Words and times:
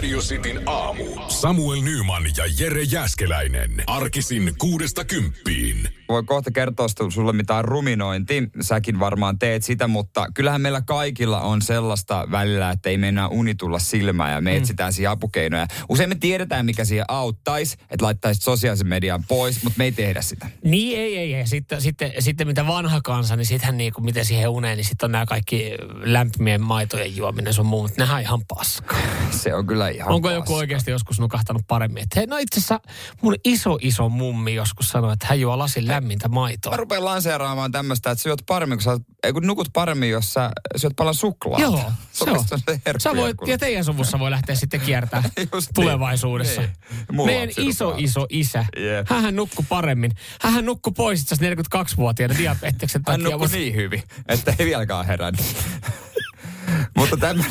Radio 0.00 0.18
Cityn 0.18 0.62
aamu. 0.66 1.04
Samuel 1.28 1.80
Nyman 1.80 2.22
ja 2.36 2.44
Jere 2.58 2.82
Jäskeläinen. 2.82 3.70
Arkisin 3.86 4.54
kuudesta 4.58 5.04
kymppiin. 5.04 5.88
Voi 6.08 6.22
kohta 6.22 6.50
kertoa 6.50 6.86
sulle 7.08 7.32
mitään 7.32 7.64
ruminointi. 7.64 8.42
Säkin 8.60 9.00
varmaan 9.00 9.38
teet 9.38 9.64
sitä, 9.64 9.88
mutta 9.88 10.26
kyllähän 10.34 10.60
meillä 10.60 10.80
kaikilla 10.80 11.40
on 11.40 11.62
sellaista 11.62 12.28
välillä, 12.30 12.70
että 12.70 12.88
ei 12.88 12.98
mennä 12.98 13.28
uni 13.28 13.54
tulla 13.54 13.78
silmään 13.78 14.32
ja 14.32 14.40
me 14.40 14.50
mm. 14.50 14.56
etsitään 14.56 14.92
siihen 14.92 15.10
apukeinoja. 15.10 15.66
Usein 15.88 16.08
me 16.08 16.14
tiedetään, 16.14 16.66
mikä 16.66 16.84
siihen 16.84 17.04
auttaisi, 17.08 17.76
että 17.90 18.04
laittaisi 18.04 18.40
sosiaalisen 18.40 18.86
median 18.86 19.24
pois, 19.28 19.62
mutta 19.62 19.78
me 19.78 19.84
ei 19.84 19.92
tehdä 19.92 20.22
sitä. 20.22 20.50
Niin, 20.64 20.98
ei, 20.98 21.18
ei, 21.18 21.34
ei. 21.34 21.46
Sitten, 21.46 21.80
sitten, 21.80 22.12
sitten 22.18 22.46
mitä 22.46 22.66
vanha 22.66 23.00
kansa, 23.04 23.36
niin 23.36 23.46
sittenhän 23.46 23.78
niin 23.78 23.92
kuin, 23.92 24.04
miten 24.04 24.24
siihen 24.24 24.48
uneen, 24.48 24.76
niin 24.76 24.84
sitten 24.84 25.06
on 25.06 25.12
nämä 25.12 25.26
kaikki 25.26 25.70
lämpimien 26.02 26.62
maitojen 26.62 27.16
juominen 27.16 27.54
sun 27.54 27.66
muu, 27.66 27.82
mutta 27.82 28.02
nehän 28.02 28.16
on 28.16 28.22
ihan 28.22 28.40
paska. 28.48 28.96
Se 29.30 29.54
on 29.54 29.66
kyllä 29.66 29.89
ihan 29.90 30.12
Onko 30.12 30.30
joku 30.30 30.54
oikeasti 30.54 30.90
joskus 30.90 31.20
nukahtanut 31.20 31.62
paremmin? 31.68 32.02
Että 32.02 32.20
hei, 32.20 32.26
no 32.26 32.36
itse 32.36 32.58
asiassa 32.60 32.80
mun 33.22 33.34
iso 33.44 33.78
iso 33.82 34.08
mummi 34.08 34.54
joskus 34.54 34.88
sanoi, 34.88 35.12
että 35.12 35.26
hän 35.26 35.40
juo 35.40 35.58
lasin 35.58 35.86
lämmintä 35.88 36.28
maitoa. 36.28 36.70
Mä 36.70 36.76
rupean 36.76 37.04
lanseeraamaan 37.04 37.72
tämmöistä, 37.72 38.10
että 38.10 38.22
syöt 38.22 38.42
paremmin, 38.46 38.78
kun, 38.78 38.82
sä, 38.82 38.98
ei, 39.22 39.32
kun 39.32 39.46
nukut 39.46 39.68
paremmin, 39.72 40.10
jos 40.10 40.32
sä 40.32 40.50
syöt 40.76 40.92
paljon 40.96 41.14
suklaata. 41.14 41.62
Joo, 41.62 41.92
se 42.12 42.30
on. 42.30 42.44
Se 42.44 42.56
Sä 42.98 43.16
voit, 43.16 43.36
ja 43.46 43.58
teidän 43.58 43.84
suvussa 43.84 44.18
voi 44.18 44.30
lähteä 44.30 44.54
sitten 44.54 44.80
kiertämään 44.80 45.30
Just 45.52 45.52
niin. 45.66 45.74
tulevaisuudessa. 45.74 46.60
Niin. 46.60 46.70
Mulla 47.12 47.30
Meidän 47.32 47.50
iso 47.56 47.94
iso 47.96 48.26
isä, 48.28 48.66
Jep. 48.76 49.08
hän 49.08 49.36
nukkui 49.36 49.64
paremmin. 49.68 50.10
Hän 50.40 50.64
nukkui 50.66 50.92
pois 50.96 51.20
itse 51.20 51.34
asiassa 51.34 51.62
42-vuotiaana 51.94 52.38
diabeteksen 52.38 52.98
Hän 52.98 53.04
takia. 53.04 53.24
nukkui 53.24 53.38
mutta- 53.38 53.56
niin 53.56 53.74
hyvin, 53.74 54.02
että 54.28 54.54
ei 54.58 54.66
vieläkään 54.66 55.06
herännyt. 55.06 55.44
Mutta 56.96 57.16
tämä... 57.16 57.44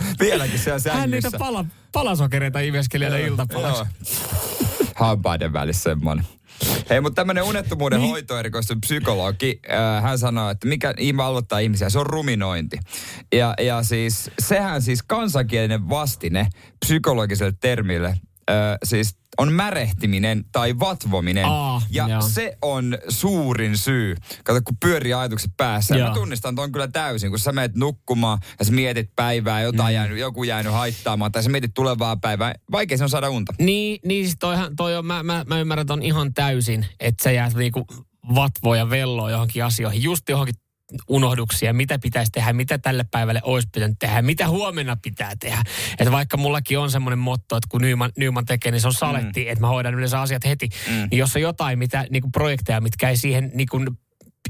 Vieläkin 0.20 0.58
siellä 0.58 0.72
Hän 0.72 0.80
sängyssä. 1.00 1.28
niitä 1.28 1.38
pala, 1.38 1.64
palasokereita 1.92 2.60
imeskeli 2.60 3.04
aina 3.04 3.16
iltapalaksi. 3.16 3.82
Hampaiden 4.94 5.52
välissä 5.52 5.82
semmoinen. 5.82 6.26
Hei, 6.90 7.00
mutta 7.00 7.14
tämmöinen 7.20 7.44
unettomuuden 7.44 8.00
Niin. 8.00 8.10
hoitoerikoistunut 8.10 8.80
psykologi, 8.80 9.60
äh, 9.70 10.02
hän 10.02 10.18
sanoo, 10.18 10.50
että 10.50 10.68
mikä 10.68 10.94
valvottaa 11.16 11.58
ihmisiä, 11.58 11.90
se 11.90 11.98
on 11.98 12.06
ruminointi. 12.06 12.78
Ja, 13.32 13.54
ja 13.60 13.82
siis, 13.82 14.30
sehän 14.38 14.82
siis 14.82 15.02
kansankielinen 15.02 15.88
vastine 15.88 16.48
psykologiselle 16.84 17.52
termille, 17.60 18.16
äh, 18.50 18.78
siis 18.84 19.16
on 19.38 19.52
märehtiminen 19.52 20.44
tai 20.52 20.78
vatvominen. 20.78 21.44
Aa, 21.44 21.82
ja 21.90 22.08
joo. 22.08 22.20
se 22.20 22.58
on 22.62 22.98
suurin 23.08 23.78
syy. 23.78 24.16
Kato, 24.44 24.60
kun 24.64 24.76
pyörii 24.80 25.14
ajatukset 25.14 25.50
päässä. 25.56 25.96
Joo. 25.96 26.08
mä 26.08 26.14
tunnistan 26.14 26.54
ton 26.54 26.72
kyllä 26.72 26.88
täysin, 26.88 27.30
kun 27.30 27.38
sä 27.38 27.52
menet 27.52 27.76
nukkumaan 27.76 28.38
ja 28.58 28.64
sä 28.64 28.72
mietit 28.72 29.10
päivää, 29.16 29.62
jotain 29.62 29.92
mm. 29.92 29.94
jäänyt, 29.94 30.18
joku 30.18 30.44
jäänyt 30.44 30.72
haittaamaan, 30.72 31.32
tai 31.32 31.42
sä 31.42 31.50
mietit 31.50 31.74
tulevaa 31.74 32.16
päivää. 32.16 32.54
Vaikea 32.72 32.98
se 32.98 33.04
on 33.04 33.10
saada 33.10 33.30
unta. 33.30 33.54
Niin, 33.58 34.00
niin 34.04 34.24
siis 34.24 34.36
toihan, 34.40 34.76
toi 34.76 34.96
on, 34.96 35.06
mä, 35.06 35.22
mä, 35.22 35.44
mä 35.48 35.60
ymmärrän 35.60 35.86
ton 35.86 36.02
ihan 36.02 36.34
täysin, 36.34 36.86
että 37.00 37.22
sä 37.22 37.30
jäät 37.30 37.54
niinku 37.54 37.86
vatvoa 38.34 38.76
ja 38.76 38.90
velloa 38.90 39.30
johonkin 39.30 39.64
asioihin, 39.64 40.02
just 40.02 40.28
johonkin 40.28 40.54
unohduksia, 41.08 41.72
mitä 41.72 41.98
pitäisi 41.98 42.32
tehdä, 42.32 42.52
mitä 42.52 42.78
tälle 42.78 43.04
päivälle 43.10 43.40
olisi 43.44 43.68
pitänyt 43.72 43.96
tehdä, 43.98 44.22
mitä 44.22 44.48
huomenna 44.48 44.96
pitää 45.02 45.32
tehdä. 45.40 45.62
Että 45.98 46.12
vaikka 46.12 46.36
mullakin 46.36 46.78
on 46.78 46.90
semmoinen 46.90 47.18
motto, 47.18 47.56
että 47.56 47.68
kun 47.70 47.80
Nyman, 47.80 48.10
Nyman 48.16 48.44
tekee, 48.44 48.72
niin 48.72 48.80
se 48.80 48.86
on 48.86 48.94
saletti, 48.94 49.44
mm. 49.44 49.50
että 49.50 49.60
mä 49.60 49.68
hoidan 49.68 49.94
yleensä 49.94 50.20
asiat 50.20 50.44
heti. 50.44 50.68
Mm. 50.88 51.08
Niin 51.10 51.18
jos 51.18 51.36
on 51.36 51.42
jotain 51.42 51.78
mitä, 51.78 52.06
niin 52.10 52.22
kuin 52.22 52.32
projekteja, 52.32 52.80
mitkä 52.80 53.08
ei 53.08 53.16
siihen 53.16 53.50
niin 53.54 53.68
kuin 53.70 53.88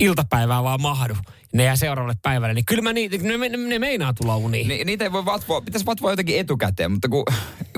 iltapäivään 0.01 0.65
vaan 0.65 0.83
mahdu, 0.83 1.15
ne 1.53 1.65
jää 1.65 1.77
seuraavalle 1.77 2.17
päivälle, 2.23 2.55
niin 2.55 2.65
kyllä 2.65 2.83
mä 2.83 2.93
niitä, 2.93 3.17
ne, 3.17 3.37
ne, 3.37 3.57
ne 3.57 3.79
meinaa 3.79 4.15
tulla 4.15 4.37
uniin. 4.37 4.69
Ni, 4.69 4.85
niitä 4.85 5.05
ei 5.05 5.13
voi 5.13 5.25
vatvoa, 5.25 5.61
pitäisi 5.61 5.87
vatvoa 5.87 6.13
jotenkin 6.13 6.39
etukäteen, 6.39 6.93
mutta 6.93 7.09
kun, 7.09 7.25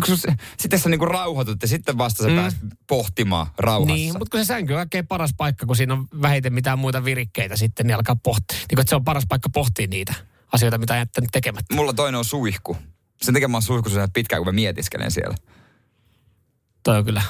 kun 0.06 0.16
se- 0.16 0.34
sitten 0.58 0.78
sä 0.78 0.88
niinku 0.88 1.04
rauhoitut 1.04 1.62
ja 1.62 1.68
sitten 1.68 1.98
vasta 1.98 2.22
sä 2.22 2.28
mm. 2.28 2.36
pääset 2.36 2.60
pohtimaan 2.86 3.46
rauhassa. 3.58 3.94
Niin, 3.94 4.18
mutta 4.18 4.30
kun 4.30 4.40
se 4.40 4.44
sänky 4.44 4.72
on 4.72 4.78
kaikkein 4.78 5.06
paras 5.06 5.30
paikka, 5.36 5.66
kun 5.66 5.76
siinä 5.76 5.94
on 5.94 6.06
vähiten 6.22 6.52
mitään 6.52 6.78
muita 6.78 7.04
virikkeitä 7.04 7.56
sitten, 7.56 7.86
niin 7.86 7.94
alkaa 7.94 8.16
pohtia. 8.16 8.58
Niin 8.58 8.76
kun, 8.76 8.84
se 8.86 8.96
on 8.96 9.04
paras 9.04 9.24
paikka 9.28 9.48
pohtia 9.48 9.86
niitä 9.86 10.14
asioita, 10.52 10.78
mitä 10.78 10.92
on 10.92 10.98
jättänyt 10.98 11.30
tekemättä. 11.32 11.74
Mulla 11.74 11.92
toinen 11.92 12.18
on 12.18 12.24
suihku. 12.24 12.76
Sen 13.22 13.34
takia 13.34 13.48
mä 13.48 13.56
oon 13.56 13.62
suihkussa 13.62 14.08
pitkään, 14.14 14.40
kun 14.40 14.46
mä 14.46 14.52
mietiskelen 14.52 15.10
siellä. 15.10 15.36
Toi 16.82 16.98
on 16.98 17.04
kyllä. 17.04 17.22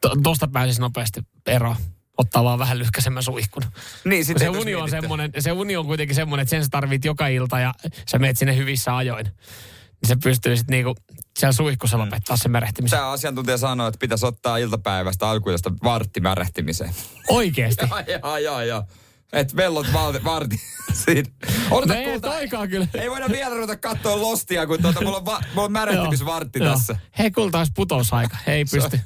To, 0.00 0.16
tosta 0.22 0.48
pääsisi 0.48 0.80
nopeasti 0.80 1.20
eroon. 1.46 1.76
Ottaa 2.18 2.44
vaan 2.44 2.58
vähän 2.58 2.78
lyhkäisemmän 2.78 3.22
suihkun. 3.22 3.62
Niin, 4.04 4.24
sit 4.24 4.38
se 4.38 4.48
uni, 4.48 4.74
on 4.74 4.90
semmonen, 4.90 5.32
se 5.38 5.52
uni 5.52 5.76
on 5.76 5.86
kuitenkin 5.86 6.16
semmoinen, 6.16 6.42
että 6.42 6.50
sen 6.50 6.64
sä 6.64 6.68
tarvit 6.70 7.04
joka 7.04 7.26
ilta 7.26 7.60
ja 7.60 7.74
sä 8.10 8.18
meet 8.18 8.38
sinne 8.38 8.56
hyvissä 8.56 8.96
ajoin. 8.96 9.24
Niin 9.24 10.08
se 10.08 10.16
pystyy 10.22 10.56
sitten 10.56 10.72
niinku 10.72 10.94
siellä 11.38 11.52
suihkussa 11.52 11.98
lopettaa 11.98 12.36
sen 12.36 12.50
merehtimisen. 12.50 12.98
Tämä 12.98 13.10
asiantuntija 13.10 13.58
sanoi, 13.58 13.88
että 13.88 13.98
pitäisi 13.98 14.26
ottaa 14.26 14.56
iltapäivästä 14.56 15.28
alkuilasta 15.28 15.72
vartti 15.82 16.20
märehtimiseen. 16.20 16.94
Oikeesti. 17.28 17.86
Jaa, 18.22 18.38
jaa, 18.38 18.64
jaa. 18.64 18.86
Et 19.32 19.56
vellot 19.56 19.92
valti, 19.92 20.24
varti 20.24 20.56
siinä. 21.04 21.30
Odota, 21.70 21.94
No 21.94 22.00
ei, 22.00 22.06
kulta, 22.12 22.28
toikaan 22.28 22.68
kyllä. 22.68 22.86
ei 22.94 23.10
voida 23.10 23.28
vielä 23.28 23.54
ruveta 23.54 23.76
katsoa 23.76 24.20
lostia, 24.20 24.66
kun 24.66 24.82
tuota, 24.82 25.00
mulla 25.04 25.16
on, 25.16 25.24
va, 25.26 25.40
mulla 25.54 25.64
on 25.66 25.72
märehtimisvartti 25.72 26.58
Joo. 26.58 26.72
tässä. 26.74 26.96
Hei, 27.18 27.30
kulta 27.30 27.58
olisi 27.58 27.72
putousaika. 27.74 28.36
Ei 28.46 28.64
pysty. 28.64 29.00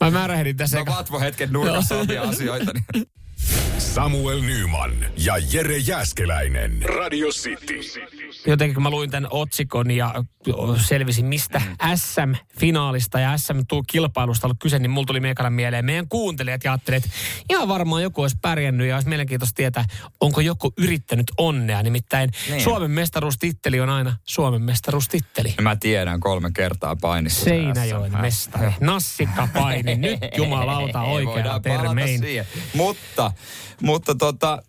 Mä 0.00 0.10
märähdin 0.10 0.56
tässä. 0.56 0.76
No 0.78 0.84
eka- 0.84 0.90
vatvo 0.96 1.20
hetken 1.20 1.52
nurkassa 1.52 1.96
omia 1.96 2.22
asioita. 2.22 2.72
Niin. 2.94 3.06
Samuel 3.78 4.40
Nyman 4.40 5.06
ja 5.16 5.34
Jere 5.52 5.76
Jäskeläinen. 5.78 6.82
Radio 6.82 7.28
City. 7.28 7.80
Jotenkin 8.50 8.74
kun 8.74 8.82
mä 8.82 8.90
luin 8.90 9.10
tämän 9.10 9.28
otsikon 9.30 9.90
ja 9.90 10.14
selvisin 10.76 11.26
mistä 11.26 11.62
SM-finaalista 11.94 13.20
ja 13.20 13.38
SM-kilpailusta 13.38 14.46
ollut 14.46 14.58
kyse, 14.62 14.78
niin 14.78 14.90
mulla 14.90 15.06
tuli 15.06 15.20
meikana 15.20 15.50
mieleen 15.50 15.84
meidän 15.84 16.08
kuuntelijat 16.08 16.64
ja 16.64 16.72
ajattelin, 16.72 16.96
että 16.96 17.10
ihan 17.50 17.68
varmaan 17.68 18.02
joku 18.02 18.22
olisi 18.22 18.36
pärjännyt 18.42 18.88
ja 18.88 18.94
olisi 18.94 19.08
mielenkiintoista 19.08 19.54
tietää, 19.54 19.84
onko 20.20 20.40
joku 20.40 20.72
yrittänyt 20.78 21.26
onnea. 21.38 21.82
Nimittäin 21.82 22.30
Niin. 22.50 22.62
Suomen 22.62 22.90
mestaruustitteli 22.90 23.80
on 23.80 23.88
aina 23.88 24.16
Suomen 24.24 24.62
mestaruustitteli. 24.62 25.54
Mä 25.60 25.76
tiedän 25.76 26.20
kolme 26.20 26.50
kertaa 26.54 26.96
painissa. 26.96 27.44
Seinäjoen 27.44 28.12
SM. 28.12 28.20
mestari, 28.20 28.72
nassikka 28.80 29.48
paini, 29.54 29.96
nyt 30.08 30.20
jumalauta 30.36 31.00
oikea 31.00 31.60
termein. 31.60 32.20
Mutta, 32.74 33.32
mutta 33.82 34.14
tota, 34.14 34.62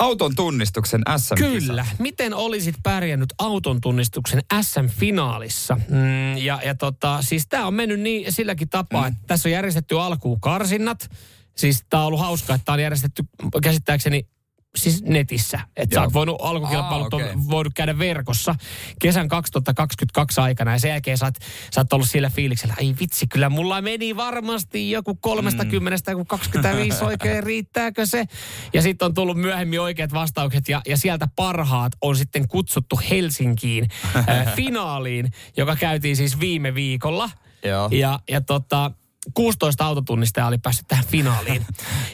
auton 0.00 0.36
tunnistuksen 0.36 1.02
SM. 1.16 1.34
Kyllä. 1.34 1.86
Miten 1.98 2.34
olisit 2.34 2.74
pärjännyt 2.82 3.34
auton 3.38 3.80
tunnistuksen 3.80 4.40
SM-finaalissa? 4.62 5.74
Mm, 5.74 6.36
ja, 6.36 6.60
ja 6.64 6.74
tota, 6.74 7.22
siis 7.22 7.46
tämä 7.46 7.66
on 7.66 7.74
mennyt 7.74 8.00
niin 8.00 8.32
silläkin 8.32 8.68
tapaa, 8.68 9.02
mm. 9.02 9.08
että 9.08 9.20
tässä 9.26 9.48
on 9.48 9.52
järjestetty 9.52 10.00
alkuun 10.00 10.40
karsinnat. 10.40 11.10
Siis 11.56 11.84
tämä 11.90 12.02
on 12.02 12.06
ollut 12.06 12.20
hauskaa, 12.20 12.56
että 12.56 12.64
tämä 12.64 12.74
on 12.74 12.82
järjestetty 12.82 13.24
käsittääkseni 13.62 14.26
siis 14.76 15.02
netissä. 15.02 15.60
Että 15.76 15.94
sä 15.94 16.02
oot 16.02 16.12
voinut, 16.12 16.36
alkukilpailut 16.40 17.14
Aa, 17.14 17.18
on 17.18 17.24
okei. 17.24 17.36
voinut 17.50 17.72
käydä 17.74 17.98
verkossa 17.98 18.54
kesän 19.00 19.28
2022 19.28 20.40
aikana. 20.40 20.72
Ja 20.72 20.78
sen 20.78 20.88
jälkeen 20.88 21.18
sä 21.18 21.24
oot, 21.24 21.34
sä 21.74 21.80
oot 21.80 21.92
ollut 21.92 22.08
sillä 22.08 22.30
fiiliksellä, 22.30 22.74
ai 22.78 22.94
vitsi, 23.00 23.26
kyllä 23.26 23.48
mulla 23.48 23.82
meni 23.82 24.16
varmasti 24.16 24.90
joku 24.90 25.14
30 25.14 26.10
joku 26.10 26.24
25 26.24 27.04
oikein, 27.04 27.42
riittääkö 27.50 28.06
se? 28.06 28.24
Ja 28.72 28.82
sitten 28.82 29.06
on 29.06 29.14
tullut 29.14 29.36
myöhemmin 29.36 29.80
oikeat 29.80 30.12
vastaukset 30.12 30.68
ja, 30.68 30.82
ja 30.86 30.96
sieltä 30.96 31.28
parhaat 31.36 31.92
on 32.00 32.16
sitten 32.16 32.48
kutsuttu 32.48 33.00
Helsinkiin 33.10 33.88
äh, 34.16 34.54
finaaliin, 34.54 35.30
joka 35.56 35.76
käytiin 35.76 36.16
siis 36.16 36.40
viime 36.40 36.74
viikolla. 36.74 37.30
Joo. 37.64 37.88
Ja, 37.92 38.20
ja 38.30 38.40
tota, 38.40 38.90
16 39.34 39.86
autotunnistajaa 39.86 40.48
oli 40.48 40.58
päässyt 40.58 40.88
tähän 40.88 41.04
finaaliin. 41.04 41.66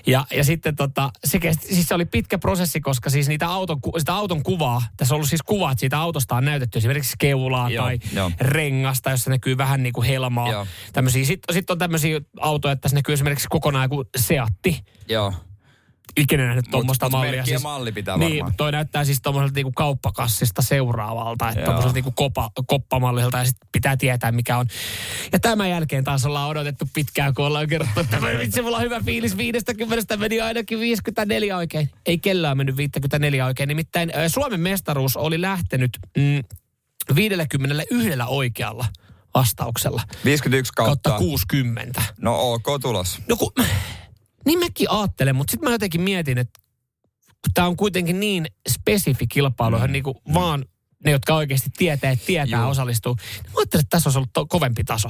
Ja, 0.06 0.26
ja 0.32 0.44
sitten 0.44 0.76
tota, 0.76 1.10
se, 1.24 1.38
kesti, 1.38 1.74
siis 1.74 1.88
se 1.88 1.94
oli 1.94 2.04
pitkä 2.04 2.38
prosessi, 2.38 2.80
koska 2.80 3.10
siis 3.10 3.28
niitä 3.28 3.48
auton, 3.48 3.78
sitä 3.98 4.14
auton 4.14 4.42
kuvaa, 4.42 4.82
tässä 4.96 5.14
on 5.14 5.16
ollut 5.16 5.28
siis 5.28 5.42
kuvat 5.42 5.78
siitä 5.78 5.98
autosta 5.98 6.36
on 6.36 6.44
näytetty 6.44 6.78
esimerkiksi 6.78 7.16
keulaa 7.18 7.70
Joo, 7.70 7.84
tai 7.84 7.98
joo. 8.12 8.30
rengasta, 8.40 9.10
jossa 9.10 9.30
näkyy 9.30 9.56
vähän 9.58 9.82
niin 9.82 9.92
kuin 9.92 10.06
helmaa. 10.06 10.66
Sitten 11.24 11.54
sit 11.54 11.70
on 11.70 11.78
tämmöisiä 11.78 12.20
autoja, 12.40 12.72
että 12.72 12.82
tässä 12.82 12.96
näkyy 12.96 13.12
esimerkiksi 13.12 13.48
kokonaan 13.50 13.84
joku 13.84 14.04
Seatti. 14.16 14.84
Joo. 15.08 15.32
Ikinä 16.16 16.46
nähnyt 16.46 16.70
tuommoista 16.70 17.08
mallia. 17.08 17.44
Siis, 17.44 17.62
malli 17.62 17.92
pitää 17.92 18.16
niin, 18.16 18.38
varmaan. 18.38 18.56
toi 18.56 18.72
näyttää 18.72 19.04
siis 19.04 19.22
tuommoiselta 19.22 19.54
niinku 19.54 19.72
kauppakassista 19.72 20.62
seuraavalta, 20.62 21.48
että 21.48 21.64
tuommoiselta 21.64 21.94
niinku 21.94 22.10
kopa, 22.10 22.50
koppamallilta 22.66 23.38
ja 23.38 23.44
sitten 23.44 23.68
pitää 23.72 23.96
tietää 23.96 24.32
mikä 24.32 24.58
on. 24.58 24.66
Ja 25.32 25.38
tämän 25.38 25.70
jälkeen 25.70 26.04
taas 26.04 26.26
ollaan 26.26 26.48
odotettu 26.48 26.88
pitkään, 26.94 27.34
kun 27.34 27.46
ollaan 27.46 27.68
kerrottu, 27.68 28.00
että 28.00 28.20
vitsi, 28.38 28.62
mulla 28.62 28.76
on 28.76 28.82
hyvä 28.82 29.00
fiilis 29.00 29.36
50 29.36 30.16
meni 30.16 30.40
ainakin 30.40 30.80
54 30.80 31.56
oikein. 31.56 31.90
Ei 32.06 32.18
kellään 32.18 32.56
mennyt 32.56 32.76
54 32.76 33.46
oikein, 33.46 33.68
nimittäin 33.68 34.12
Suomen 34.28 34.60
mestaruus 34.60 35.16
oli 35.16 35.40
lähtenyt 35.40 35.98
mm, 36.16 36.44
51 37.14 37.58
oikealla 38.26 38.86
vastauksella 39.34 40.02
51 40.24 40.72
kautta. 40.76 41.10
kautta 41.10 41.24
60. 41.24 42.02
No 42.20 42.52
ok 42.52 42.66
tulos. 42.82 43.18
No 43.28 43.36
kun, 43.36 43.52
niin 44.46 44.58
mäkin 44.58 44.90
ajattelen, 44.90 45.36
mutta 45.36 45.50
sitten 45.50 45.68
mä 45.68 45.74
jotenkin 45.74 46.00
mietin, 46.00 46.38
että 46.38 46.60
tämä 47.54 47.66
on 47.66 47.76
kuitenkin 47.76 48.20
niin 48.20 48.46
spesifi 48.68 49.26
kilpailu, 49.26 49.78
mm. 49.78 49.92
niin 49.92 50.04
kuin 50.04 50.16
vaan 50.34 50.64
ne, 51.04 51.10
jotka 51.10 51.34
oikeasti 51.34 51.70
tietää, 51.76 52.10
että 52.10 52.26
tietää 52.26 52.60
Joo. 52.60 52.70
osallistuu. 52.70 53.14
Mä 53.14 53.52
ajattelin, 53.56 53.82
että 53.82 53.90
tässä 53.90 54.08
olisi 54.08 54.18
ollut 54.18 54.32
to- 54.32 54.46
kovempi 54.46 54.84
taso. 54.84 55.08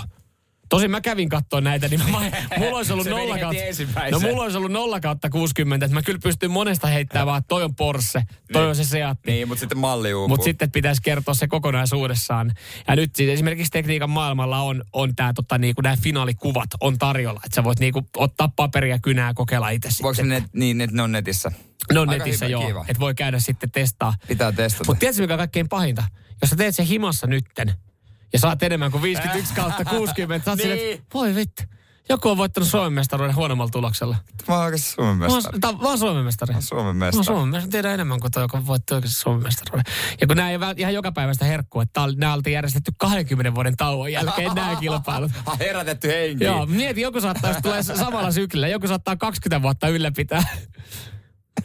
Tosin 0.69 0.91
mä 0.91 1.01
kävin 1.01 1.29
katsoa 1.29 1.61
näitä, 1.61 1.89
niin 1.89 2.01
mä, 2.11 2.31
mulla 2.59 2.77
olisi 2.77 2.93
ollut 2.93 3.07
nolla 3.07 3.39
kautta, 3.39 3.63
no 4.11 4.21
mulla 4.21 4.43
olisi 4.43 4.59
ollut 4.59 4.73
nolla 4.73 5.01
kautta 5.01 5.31
60, 5.31 5.87
että 5.87 5.95
mä 5.95 6.03
kyllä 6.03 6.19
pystyn 6.23 6.51
monesta 6.51 6.87
heittämään 6.87 7.27
vaan, 7.27 7.43
toi 7.49 7.65
on 7.65 7.75
Porsche, 7.75 8.23
toi 8.53 8.67
on 8.67 8.77
se 8.77 8.85
Seat. 8.85 9.19
Niin, 9.27 9.49
mutta 9.49 9.61
sitten 9.61 9.79
malli 9.79 10.15
uupuu. 10.15 10.29
Mutta 10.29 10.45
sitten 10.45 10.71
pitäisi 10.71 11.03
kertoa 11.03 11.35
se 11.35 11.49
kokonaisuudessaan. 11.49 12.53
Ja 12.89 12.97
nyt 12.97 13.17
siis 13.17 13.31
esimerkiksi 13.31 13.71
tekniikan 13.71 14.11
maailmalla 14.11 14.61
on, 14.61 14.85
on 14.93 15.17
tämä 15.17 15.33
tota, 15.33 15.59
niinku, 15.59 15.83
nämä 15.83 15.97
finaalikuvat 16.03 16.69
on 16.81 16.99
tarjolla. 16.99 17.41
Että 17.45 17.55
sä 17.55 17.65
voit 17.65 17.79
niinku, 17.79 18.03
ottaa 18.17 18.53
paperia 18.57 18.95
ja 18.95 18.99
kynää 19.03 19.35
kokeilla 19.35 19.71
itse 19.71 19.89
Voiko 20.03 20.23
ne, 20.23 20.43
niin, 20.53 20.81
että 20.81 20.97
ne 20.97 21.03
on 21.03 21.13
netissä? 21.13 21.53
Ne 21.93 22.01
on 22.01 22.09
Aika 22.09 22.25
netissä 22.25 22.47
hyvä, 22.47 22.59
joo, 22.59 22.85
että 22.89 23.01
voi 23.01 23.15
käydä 23.15 23.39
sitten 23.39 23.71
testaa. 23.71 24.15
Pitää 24.29 24.53
testata. 24.53 24.85
Mutta 24.87 25.01
tiedätkö 25.01 25.23
mikä 25.23 25.35
on 25.35 25.39
kaikkein 25.39 25.69
pahinta? 25.69 26.05
Jos 26.43 26.51
sä 26.51 26.57
teet 26.57 26.77
sen 26.77 26.87
himassa 26.87 27.27
nytten 27.27 27.75
ja 28.33 28.39
saat 28.39 28.63
enemmän 28.63 28.91
kuin 28.91 29.03
51 29.03 29.55
kautta 29.55 29.85
60, 29.85 30.45
sä 30.45 30.57
niin. 30.57 30.93
Että 30.93 31.07
voi 31.15 31.35
vittu. 31.35 31.63
Joku 32.09 32.29
on 32.29 32.37
voittanut 32.37 32.69
Suomen 32.69 32.93
mestaruuden 32.93 33.37
huonommalla 33.37 33.71
tuloksella. 33.71 34.17
Mä 34.49 34.55
oon 34.55 34.65
oikeasti 34.65 34.91
Suomen 34.91 35.17
Mä 35.17 35.27
oon, 35.27 35.35
mestari. 35.35 35.59
mä 35.83 35.89
oon 35.89 35.99
Suomen 35.99 36.25
mestari. 36.25 36.53
Mä 36.53 36.57
oon 36.57 36.63
Suomen 36.63 36.85
Mä 36.85 36.89
oon 36.89 36.97
mestari. 36.97 37.25
Suomen 37.25 37.49
mestari. 37.49 37.71
Tiedän 37.71 37.95
enemmän 37.95 38.21
kuin 38.21 38.31
toi, 38.33 38.43
joka 38.43 38.67
voitti 38.67 38.95
oikeasti 38.95 39.21
Suomen 39.21 39.43
mestaruuden. 39.43 39.85
Ja 40.21 40.27
kun 40.27 40.37
nämä 40.37 40.51
ei 40.51 40.57
ole 40.57 40.75
ihan 40.77 40.95
joka 40.95 41.13
päivästä 41.13 41.45
herkkua, 41.45 41.83
että 41.83 42.01
nämä 42.17 42.35
oltiin 42.35 42.55
järjestetty 42.55 42.93
20 42.99 43.55
vuoden 43.55 43.77
tauon 43.77 44.13
jälkeen 44.13 44.55
nämä 44.55 44.77
kilpailut. 44.81 45.33
Ha, 45.47 45.57
herätetty 45.61 46.09
henki. 46.09 46.45
Joo, 46.45 46.67
mieti, 46.67 47.01
joku 47.01 47.21
saattaa, 47.21 47.51
jos 47.51 47.63
tulee 47.63 47.83
samalla 47.83 48.33
syklillä, 48.33 48.69
joku 48.69 48.89
saattaa 48.89 49.17
20 49.17 49.63
vuotta 49.63 49.89
ylläpitää. 49.89 50.43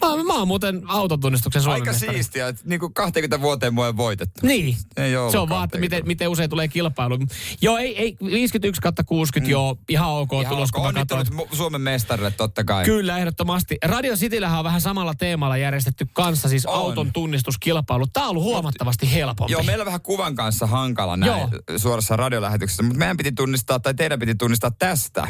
Mä, 0.01 0.23
mä 0.23 0.33
oon 0.33 0.47
muuten 0.47 0.81
autotunnistuksen 0.87 1.61
Suomen 1.61 1.81
Aika 1.81 1.91
mestari. 1.91 2.13
siistiä, 2.13 2.47
että 2.47 2.61
niinku 2.65 2.89
20 2.89 3.41
vuoteen 3.41 3.73
mua 3.73 3.87
ei 3.87 3.97
voitettu. 3.97 4.47
Niin. 4.47 4.77
Ei 4.97 5.11
se 5.31 5.39
on 5.39 5.49
vaan, 5.49 5.63
että 5.63 5.77
20. 5.77 5.79
miten, 5.79 6.07
miten 6.07 6.29
usein 6.29 6.49
tulee 6.49 6.67
kilpailu. 6.67 7.17
Joo, 7.61 7.77
ei, 7.77 7.97
ei 7.97 8.17
51 8.21 8.81
kautta 8.81 9.03
60, 9.03 9.47
mm. 9.47 9.51
joo, 9.51 9.77
ihan 9.89 10.09
ok 10.09 10.33
Ihan 10.33 10.45
tulos, 10.45 10.69
ok. 10.69 10.83
kun 10.83 10.83
mä 10.83 10.93
katsoin. 10.93 11.27
Suomen 11.51 11.81
mestarille 11.81 12.31
totta 12.31 12.63
kai. 12.63 12.85
Kyllä, 12.85 13.17
ehdottomasti. 13.17 13.77
Radio 13.83 14.15
Cityllähän 14.15 14.59
on 14.59 14.65
vähän 14.65 14.81
samalla 14.81 15.13
teemalla 15.13 15.57
järjestetty 15.57 16.07
kanssa, 16.13 16.49
siis 16.49 16.65
On. 16.65 16.73
auton 16.73 17.13
tunnistuskilpailu. 17.13 18.07
Tämä 18.07 18.25
on 18.25 18.29
ollut 18.29 18.43
huomattavasti 18.43 19.13
helpompi. 19.13 19.51
Joo, 19.53 19.63
meillä 19.63 19.81
on 19.81 19.85
vähän 19.85 20.01
kuvan 20.01 20.35
kanssa 20.35 20.67
hankala 20.67 21.17
näin 21.17 21.31
Joo. 21.31 21.49
suorassa 21.77 22.15
radiolähetyksessä, 22.15 22.83
mutta 22.83 22.99
meidän 22.99 23.17
piti 23.17 23.31
tunnistaa, 23.31 23.79
tai 23.79 23.93
teidän 23.93 24.19
piti 24.19 24.35
tunnistaa 24.35 24.71
tästä, 24.71 25.27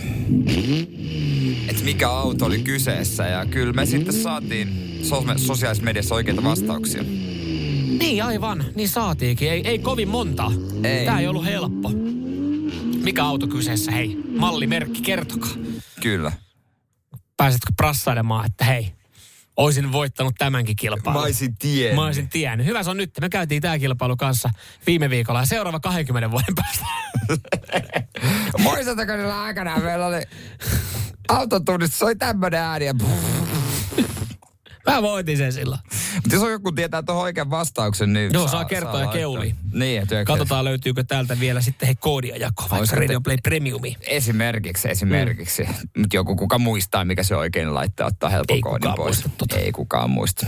että 1.68 1.84
mikä 1.84 2.10
auto 2.10 2.46
oli 2.46 2.60
kyseessä. 2.60 3.28
Ja 3.28 3.46
kyllä 3.46 3.74
me 3.74 3.86
sitten 3.86 4.14
saatiin 4.14 5.00
so- 5.04 5.26
sosiaalisessa 5.38 5.86
mediassa 5.86 6.16
oikeita 6.16 6.44
vastauksia. 6.44 7.04
Niin, 8.00 8.24
aivan. 8.24 8.66
Niin 8.76 8.90
saatiinkin. 8.90 9.52
Ei, 9.52 9.62
ei 9.68 9.80
kovin 9.80 10.08
monta. 10.08 10.52
Ei. 10.84 11.06
Tämä 11.06 11.20
ei 11.20 11.28
ollut 11.28 11.46
helppo. 11.46 11.92
Mikä 13.04 13.26
auto 13.26 13.48
kyseessä? 13.48 13.92
Hei, 13.92 14.18
mallimerkki, 14.38 15.02
kertokaa. 15.02 15.52
Kyllä. 16.02 16.32
Pääsetkö 17.38 17.74
prassailemaan, 17.78 18.46
että 18.46 18.66
hei, 18.66 18.92
olisin 19.64 19.92
voittanut 19.92 20.36
tämänkin 20.38 20.76
kilpailun. 20.76 21.22
Mä 21.22 21.26
olisin 21.26 21.56
tiennyt. 21.58 21.96
Mä 21.96 22.06
olisin 22.06 22.30
tiennyt. 22.30 22.68
Hyvä 22.68 22.84
se 22.84 22.90
on 22.90 22.98
nyt. 22.98 23.12
Me 23.22 23.30
käytiin 23.30 23.62
tämä 23.62 23.80
kilpailu 23.80 24.18
kanssa 24.18 24.50
viime 24.88 25.10
viikolla 25.10 25.40
ja 25.40 25.46
seuraava 25.46 25.80
20 25.80 26.32
vuoden 26.32 26.56
päästä. 26.56 26.86
Muistatko 28.64 29.16
niillä 29.16 29.42
aikana 29.42 29.80
meillä 29.80 30.06
oli 30.06 30.22
autotunnistus, 31.30 32.00
se 32.00 32.06
oli 32.06 32.16
tämmönen 32.16 32.60
ääni. 32.60 32.86
Ja 32.86 32.94
Mä 34.88 35.02
voitin 35.02 35.38
sen 35.38 35.54
silloin. 35.54 35.82
Mutta 36.16 36.36
jos 36.36 36.44
on 36.44 36.52
joku 36.52 36.72
tietää 36.72 37.04
tuohon 37.04 37.24
oikean 37.24 37.50
vastauksen, 37.50 38.14
niin 38.14 38.34
Joo, 38.34 38.48
saa 38.48 38.66
kertoa 38.66 38.92
ja 38.92 38.98
laittaa. 38.98 39.14
keulii. 39.14 39.56
Niin, 39.74 40.02
että 40.02 40.26
Katsotaan 40.26 40.66
löytyykö 40.66 41.04
täältä 41.04 41.40
vielä 41.40 41.62
sitten 41.62 41.88
he 41.88 41.96
koodia 41.96 42.38
jakoa, 42.38 42.68
vaikka 42.70 42.96
Radio 42.96 43.22
Play 43.22 43.38
Premiumi. 43.44 43.98
Esimerkiksi, 44.02 44.90
esimerkiksi. 44.90 45.64
Mm. 45.64 45.74
Mutta 46.02 46.16
joku, 46.16 46.36
kuka 46.36 46.58
muistaa, 46.58 47.06
mikä 47.06 47.24
se 47.24 47.36
oikein 47.36 47.74
laittaa, 47.74 48.08
ottaa 48.08 48.30
helpon 48.30 48.56
Ei 48.56 48.62
koodin 48.62 48.94
pois. 48.96 49.16
muista 49.18 49.30
tota. 49.38 49.58
Ei 49.58 49.72
kukaan 49.72 50.10
muista. 50.10 50.46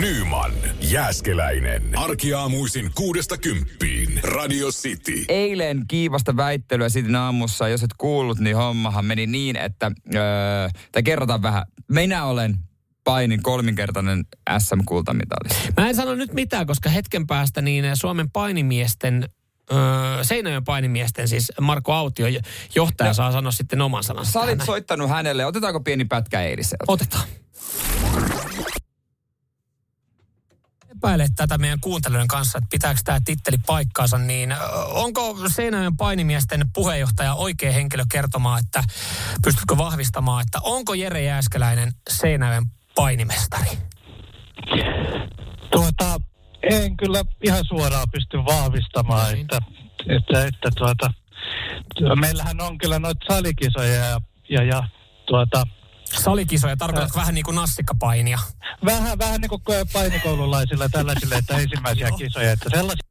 Nyman, 0.00 0.52
Jääskeläinen. 0.80 1.82
Arkiaamuisin 1.98 2.90
kuudesta 2.94 3.38
kymppiin. 3.38 4.20
Radio 4.22 4.68
City. 4.68 5.24
Eilen 5.28 5.84
kiivasta 5.88 6.36
väittelyä 6.36 6.88
sitten 6.88 7.16
aamussa. 7.16 7.68
Jos 7.68 7.82
et 7.82 7.90
kuullut, 7.98 8.38
niin 8.38 8.56
hommahan 8.56 9.04
meni 9.04 9.26
niin, 9.26 9.56
että... 9.56 9.90
Öö, 10.14 10.68
tai 10.92 11.02
kerrotaan 11.02 11.42
vähän. 11.42 11.66
Minä 11.88 12.24
olen 12.24 12.56
painin 13.06 13.42
kolminkertainen 13.42 14.24
SM-kultamitali. 14.58 15.72
Mä 15.76 15.88
en 15.88 15.96
sano 15.96 16.14
nyt 16.14 16.32
mitään, 16.32 16.66
koska 16.66 16.90
hetken 16.90 17.26
päästä 17.26 17.62
niin 17.62 17.84
Suomen 17.94 18.30
painimiesten 18.30 19.28
Öö, 19.72 20.24
Seinäjoen 20.24 20.64
painimiesten, 20.64 21.28
siis 21.28 21.52
Marko 21.60 21.92
Autio, 21.92 22.26
johtaja, 22.74 23.10
No. 23.10 23.14
saa 23.14 23.32
sanoa 23.32 23.52
sitten 23.52 23.80
oman 23.82 24.04
sanansa. 24.04 24.32
Sä 24.32 24.40
olit 24.40 24.60
soittanut 24.64 25.10
hänelle. 25.10 25.46
Otetaanko 25.46 25.80
pieni 25.80 26.04
pätkä 26.04 26.42
eiliseltä? 26.42 26.84
Otetaan. 26.88 27.24
Epäilet 30.96 31.32
tätä 31.36 31.58
meidän 31.58 31.80
kuuntelijoiden 31.80 32.28
kanssa, 32.28 32.58
että 32.58 32.68
pitääkö 32.70 33.00
tämä 33.04 33.18
titteli 33.24 33.56
paikkaansa, 33.66 34.18
niin 34.18 34.54
onko 34.90 35.36
Seinäjoen 35.48 35.96
painimiesten 35.96 36.64
puheenjohtaja 36.74 37.34
oikea 37.34 37.72
henkilö 37.72 38.04
kertomaan, 38.12 38.62
että 38.64 38.84
pystytkö 39.44 39.76
vahvistamaan, 39.76 40.42
että 40.42 40.58
onko 40.62 40.94
Jere 40.94 41.22
Jääskeläinen 41.22 41.92
Seinäjoen 42.10 42.64
painimestari? 42.96 43.70
Tuota, 45.70 46.20
en 46.62 46.96
kyllä 46.96 47.24
ihan 47.44 47.64
suoraan 47.68 48.10
pysty 48.10 48.36
vahvistamaan, 48.36 49.32
Niin. 49.34 49.40
että, 49.40 49.58
että, 50.16 50.44
että 50.46 50.70
tuota, 50.76 51.10
meillähän 52.16 52.60
on 52.60 52.78
kyllä 52.78 52.98
noita 52.98 53.26
salikisoja 53.34 53.94
ja, 53.94 54.20
ja, 54.48 54.62
ja 54.62 54.88
tuota, 55.26 55.66
Salikisoja, 56.04 56.76
tarkoitatko 56.76 57.18
vähän 57.18 57.34
niin 57.34 57.44
kuin 57.44 57.54
nassikkapainia? 57.54 58.38
vähän, 58.84 59.18
vähän 59.18 59.40
niin 59.40 59.48
kuin 59.48 59.62
painikoululaisilla 59.92 60.88
tällaisille, 60.88 61.34
että 61.34 61.58
ensimmäisiä 61.58 62.08
kisoja, 62.18 62.52
että 62.52 62.70
sellaisia 62.74 63.08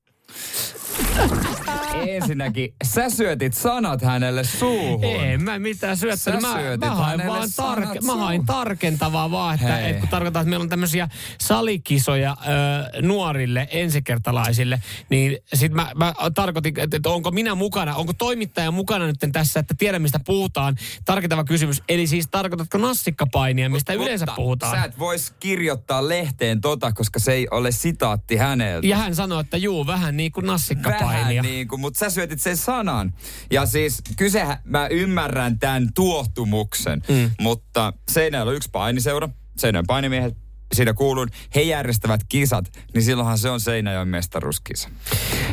Ensinnäkin, 2.08 2.74
sä 2.84 3.10
syötit 3.10 3.54
sanat 3.54 4.02
hänelle 4.02 4.44
suuhun. 4.44 5.06
En 5.06 5.44
mä 5.44 5.60
mitään 5.60 5.98
syöttänyt. 5.98 6.42
Sä 6.42 6.48
Mä, 6.48 6.60
syötit 6.60 6.80
mä, 6.80 6.96
hain 6.96 7.28
vaan 7.28 7.50
tarke, 7.56 8.00
mä 8.02 8.16
hain 8.16 8.46
tarkentavaa 8.46 9.32
vaan, 9.32 9.56
että, 9.56 9.76
Hei. 9.76 9.90
että 9.90 10.00
kun 10.00 10.10
tarkoittaa, 10.10 10.42
että 10.42 10.50
meillä 10.50 10.64
on 10.64 10.70
tämmöisiä 10.70 11.10
salikisoja 11.42 12.38
ö, 12.42 13.02
nuorille 13.02 13.68
ensikertalaisille, 13.72 14.82
niin 15.10 15.38
sit 15.54 15.72
mä, 15.72 15.92
mä 15.96 16.14
tarkoitin, 16.36 16.80
että, 16.80 16.98
että 16.98 17.10
onko 17.10 17.32
minä 17.32 17.56
mukana, 17.56 17.96
onko 17.96 18.14
toimittaja 18.14 18.72
mukana 18.72 19.06
nyt 19.06 19.18
tässä, 19.32 19.60
että 19.60 19.74
tiedä 19.78 20.00
mistä 20.00 20.20
puhutaan. 20.26 20.76
Tarkentava 21.06 21.44
kysymys. 21.44 21.84
Eli 21.90 22.08
siis 22.08 22.28
tarkoitatko 22.32 22.78
nassikkapainia, 22.78 23.70
mistä 23.70 23.94
yleensä 23.94 24.26
Mutta 24.26 24.36
puhutaan? 24.36 24.78
Sä 24.78 24.84
et 24.84 25.00
vois 25.00 25.34
kirjoittaa 25.40 26.10
lehteen 26.10 26.62
tota, 26.62 26.92
koska 26.92 27.20
se 27.20 27.34
ei 27.34 27.48
ole 27.52 27.72
sitaatti 27.72 28.36
häneltä. 28.36 28.88
Ja 28.88 28.98
hän 28.98 29.16
sanoi, 29.16 29.42
että 29.42 29.58
juu, 29.58 29.88
vähän 29.88 30.18
niin 30.18 30.32
kuin 30.32 30.46
nassikkapainia. 30.90 31.42
Vähän 31.42 31.52
niin 31.52 31.68
kuin, 31.68 31.82
mutta 31.82 32.00
sä 32.00 32.10
syötit 32.10 32.42
sen 32.42 32.58
sanan. 32.58 33.14
Ja 33.52 33.66
siis 33.66 34.02
kysehän, 34.18 34.58
mä 34.64 34.88
ymmärrän 34.88 35.60
tämän 35.60 35.90
tuohtumuksen, 35.96 37.02
mm. 37.10 37.32
mutta 37.40 37.94
Seinäjällä 38.12 38.50
on 38.50 38.56
yksi 38.56 38.70
painiseura, 38.72 39.30
Seinäjoen 39.58 39.88
painimiehet, 39.88 40.45
siinä 40.76 40.94
kuulun, 40.94 41.28
he 41.56 41.62
järjestävät 41.62 42.22
kisat, 42.30 42.72
niin 42.94 43.04
silloinhan 43.04 43.38
se 43.38 43.50
on 43.50 43.60
Seinäjoen 43.60 44.08
mestaruuskisa. 44.08 44.90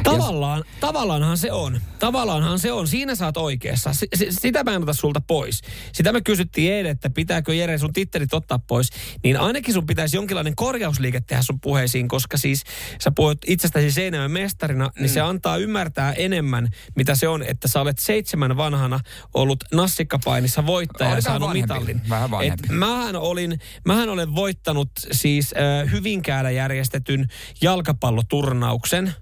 Tavallaan, 0.03 0.65
tavallaanhan 0.81 1.39
se 1.39 1.53
on. 1.53 1.81
Tavallaanhan 1.99 2.59
se 2.59 2.73
on. 2.73 2.89
Siinä 2.89 3.15
saat 3.15 3.37
oikeassa. 3.37 3.93
S- 3.93 4.05
s- 4.17 4.25
sitä 4.41 4.65
mä 4.65 4.75
en 4.75 4.83
ota 4.83 4.93
sulta 4.93 5.21
pois. 5.21 5.61
Sitä 5.93 6.13
me 6.13 6.21
kysyttiin 6.21 6.73
eilen, 6.73 6.91
että 6.93 7.11
pitääkö 7.11 7.55
Jere 7.55 7.79
sun 7.79 7.93
tittelit 7.93 8.35
ottaa 8.35 8.59
pois. 8.59 8.89
Niin 9.25 9.41
ainakin 9.41 9.75
sun 9.75 9.87
pitäisi 9.87 10.17
jonkinlainen 10.17 10.57
korjausliike 10.57 11.21
tehdä 11.21 11.43
sun 11.43 11.61
puheisiin, 11.61 12.09
koska 12.09 12.37
siis 12.37 12.65
sä 13.01 13.11
puhut 13.17 13.39
itsestäsi 13.47 13.91
seinämän 13.91 14.31
mestarina, 14.31 14.91
niin 14.99 15.09
se 15.09 15.21
antaa 15.21 15.57
ymmärtää 15.57 16.13
enemmän, 16.13 16.69
mitä 16.97 17.15
se 17.15 17.29
on, 17.29 17.43
että 17.43 17.69
sä 17.69 17.81
olet 17.81 17.99
seitsemän 17.99 18.57
vanhana 18.57 19.01
ollut 19.35 19.65
nassikkapainissa 19.73 20.67
voittaja 20.67 21.11
Oli 21.11 21.17
ja 21.19 21.23
saanut 21.23 21.49
vanhempi. 21.49 21.75
mitallin. 21.75 22.01
Vähän 22.09 22.31
vanhempi. 22.31 22.63
Et 22.65 22.71
mähän, 22.79 23.17
olin, 23.17 23.61
mähän 23.87 24.09
olen 24.09 24.35
voittanut 24.35 24.91
siis 25.13 25.55
äh, 25.57 25.93
Hyvinkäällä 25.93 26.51
järjestetyn 26.51 27.29
jalkapalloturnauksen 27.61 29.15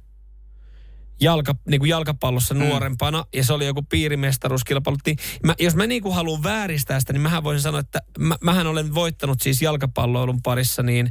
jalka, 1.21 1.55
niin 1.69 1.81
kuin 1.81 1.89
jalkapallossa 1.89 2.55
mm. 2.55 2.61
nuorempana, 2.61 3.25
ja 3.35 3.45
se 3.45 3.53
oli 3.53 3.67
joku 3.67 3.83
piirimestaruuskilpailu. 3.83 4.97
Mä, 5.45 5.55
jos 5.59 5.75
mä 5.75 5.87
niin 5.87 6.03
kuin 6.03 6.15
haluan 6.15 6.43
vääristää 6.43 7.01
sitä, 7.01 7.13
niin 7.13 7.21
mähän 7.21 7.45
voisin 7.45 7.63
sanoa, 7.63 7.81
että 7.81 7.99
mä, 8.19 8.37
mähän 8.43 8.67
olen 8.67 8.95
voittanut 8.95 9.41
siis 9.41 9.63
jalkapalloilun 9.63 10.43
parissa 10.43 10.83
niin, 10.83 11.11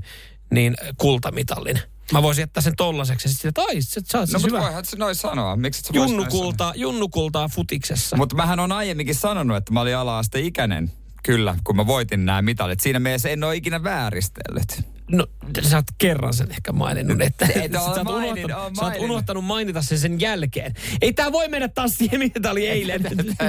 niin 0.51 0.75
kultamitallin. 0.97 1.79
Mä 2.11 2.23
voisin 2.23 2.41
jättää 2.41 2.63
sen 2.63 2.75
tollaseksi 2.75 3.27
ja 3.27 3.33
sitten, 3.33 3.49
että 3.49 3.61
ai, 3.61 3.81
sä, 3.81 4.01
sä 4.11 4.19
oot 4.19 4.29
No 4.29 4.39
siis 4.39 4.51
mutta 4.51 4.65
voihan 4.65 4.85
se 4.85 4.97
noin 4.97 5.15
sanoa. 5.15 5.55
Miksi 5.55 5.81
sä 5.81 5.87
vois 5.93 5.95
noin 5.95 6.09
sanoa? 6.09 6.25
Junnukultaa, 6.25 6.73
junnukultaa 6.75 7.47
futiksessa. 7.47 8.17
Mutta 8.17 8.35
mähän 8.35 8.59
on 8.59 8.71
aiemminkin 8.71 9.15
sanonut, 9.15 9.57
että 9.57 9.73
mä 9.73 9.81
olin 9.81 9.97
ala-asteikäinen. 9.97 10.91
Kyllä, 11.23 11.55
kun 11.63 11.75
mä 11.75 11.87
voitin 11.87 12.25
nämä 12.25 12.41
mitalit. 12.41 12.79
Siinä 12.79 12.99
mielessä 12.99 13.29
en 13.29 13.43
ole 13.43 13.55
ikinä 13.55 13.83
vääristellyt. 13.83 14.99
No, 15.11 15.27
sä 15.61 15.75
oot 15.77 15.85
kerran 15.97 16.33
sen 16.33 16.51
ehkä 16.51 16.71
maininnut, 16.71 17.21
että 17.21 17.45
Et 17.55 17.71
sä, 17.71 17.81
oot 17.81 18.03
mainin- 18.03 18.45
unohtanut, 18.45 18.75
sä 18.79 18.85
oot 18.85 18.93
unohtanut 18.99 19.45
mainita 19.45 19.81
sen 19.81 19.99
sen 19.99 20.19
jälkeen. 20.19 20.73
Ei 21.01 21.13
tää 21.13 21.31
voi 21.31 21.47
mennä 21.47 21.67
taas 21.67 21.97
siihen, 21.97 22.19
mitä 22.19 22.39
tää 22.39 22.51
oli 22.51 22.67
eilen. 22.67 23.01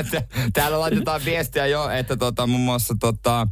Täällä 0.53 0.81
laitetaan 0.81 1.21
viestiä 1.25 1.67
jo, 1.67 1.91
että 1.91 2.17
tota, 2.17 2.47
muun 2.47 2.61
muassa 2.61 2.95
tota, 3.00 3.49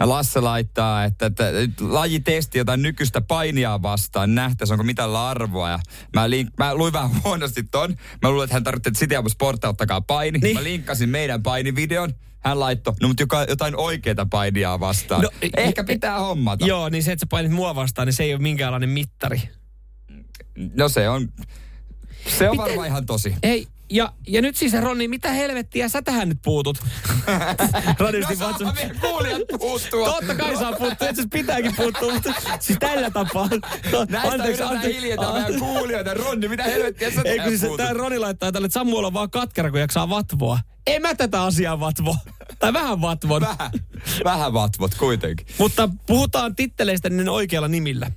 Lasse 0.00 0.40
laittaa, 0.40 1.04
että, 1.04 1.26
että 1.26 1.44
lajitesti 1.80 2.58
jotain 2.58 2.82
nykyistä 2.82 3.20
painia 3.20 3.82
vastaan, 3.82 4.34
nähtäisi 4.34 4.72
onko 4.72 4.84
mitään 4.84 5.16
arvoa. 5.16 5.70
Ja 5.70 5.78
mä, 6.14 6.30
link, 6.30 6.50
mä 6.58 6.74
luin 6.74 6.92
vähän 6.92 7.10
huonosti 7.24 7.62
ton. 7.62 7.96
Mä 8.22 8.30
luulen, 8.30 8.44
että 8.44 8.56
hän 8.56 8.64
tarvitsee, 8.64 8.90
että 8.90 9.16
City 9.16 9.30
Sport 9.30 9.64
ottakaa 9.64 10.00
paini. 10.00 10.38
Niin. 10.38 10.56
Mä 10.56 10.64
linkkasin 10.64 11.08
meidän 11.08 11.42
painivideon. 11.42 12.14
Hän 12.40 12.60
laittoi, 12.60 12.94
no 13.00 13.08
mutta 13.08 13.22
joka, 13.22 13.44
jotain 13.48 13.76
oikeita 13.76 14.26
painia 14.30 14.80
vastaan. 14.80 15.22
No, 15.22 15.28
No, 15.42 15.48
Ehkä 15.56 15.84
pitää 15.84 16.18
hommata. 16.18 16.66
Joo, 16.66 16.88
niin 16.88 17.02
se, 17.02 17.12
että 17.12 17.20
sä 17.20 17.26
painit 17.30 17.52
mua 17.52 17.74
vastaan, 17.74 18.06
niin 18.06 18.14
se 18.14 18.22
ei 18.22 18.34
ole 18.34 18.42
minkäänlainen 18.42 18.88
mittari. 18.88 19.40
No 20.74 20.88
se 20.88 21.08
on, 21.08 21.28
se 22.38 22.50
on 22.50 22.56
Miten- 22.56 22.66
varmaan 22.68 22.88
ihan 22.88 23.06
tosi. 23.06 23.34
Ei, 23.42 23.66
ja, 23.90 24.12
ja 24.28 24.42
nyt 24.42 24.56
siis 24.56 24.72
Ronni, 24.72 25.08
mitä 25.08 25.32
helvettiä 25.32 25.88
sä 25.88 26.02
tähän 26.02 26.28
nyt 26.28 26.38
puutut? 26.44 26.78
No 27.98 28.36
saapa 28.38 28.74
vielä 28.76 28.94
kuulijat 29.00 29.42
puuttua. 29.58 30.12
Totta 30.12 30.34
kai 30.34 30.56
saa 30.56 30.72
puuttua, 30.72 31.08
itse 31.08 31.22
pitääkin 31.32 31.76
puuttua, 31.76 32.14
mutta 32.14 32.32
siis 32.60 32.78
tällä 32.78 33.10
tapaa. 33.10 33.48
No, 33.92 34.06
Näistä 34.08 34.44
yritetään 34.44 34.82
hiljentää 34.82 35.32
meidän 35.32 35.60
kuulijoita. 35.60 36.14
Ronni, 36.14 36.48
mitä 36.48 36.62
helvettiä 36.62 37.10
sä 37.10 37.22
Ei 37.24 37.36
tähän 37.36 37.50
siis 37.50 37.60
puutut? 37.60 37.76
tää 37.76 37.92
Roni 37.92 38.18
laittaa 38.18 38.52
tälle, 38.52 38.66
että 38.66 38.74
Samuel 38.74 39.04
on 39.04 39.12
vaan 39.12 39.30
katkera, 39.30 39.70
kun 39.70 39.80
jaksaa 39.80 40.08
vatvoa. 40.10 40.58
En 40.86 41.02
mä 41.02 41.14
tätä 41.14 41.42
asiaa 41.42 41.80
vatvo. 41.80 42.16
Tai 42.58 42.72
vähän 42.72 43.00
vatvon. 43.00 43.42
Vähän, 43.42 43.70
vähän 44.24 44.52
vatvot 44.52 44.94
kuitenkin. 44.94 45.46
Mutta 45.58 45.88
puhutaan 46.06 46.56
titteleistä 46.56 47.10
niin 47.10 47.28
oikealla 47.28 47.68
nimillä. 47.68 48.10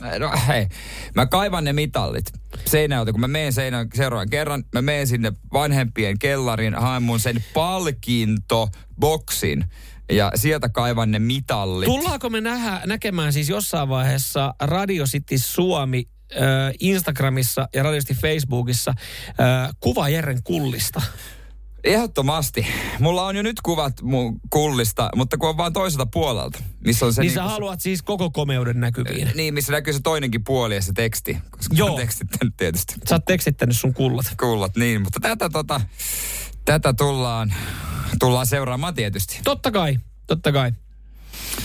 No 0.00 0.32
hei, 0.48 0.66
mä 1.14 1.26
kaivan 1.26 1.64
ne 1.64 1.72
mitallit 1.72 2.24
seinältä, 2.66 3.12
kun 3.12 3.20
mä 3.20 3.28
menen 3.28 3.52
seinään 3.52 3.88
seuraavan 3.94 4.30
kerran. 4.30 4.64
Mä 4.74 4.82
menen 4.82 5.06
sinne 5.06 5.32
vanhempien 5.52 6.18
kellariin, 6.18 6.74
haen 6.74 7.02
mun 7.02 7.20
sen 7.20 7.44
palkintoboksin 7.54 9.64
ja 10.12 10.32
sieltä 10.34 10.68
kaivan 10.68 11.10
ne 11.10 11.18
mitallit. 11.18 11.86
Tullaanko 11.86 12.30
me 12.30 12.40
nähdä, 12.40 12.80
näkemään 12.86 13.32
siis 13.32 13.48
jossain 13.48 13.88
vaiheessa 13.88 14.54
Radio 14.60 15.04
City 15.04 15.38
Suomi 15.38 16.08
äh, 16.32 16.38
Instagramissa 16.80 17.68
ja 17.74 17.82
Radio 17.82 18.00
City 18.00 18.14
Facebookissa 18.14 18.94
äh, 19.28 19.70
kuva 19.80 20.08
Jerren 20.08 20.42
kullista? 20.42 21.02
Ehdottomasti. 21.88 22.66
Mulla 23.00 23.26
on 23.26 23.36
jo 23.36 23.42
nyt 23.42 23.60
kuvat 23.60 24.02
mun 24.02 24.40
kullista, 24.50 25.10
mutta 25.16 25.38
kun 25.38 25.48
on 25.48 25.56
vaan 25.56 25.72
toiselta 25.72 26.06
puolelta, 26.06 26.58
missä 26.84 27.06
on 27.06 27.12
se... 27.12 27.22
niin 27.22 27.32
sä 27.32 27.40
niinku- 27.40 27.52
haluat 27.52 27.80
siis 27.80 28.02
koko 28.02 28.30
komeuden 28.30 28.80
näkyviin. 28.80 29.30
Niin, 29.34 29.54
missä 29.54 29.72
näkyy 29.72 29.92
se 29.92 30.00
toinenkin 30.02 30.44
puoli 30.44 30.74
ja 30.74 30.82
se 30.82 30.92
teksti. 30.92 31.38
Koska 31.50 31.74
Joo. 31.74 31.96
Tekstittänyt 32.00 32.54
tietysti. 32.56 32.94
Sä 33.08 33.14
oot 33.14 33.24
tekstittänyt 33.24 33.76
sun 33.76 33.94
kullat. 33.94 34.26
Kullat, 34.40 34.76
niin. 34.76 35.02
Mutta 35.02 35.20
tätä, 35.20 35.48
tota, 35.50 35.80
tätä 36.64 36.92
tullaan, 36.92 37.54
tullaan 38.20 38.46
seuraamaan 38.46 38.94
tietysti. 38.94 39.40
Totta 39.44 39.70
kai, 39.70 39.98
totta 40.26 40.52
kai. 40.52 40.72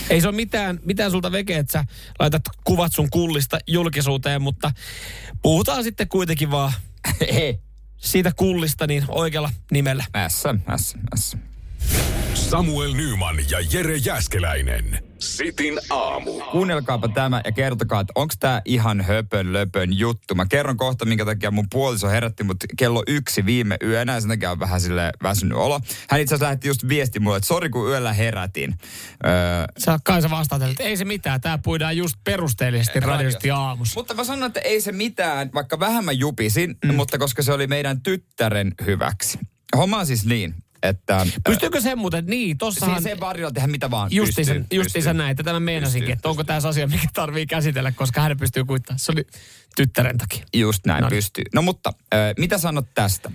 Ei 0.09 0.21
se 0.21 0.27
ole 0.27 0.35
mitään, 0.35 0.79
mitään 0.85 1.11
sulta 1.11 1.31
veke, 1.31 1.57
että 1.57 1.71
sä 1.73 1.85
laitat 2.19 2.41
kuvat 2.63 2.93
sun 2.93 3.09
kullista 3.09 3.59
julkisuuteen, 3.67 4.41
mutta 4.41 4.71
puhutaan 5.41 5.83
sitten 5.83 6.09
kuitenkin 6.09 6.51
vaan. 6.51 6.73
siitä 8.03 8.31
kullista 8.35 8.87
niin 8.87 9.03
oikealla 9.07 9.49
nimellä. 9.71 10.05
S, 10.27 10.43
S, 10.77 10.95
S. 11.15 11.37
Samuel 12.33 12.93
Nyman 12.93 13.35
ja 13.49 13.59
Jere 13.73 13.97
Jäskeläinen. 13.97 15.03
Sitin 15.23 15.79
aamu. 15.89 16.31
Kuunnelkaapa 16.51 17.07
tämä 17.07 17.41
ja 17.45 17.51
kertokaa, 17.51 18.01
että 18.01 18.13
onko 18.15 18.33
tämä 18.39 18.61
ihan 18.65 19.01
höpön 19.01 19.53
löpön 19.53 19.97
juttu. 19.97 20.35
Mä 20.35 20.45
kerron 20.45 20.77
kohta, 20.77 21.05
minkä 21.05 21.25
takia 21.25 21.51
mun 21.51 21.67
puoliso 21.71 22.09
herätti 22.09 22.43
mut 22.43 22.57
kello 22.77 23.03
yksi 23.07 23.45
viime 23.45 23.77
yönä 23.83 24.13
ja 24.13 24.21
sen 24.21 24.29
takia 24.29 24.51
on 24.51 24.59
vähän 24.59 24.81
sille 24.81 25.11
väsynyt 25.23 25.57
olo. 25.57 25.79
Hän 26.09 26.21
itse 26.21 26.35
asiassa 26.35 26.45
lähetti 26.45 26.67
just 26.67 26.87
viesti 26.87 27.19
mulle, 27.19 27.37
että 27.37 27.47
sori 27.47 27.69
kun 27.69 27.89
yöllä 27.89 28.13
herätin. 28.13 28.75
Öö, 29.25 29.31
Sä 29.77 29.99
Kaisa 30.03 30.29
vastaat, 30.29 30.61
että 30.61 30.83
ei 30.83 30.97
se 30.97 31.05
mitään, 31.05 31.41
tää 31.41 31.57
puidaan 31.57 31.97
just 31.97 32.15
perusteellisesti 32.23 32.99
radiosti 32.99 33.51
aamussa. 33.51 33.99
Mutta 33.99 34.13
mä 34.13 34.23
sanon, 34.23 34.47
että 34.47 34.59
ei 34.59 34.81
se 34.81 34.91
mitään, 34.91 35.49
vaikka 35.53 35.79
vähän 35.79 36.05
mä 36.05 36.11
jupisin, 36.11 36.75
mm. 36.85 36.95
mutta 36.95 37.17
koska 37.17 37.43
se 37.43 37.53
oli 37.53 37.67
meidän 37.67 38.01
tyttären 38.01 38.73
hyväksi. 38.85 39.39
Homma 39.77 39.97
on 39.97 40.07
siis 40.07 40.25
niin, 40.25 40.55
että... 40.83 41.25
Pystyykö 41.45 41.81
sen 41.81 41.97
muuten, 41.97 42.25
niin, 42.25 42.57
tossahan... 42.57 42.95
Siis 42.95 43.03
sen 43.03 43.19
varjolla 43.19 43.51
tehdä 43.51 43.67
mitä 43.67 43.91
vaan. 43.91 44.09
Justiinsa, 44.11 44.53
Pystyy, 44.53 44.77
justiinsa 44.77 45.09
pystyy. 45.09 45.23
näin, 45.23 45.37
tätä 45.37 45.53
mä 45.53 45.59
meinasinkin, 45.59 46.11
että 46.13 46.29
onko 46.29 46.43
tässä 46.43 46.69
asia, 46.69 46.87
mikä 46.87 47.07
tarvii 47.13 47.45
käsitellä, 47.45 47.91
koska 47.91 48.21
hän 48.21 48.37
pystyy 48.37 48.65
kuittamaan. 48.65 48.99
Se 48.99 49.11
oli 49.11 49.27
tyttären 49.75 50.17
takia. 50.17 50.45
Just 50.53 50.85
näin 50.85 51.03
No 51.03 51.09
pystyy. 51.09 51.43
No 51.53 51.61
mutta, 51.61 51.93
äh, 52.13 52.19
mitä 52.37 52.57
sanot 52.57 52.87
tästä? 52.93 53.31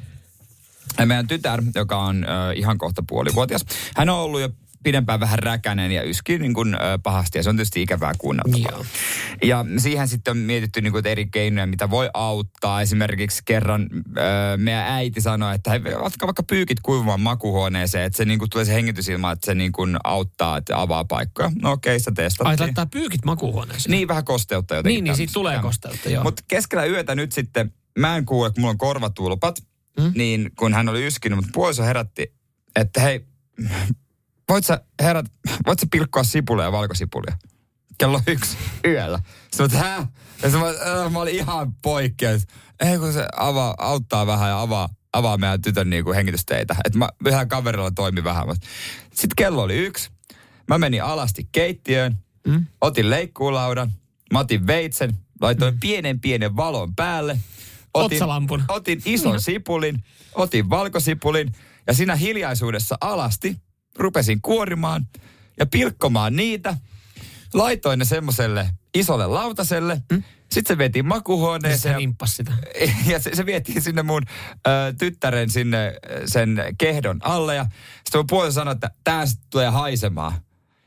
Meidän 1.04 1.26
tytär, 1.26 1.62
joka 1.74 1.98
on 1.98 2.24
äh, 2.24 2.30
ihan 2.56 2.78
kohta 2.78 3.02
puolivuotias, 3.08 3.64
hän 3.96 4.08
on 4.08 4.18
ollut 4.18 4.40
jo 4.40 4.48
pidempään 4.82 5.20
vähän 5.20 5.38
räkänen 5.38 5.92
ja 5.92 6.02
yskii 6.02 6.38
niin 6.38 6.54
kuin, 6.54 6.76
pahasti 7.02 7.38
ja 7.38 7.42
se 7.42 7.50
on 7.50 7.56
tietysti 7.56 7.82
ikävää 7.82 8.12
kuunneltavaa. 8.18 8.72
Joo. 8.72 8.84
Ja 9.42 9.64
siihen 9.78 10.08
sitten 10.08 10.30
on 10.30 10.36
mietitty 10.36 10.80
niin 10.80 10.92
kuin, 10.92 11.06
eri 11.06 11.26
keinoja, 11.26 11.66
mitä 11.66 11.90
voi 11.90 12.10
auttaa. 12.14 12.82
Esimerkiksi 12.82 13.42
kerran 13.44 13.82
äh, 14.18 14.24
meidän 14.56 14.84
äiti 14.88 15.20
sanoi, 15.20 15.54
että 15.54 15.70
hei, 15.70 15.80
ottakaa 15.80 16.26
vaikka 16.26 16.42
pyykit 16.42 16.80
kuivumaan 16.82 17.20
makuhuoneeseen, 17.20 18.04
että 18.04 18.16
se 18.16 18.24
niin 18.24 18.38
kuin, 18.38 18.50
tulee 18.50 18.64
se 18.64 18.74
hengitysilma, 18.74 19.32
että 19.32 19.46
se 19.46 19.54
niin 19.54 19.72
kuin, 19.72 19.96
auttaa, 20.04 20.56
että 20.56 20.80
avaa 20.80 21.04
paikkoja. 21.04 21.50
No 21.62 21.72
okei, 21.72 22.00
sitä 22.00 22.10
Ai, 22.10 22.14
testattiin. 22.24 22.60
laittaa 22.60 22.86
pyykit 22.86 23.24
makuuhuoneeseen. 23.24 23.90
Niin, 23.90 24.08
vähän 24.08 24.24
kosteutta 24.24 24.74
jotenkin. 24.74 24.94
Niin, 24.96 25.04
niin 25.04 25.16
siitä 25.16 25.32
tulee 25.32 25.54
Tämmöistä. 25.56 25.88
kosteutta, 25.88 26.10
joo. 26.14 26.22
Mutta 26.24 26.42
keskellä 26.48 26.84
yötä 26.84 27.14
nyt 27.14 27.32
sitten, 27.32 27.72
mä 27.98 28.16
en 28.16 28.24
kuule, 28.24 28.50
kun 28.50 28.60
mulla 28.60 28.70
on 28.70 28.78
korvatulpat, 28.78 29.58
Mm. 29.98 30.04
mm? 30.04 30.12
niin 30.14 30.50
kun 30.58 30.74
hän 30.74 30.88
oli 30.88 31.06
yskinyt, 31.06 31.36
mutta 31.36 31.50
puoliso 31.54 31.82
herätti, 31.82 32.32
että 32.76 33.00
hei, 33.00 33.26
voit 34.48 34.66
sä, 34.66 34.80
herät, 35.02 35.26
voit 35.66 35.80
sä 35.80 35.86
pilkkoa 35.90 36.22
sipulia 36.24 36.64
ja 36.64 36.72
valkosipulia? 36.72 37.36
Kello 37.98 38.20
yksi 38.26 38.56
yöllä. 38.86 39.20
Sitten 39.50 39.78
mä, 39.78 39.84
hä? 39.84 40.06
Ja 40.42 40.50
sit 40.50 40.60
mä, 40.60 40.68
äh, 40.68 41.12
mä 41.12 41.18
olin 41.18 41.34
ihan 41.34 41.74
poikkeus. 41.82 42.42
Ei 42.80 42.98
kun 42.98 43.12
se 43.12 43.28
avaa, 43.36 43.74
auttaa 43.78 44.26
vähän 44.26 44.48
ja 44.48 44.60
avaa, 44.60 44.88
avaa 45.12 45.36
meidän 45.36 45.62
tytön 45.62 45.90
niin 45.90 46.04
kuin 46.04 46.16
hengitysteitä. 46.16 46.76
Että 46.84 46.98
mä 46.98 47.08
kaverilla 47.48 47.90
toimi 47.90 48.24
vähän. 48.24 48.46
Sitten 49.04 49.36
kello 49.36 49.62
oli 49.62 49.76
yksi. 49.76 50.10
Mä 50.68 50.78
menin 50.78 51.04
alasti 51.04 51.48
keittiöön, 51.52 52.16
mm. 52.46 52.66
otin 52.80 53.10
leikkuulaudan, 53.10 53.92
mä 54.32 54.38
otin 54.38 54.66
veitsen, 54.66 55.14
laitoin 55.40 55.74
mm. 55.74 55.80
pienen 55.80 56.20
pienen 56.20 56.56
valon 56.56 56.94
päälle. 56.94 57.38
Otsalampun. 57.94 58.62
Otin 58.68 59.02
ison 59.04 59.40
sipulin, 59.40 60.04
otin 60.34 60.70
valkosipulin 60.70 61.52
ja 61.86 61.94
siinä 61.94 62.16
hiljaisuudessa 62.16 62.96
alasti 63.00 63.56
rupesin 63.98 64.42
kuorimaan 64.42 65.06
ja 65.58 65.66
pilkkomaan 65.66 66.36
niitä. 66.36 66.76
Laitoin 67.54 67.98
ne 67.98 68.04
semmoiselle 68.04 68.70
isolle 68.94 69.26
lautaselle. 69.26 70.02
Mm. 70.12 70.22
Sitten 70.52 70.74
se 70.74 70.78
veti 70.78 70.98
Se 70.98 71.02
makuhuoneeseen. 71.02 71.92
ja- 72.20 72.26
sitä. 72.26 72.52
ja 73.12 73.20
se, 73.20 73.30
se 73.34 73.46
vietiin 73.46 73.82
sinne 73.82 74.02
mun 74.02 74.22
ö, 74.66 74.70
tyttären 74.98 75.50
sinne 75.50 75.94
sen 76.26 76.58
kehdon 76.78 77.18
alle 77.22 77.54
ja 77.54 77.64
sitten 78.04 78.18
mun 78.18 78.26
puoliso 78.26 78.52
sanoi, 78.54 78.72
että 78.72 78.90
tää 79.04 79.24
tulee 79.50 79.68
haisemaan. 79.68 80.32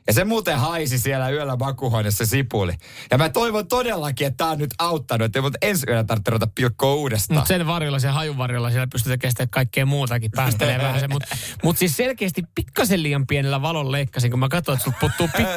Ja 0.06 0.12
se 0.12 0.24
muuten 0.24 0.58
haisi 0.58 0.98
siellä 0.98 1.30
yöllä 1.30 1.56
makuuhuoneessa 1.56 2.26
sipuli. 2.26 2.72
Ja 3.10 3.18
mä 3.18 3.28
toivon 3.28 3.66
todellakin, 3.68 4.26
että 4.26 4.36
tää 4.44 4.50
on 4.52 4.58
nyt 4.58 4.70
auttanut, 4.78 5.24
että 5.24 5.38
ei 5.38 5.42
mut 5.42 5.54
ensi 5.62 5.86
yönä 5.88 6.04
tarvitse 6.04 6.30
ruveta 6.30 6.50
pilkkoa 6.54 6.94
uudestaan. 6.94 7.38
Mutta 7.38 7.48
sen 7.48 7.66
varjolla, 7.66 7.98
sen 7.98 8.12
hajun 8.12 8.38
varjolla 8.38 8.70
siellä 8.70 8.86
pystyy 8.86 9.16
kestämään 9.18 9.50
kaikkea 9.50 9.86
muutakin, 9.86 10.30
päästelee 10.30 10.78
vähän 10.78 11.00
se. 11.00 11.08
Mutta 11.08 11.36
mut 11.62 11.78
siis 11.78 11.96
selkeästi 11.96 12.42
pikkasen 12.54 13.02
liian 13.02 13.26
pienellä 13.26 13.62
valon 13.62 13.92
leikkasin, 13.92 14.30
kun 14.30 14.40
mä 14.40 14.48
katsoin, 14.48 14.76
että 14.76 14.84
sulta 14.84 14.98
puuttuu 15.00 15.28
pikku, 15.36 15.52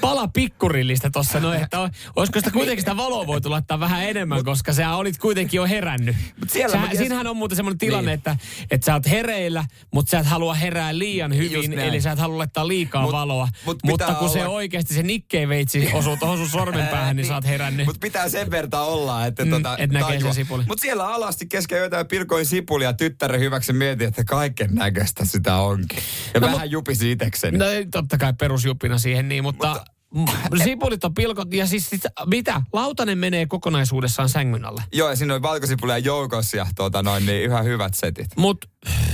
pala 0.00 0.28
pikkurillistä 0.28 1.10
tossa. 1.10 1.40
No, 1.40 1.52
että 1.52 1.90
olisiko 2.16 2.38
sitä 2.38 2.50
kuitenkin 2.50 2.82
sitä 2.82 2.96
valoa 2.96 3.26
voitu 3.26 3.50
laittaa 3.50 3.80
vähän 3.80 4.02
enemmän, 4.04 4.44
koska 4.44 4.72
sä 4.72 4.94
olit 4.96 5.18
kuitenkin 5.18 5.58
jo 5.58 5.66
herännyt. 5.66 6.16
Mut 6.40 6.50
siellä 6.50 6.76
sä, 6.76 6.86
ties- 6.86 6.96
siinähän 6.98 7.26
on 7.26 7.36
muuten 7.36 7.56
semmoinen 7.56 7.78
tilanne, 7.78 8.10
Niin. 8.10 8.18
että, 8.18 8.36
että 8.70 8.84
sä 8.84 8.94
oot 8.94 9.06
hereillä, 9.10 9.64
mutta 9.94 10.10
sä 10.10 10.18
et 10.18 10.26
halua 10.26 10.54
herää 10.54 10.98
liian 10.98 11.36
hyvin, 11.36 11.78
eli 11.78 12.00
sä 12.00 12.12
et 12.12 12.18
halua 12.18 12.38
laittaa 12.38 12.68
liikaa 12.68 13.02
Mut- 13.06 13.12
valoa. 13.12 13.48
mut 13.66 13.75
mutta 13.84 14.04
pitää 14.06 14.18
kun 14.18 14.28
se 14.30 14.38
olla- 14.38 14.54
oikeasti 14.56 14.94
se 14.94 15.02
nikkeveitsi 15.02 15.90
osuu 15.92 16.16
tuohon 16.16 16.38
sun 16.38 16.48
sormen 16.48 16.86
päähän, 16.94 17.16
niin 17.16 17.26
sä 17.26 17.34
oot 17.34 17.44
herännyt. 17.44 17.86
Mutta 17.86 18.00
pitää 18.00 18.28
sen 18.28 18.50
verran 18.50 18.82
olla, 18.82 19.26
että 19.26 19.44
Mm, 19.44 19.50
tota, 19.50 19.76
et 19.78 19.90
näkee 19.90 20.20
sen 20.20 20.34
sipuli. 20.34 20.64
Mutta 20.68 20.82
siellä 20.82 21.08
alasti 21.08 21.46
kesken 21.46 21.78
jotain 21.78 22.06
pilkoin 22.06 22.46
sipulia 22.46 22.92
tyttären 22.92 23.40
hyväksi 23.40 23.72
mietin, 23.72 24.08
että 24.08 24.24
kaiken 24.24 24.70
näköistä 24.74 25.24
sitä 25.24 25.56
onkin. 25.56 25.98
Ja 26.34 26.40
No, 26.40 26.46
vähän 26.46 26.70
jupisi 26.70 27.10
itekseni. 27.12 27.58
No 27.58 27.64
totta 27.90 28.18
kai 28.18 28.32
perusjuppina 28.38 28.98
siihen 28.98 29.28
niin, 29.28 29.42
mutta, 29.42 29.84
mutta 30.10 30.64
sipulit 30.64 31.04
on 31.04 31.14
pilkot 31.14 31.54
ja 31.54 31.66
siis 31.66 31.90
sit, 31.90 32.00
mitä? 32.26 32.62
Lautanen 32.72 33.18
menee 33.18 33.46
kokonaisuudessaan 33.46 34.28
sängyn 34.28 34.64
alle. 34.64 34.82
Joo, 34.92 35.10
ja 35.10 35.16
siinä 35.16 35.34
oli 35.34 35.42
valkosipulia 35.42 35.98
joukossa 35.98 36.56
ja 36.56 36.66
tota 36.74 37.02
noin, 37.02 37.26
niin 37.26 37.42
yhä 37.42 37.62
hyvät 37.62 37.94
setit. 37.94 38.26
Mut 38.36 38.64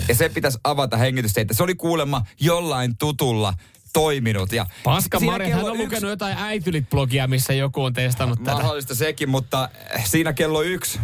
Ja 0.09 0.15
se 0.15 0.29
pitäisi 0.29 0.59
avata 0.65 0.97
hengitysteitä. 0.97 1.55
Se 1.55 1.63
oli 1.63 1.75
kuulemma 1.75 2.23
jollain 2.41 2.99
tutulla 2.99 3.55
toiminut. 3.93 4.53
Ja 4.53 4.67
Paska 4.85 5.21
Mari, 5.21 5.51
hän 5.51 5.65
on 5.65 5.71
yksi- 5.71 5.83
lukenut 5.85 6.11
jotain 6.11 6.37
äitylit-blogia, 6.39 7.27
missä 7.27 7.53
joku 7.53 7.83
on 7.85 7.93
testannut 7.93 8.39
tätä. 8.39 8.53
Mahdollista 8.53 8.95
sekin, 8.95 9.29
mutta 9.29 9.69
siinä 10.05 10.33
kello 10.33 10.63
yksi 10.63 10.99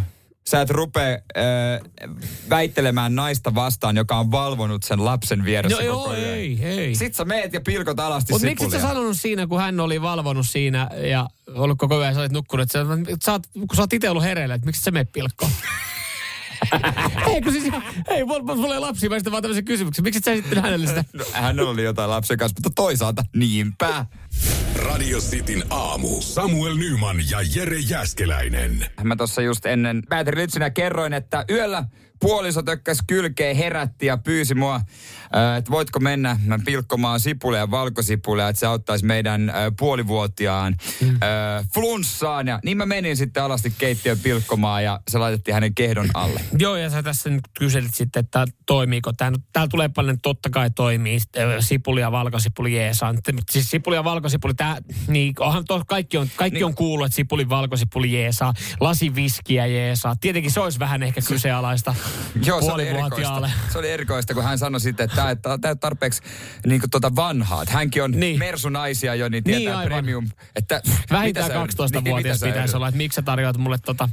sä 0.49 0.61
et 0.61 0.71
rupea 0.71 1.09
äh, 1.13 2.21
väittelemään 2.51 3.15
naista 3.15 3.55
vastaan, 3.55 3.97
joka 3.97 4.19
on 4.19 4.31
valvonut 4.31 4.83
sen 4.83 5.05
lapsen 5.05 5.45
vieressä 5.45 5.83
No 5.83 5.95
koko 5.95 6.15
joo, 6.15 6.23
yön. 6.23 6.35
ei, 6.35 6.59
ei. 6.63 6.95
Sitten 6.95 7.15
sä 7.15 7.25
meet 7.25 7.53
ja 7.53 7.61
pilkot 7.61 8.01
alasti 8.01 8.33
Mutta 8.33 8.47
miksi 8.47 8.71
sä 8.71 8.81
sanonut 8.81 9.17
siinä, 9.21 9.47
kun 9.47 9.61
hän 9.61 9.81
oli 9.81 10.03
valvonut 10.03 10.47
siinä 10.49 10.91
ja 11.11 11.29
ollut 11.55 11.79
koko 11.79 11.97
ajan, 11.97 12.15
sä 12.15 12.21
olit 12.21 12.33
nukkunut, 12.33 12.63
että 12.63 12.79
sä, 12.79 13.15
sä 13.25 13.33
oot, 13.33 13.43
kun 13.53 13.77
sä 13.77 13.83
oot 13.83 13.93
itse 13.93 14.11
ollut 14.11 14.25
hereillä, 14.25 14.55
että 14.55 14.67
miksi 14.67 14.83
sä 14.83 14.91
meet 14.91 15.13
pilkkoon? 15.13 15.51
ei, 17.35 17.41
kun 17.41 17.53
siis, 17.53 17.65
ei, 18.09 18.25
mulla 18.25 18.55
mulla 18.55 18.75
ei 18.75 18.81
lapsi, 18.81 19.09
mä 19.09 19.15
sitten 19.15 19.33
vaan 19.33 19.43
tämmöisen 19.43 19.65
kysymyksen. 19.65 20.05
Miksi 20.05 20.21
sä 20.25 20.35
sitten 20.35 20.63
hänelle 20.63 20.87
sitä? 20.87 21.05
No, 21.13 21.25
hän 21.33 21.61
oli 21.61 21.85
jotain 21.85 22.11
lapsen 22.11 22.39
kanssa, 22.39 22.55
mutta 22.57 22.83
toisaalta 22.83 23.25
niinpä. 23.37 24.07
Radio 24.79 25.19
Cityn 25.19 25.65
aamu. 25.71 26.21
Samuel 26.21 26.75
Nyman 26.75 27.17
ja 27.31 27.39
Jere 27.55 27.79
Jäskeläinen. 27.79 28.87
Mä 29.05 29.17
tuossa 29.17 29.43
just 29.43 29.67
ennen 29.67 30.03
Pääteri 30.09 30.41
Lytsinä 30.43 30.71
kerroin, 30.71 31.13
että 31.13 31.45
yöllä 31.51 31.85
puoliso 32.21 32.63
tökkäs 32.63 32.99
kylkeen, 33.07 33.57
herätti 33.57 34.07
ja 34.07 34.17
pyysi 34.17 34.55
mua, 34.55 34.75
äh, 34.75 35.57
että 35.59 35.71
voitko 35.71 36.01
mennä 36.01 36.37
mä 36.45 36.59
pilkkomaan 36.65 37.21
sipulia 37.21 37.59
ja 37.61 37.71
valkosipulia, 37.71 38.49
että 38.49 38.61
se 38.61 38.67
auttaisi 38.67 39.05
meidän 39.07 39.51
äh, 39.51 39.57
puolivuotiaan 39.79 40.77
Mm. 41.01 41.09
äh, 41.09 41.67
flunssaan. 41.75 42.47
Ja 42.47 42.61
niin 42.65 42.77
mä 42.77 42.87
menin 42.87 43.17
sitten 43.17 43.43
alasti 43.43 43.73
keittiön 43.79 44.19
pilkkomaan 44.19 44.85
ja 44.85 45.01
se 45.11 45.19
laitettiin 45.19 45.55
hänen 45.55 45.75
kehdon 45.75 46.09
alle. 46.15 46.41
Joo, 46.59 46.77
ja 46.77 46.91
sä 46.91 47.03
tässä 47.03 47.31
nyt 47.31 47.45
kyselit 47.59 47.95
sitten, 47.95 48.21
että 48.25 48.47
toimiiko 48.67 49.13
tämä. 49.13 49.31
No, 49.31 49.39
täällä 49.53 49.69
tulee 49.71 49.89
paljon, 49.89 50.15
että 50.15 50.23
totta 50.23 50.51
kai 50.51 50.71
toimii. 50.71 51.19
Ö, 51.37 51.57
Sipuli 51.61 52.01
ja 52.01 52.13
valkosipuli 52.13 52.77
jeesaa. 52.77 53.13
Nyt, 53.13 53.25
mutta 53.33 53.53
Siis 53.53 53.71
sipuli 53.71 53.97
ja 53.97 54.05
valkosipuli, 54.05 54.55
tää, 54.75 54.95
niin 55.09 55.35
onhan 55.41 55.65
to, 55.65 55.83
kaikki, 55.87 56.17
on, 56.17 56.29
kaikki 56.37 56.55
Niin. 56.59 56.65
on 56.65 56.75
kuullut, 56.75 57.07
että 57.07 57.17
sipuli 57.17 57.49
valkosipuli 57.49 58.13
jeesaa. 58.13 58.53
Lasi 58.81 59.15
viskiä 59.15 59.67
jeesaa. 59.67 60.17
Tietenkin 60.21 60.51
se 60.53 60.61
olisi 60.61 60.79
vähän 60.79 61.03
ehkä 61.03 61.21
kyseenalaista 61.29 61.95
Joo, 62.45 62.61
se 62.63 62.73
oli 62.73 62.89
erikoista. 62.89 63.51
Se 63.73 63.79
oli 63.79 63.91
erikoista, 63.91 64.35
kun 64.35 64.45
hän 64.45 64.59
sanoi 64.59 64.81
sitten, 64.81 65.05
että 65.05 65.17
tämä 65.17 65.59
tämä 65.59 65.71
on 65.73 65.79
tarpeeksi 65.79 66.23
niin 66.67 66.81
kuin 66.81 66.91
tuota 66.91 67.17
vanhaa. 67.17 67.63
Että 67.63 67.75
hänkin 67.75 68.03
on 68.03 68.11
Niin. 68.11 68.39
mersunaisia 68.39 69.15
jo, 69.15 69.29
niin 69.29 69.45
tietää 69.45 69.59
Niin, 69.61 69.71
aivan. 69.77 69.87
premium. 69.93 70.29
Että, 70.57 70.83
Vähintään 71.11 71.47
mitä 71.47 71.55
sä- 71.73 71.85
12-vuotias 71.85 72.41
niin, 72.41 72.53
pitäisi 72.53 72.77
olla, 72.77 72.89
että 72.89 72.99
miksi 72.99 73.17
sä 73.17 73.23
tarjoat 73.23 73.57
mulle 73.57 73.79
tota, 73.79 74.09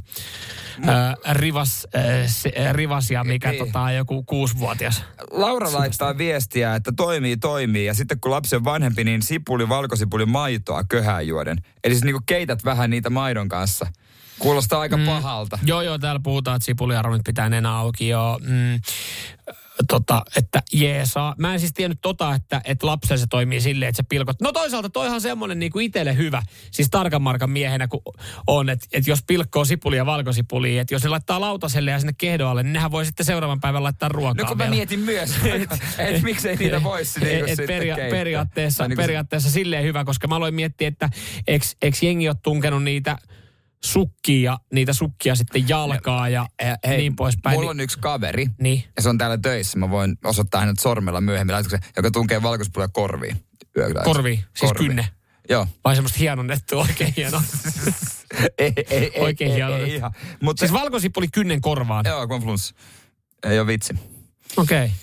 ö, 0.78 1.32
rivas, 1.32 1.86
ö, 1.94 1.98
se, 2.26 2.52
ö, 2.58 2.72
rivasia, 2.72 3.24
mikä 3.24 3.50
Niin. 3.50 3.66
tota, 3.66 3.92
joku 3.92 4.22
kuusivuotias. 4.22 5.04
Laura 5.30 5.72
laittaa 5.72 6.18
viestiä, 6.18 6.74
että 6.74 6.92
toimii, 6.96 7.36
toimii. 7.36 7.86
Ja 7.86 7.94
sitten 7.94 8.20
kun 8.20 8.30
lapsi 8.30 8.56
on 8.56 8.64
vanhempi, 8.64 9.04
niin 9.04 9.22
sipuli, 9.22 9.68
valkosipuli, 9.68 10.26
maitoa 10.46 10.84
köhään 10.84 11.26
juoden. 11.26 11.58
Eli 11.84 11.94
siis 11.94 12.04
niinku 12.04 12.22
keität 12.26 12.64
vähän 12.64 12.90
niitä 12.90 13.10
maidon 13.10 13.48
kanssa. 13.48 13.86
Kuulostaa 14.38 14.80
aika 14.80 14.96
mm. 14.96 15.06
pahalta. 15.06 15.58
Joo, 15.64 15.82
joo, 15.82 15.98
täällä 15.98 16.20
puhutaan, 16.24 16.56
että 16.56 16.66
sipuliarvonit 16.66 17.24
pitää 17.24 17.48
nenä 17.48 17.76
auki, 17.76 18.08
joo. 18.08 18.38
Mm, 18.42 18.80
tota, 19.88 20.22
että 20.36 20.62
jeesaa. 20.72 21.34
Mä 21.38 21.52
en 21.54 21.60
siis 21.60 21.72
tiennyt 21.72 21.98
tota, 22.02 22.34
että, 22.34 22.60
että 22.64 22.86
lapsen 22.86 23.18
se 23.18 23.26
toimii 23.30 23.60
silleen, 23.60 23.88
että 23.88 23.96
se 23.96 24.02
pilkot. 24.08 24.40
No 24.40 24.52
toisaalta 24.52 24.90
toihan 24.90 25.20
semmonen 25.20 25.58
niin 25.58 25.72
kuin 25.72 25.86
itselle 25.86 26.16
hyvä, 26.16 26.42
siis 26.70 26.90
tarkan 26.90 27.22
markan 27.22 27.50
miehenä 27.50 27.88
kun 27.88 28.00
on, 28.46 28.68
että, 28.70 28.86
että 28.92 29.10
jos 29.10 29.22
pilkkoo 29.26 29.64
sipulia 29.64 29.96
ja 29.96 30.06
valkosipulia, 30.06 30.80
että 30.82 30.94
jos 30.94 31.02
ne 31.02 31.08
laittaa 31.08 31.40
lautaselle 31.40 31.90
ja 31.90 31.98
sinne 31.98 32.12
kehdoalle, 32.18 32.62
niin 32.62 32.72
nehän 32.72 32.90
voi 32.90 33.04
sitten 33.06 33.26
seuraavaan 33.26 33.60
päivän 33.60 33.82
laittaa 33.82 34.08
ruokaa 34.08 34.44
No 34.44 34.48
kun 34.48 34.56
mä 34.56 34.64
vielä. 34.64 34.74
mietin 34.76 35.00
myös, 35.00 35.30
että 35.54 35.78
et 35.98 36.22
miksei 36.22 36.56
niitä 36.56 36.82
voisi 36.90 37.20
niin 37.20 37.44
Et- 37.48 37.60
et 37.60 37.66
peria- 37.66 37.96
periaatteessa, 38.10 38.78
Tai 38.78 38.88
niinku 38.88 39.02
se- 39.02 39.06
periaatteessa 39.06 39.50
silleen 39.50 39.84
hyvä, 39.84 40.04
koska 40.04 40.28
mä 40.28 40.36
aloin 40.36 40.54
miettiä, 40.54 40.88
että 40.88 41.10
eks, 41.46 41.76
eks 41.82 42.02
jengi 42.02 42.28
ole 42.28 42.36
tunkenut 42.42 42.82
niitä 42.82 43.18
sukkia, 43.86 44.58
niitä 44.72 44.92
sukkia 44.92 45.34
sitten 45.34 45.68
jalkaa 45.68 46.28
ja 46.28 46.46
Eh, 46.58 46.76
Hei, 46.86 46.96
niin 46.96 47.16
poispäin. 47.16 47.56
Mulla 47.56 47.70
on 47.70 47.80
yksi 47.80 47.98
kaveri, 47.98 48.46
Niin. 48.60 48.84
ja 48.96 49.02
se 49.02 49.08
on 49.08 49.18
täällä 49.18 49.38
töissä. 49.38 49.78
Mä 49.78 49.90
voin 49.90 50.16
osoittaa 50.24 50.60
hänet 50.60 50.78
sormella 50.78 51.20
myöhemmin, 51.20 51.54
laitatko 51.54 51.76
se, 51.76 51.82
joka 51.96 52.10
tunkee 52.10 52.42
valkosipulia 52.42 52.88
korviin. 52.88 53.36
Korviin, 54.04 54.44
siis 54.56 54.72
kynne. 54.72 55.08
Joo. 55.48 55.66
Vai 55.84 55.94
semmoista 55.94 56.18
hienonnettua, 56.18 56.82
oikein 56.82 57.14
hieno. 57.16 57.42
ei, 58.58 58.72
ei, 58.76 58.84
ei, 58.90 59.12
Oikein 59.20 59.50
ei, 59.50 59.56
hieno. 59.56 59.76
ei, 59.76 59.94
ihan. 59.94 60.12
Mutta 60.42 60.60
siis 60.60 60.72
valkosipuli 60.72 61.28
kynnen 61.28 61.60
korvaan. 61.60 62.04
Joo, 62.08 62.28
kun 62.28 62.42
flunssa. 62.42 62.74
Ei 63.44 63.58
ole 63.58 63.66
vitsi. 63.66 63.94
Okei. 64.56 64.84
Okay. 64.84 64.96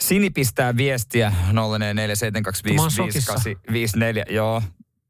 Sini 0.00 0.30
pistää 0.30 0.76
viestiä 0.76 1.32
0447255854. 1.50 4.32
Joo. 4.32 4.62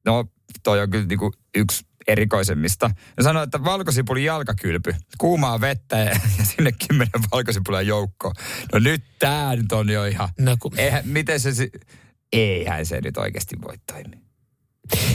No, 0.05 0.25
toi 0.63 0.81
on 0.81 0.91
kyllä 0.91 1.07
niinku 1.07 1.33
yksi 1.57 1.85
erikoisemmista. 2.09 2.89
Ne 2.89 3.23
sanoi, 3.23 3.43
että 3.43 3.65
valkosipuli 3.65 4.25
jalkakylpy, 4.25 4.95
kuumaa 5.19 5.61
vettä 5.61 5.97
ja, 5.97 6.11
ja 6.39 6.45
sinne 6.45 6.73
kymmenen 6.89 7.23
valkosipulia 7.33 7.83
joukkoon. 7.83 8.35
No 8.73 8.79
nyt 8.79 9.05
tää 9.19 9.57
nyt 9.57 9.73
on 9.73 9.91
jo 9.91 10.05
ihan... 10.05 10.29
No 10.39 10.57
kun- 10.61 10.79
Eihän, 10.79 11.03
miten 11.09 11.41
se... 11.41 11.69
Eihän 12.33 12.87
se 12.87 13.01
nyt 13.01 13.17
oikeasti 13.17 13.57
voi 13.63 13.75
toimia. 13.93 14.21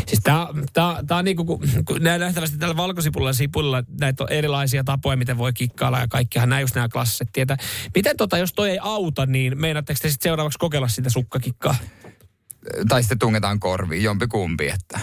Siis 0.08 0.20
tää, 0.24 0.48
tää, 0.74 1.04
tää 1.08 1.18
on 1.18 1.26
niinku, 1.26 1.46
kun, 1.46 1.60
kun 1.86 2.04
nähtävästi 2.04 2.58
tällä 2.58 2.78
valkosipulla 2.78 3.34
sipulla 3.34 3.84
näitä 4.00 4.24
on 4.24 4.32
erilaisia 4.32 4.84
tapoja, 4.84 5.18
miten 5.18 5.38
voi 5.38 5.54
kikkailla 5.54 6.00
ja 6.00 6.08
kaikkihan 6.08 6.50
nämä 6.50 6.60
just 6.60 6.76
nämä 6.76 6.90
klassiset 6.90 7.28
tietää. 7.34 7.58
Miten 7.96 8.18
tota, 8.18 8.38
jos 8.38 8.54
toi 8.54 8.70
ei 8.70 8.80
auta, 8.82 9.26
niin 9.26 9.62
meinaatteko 9.62 10.00
te 10.02 10.10
sitten 10.10 10.30
seuraavaksi 10.30 10.60
kokeilla 10.60 10.88
sitä 10.88 11.10
sukkakikkaa? 11.10 11.76
Tai 12.90 13.04
sitten 13.04 13.20
tungetaan 13.20 13.60
korviin, 13.60 14.04
jompi 14.04 14.28
kumpi, 14.28 14.70
että... 14.70 15.00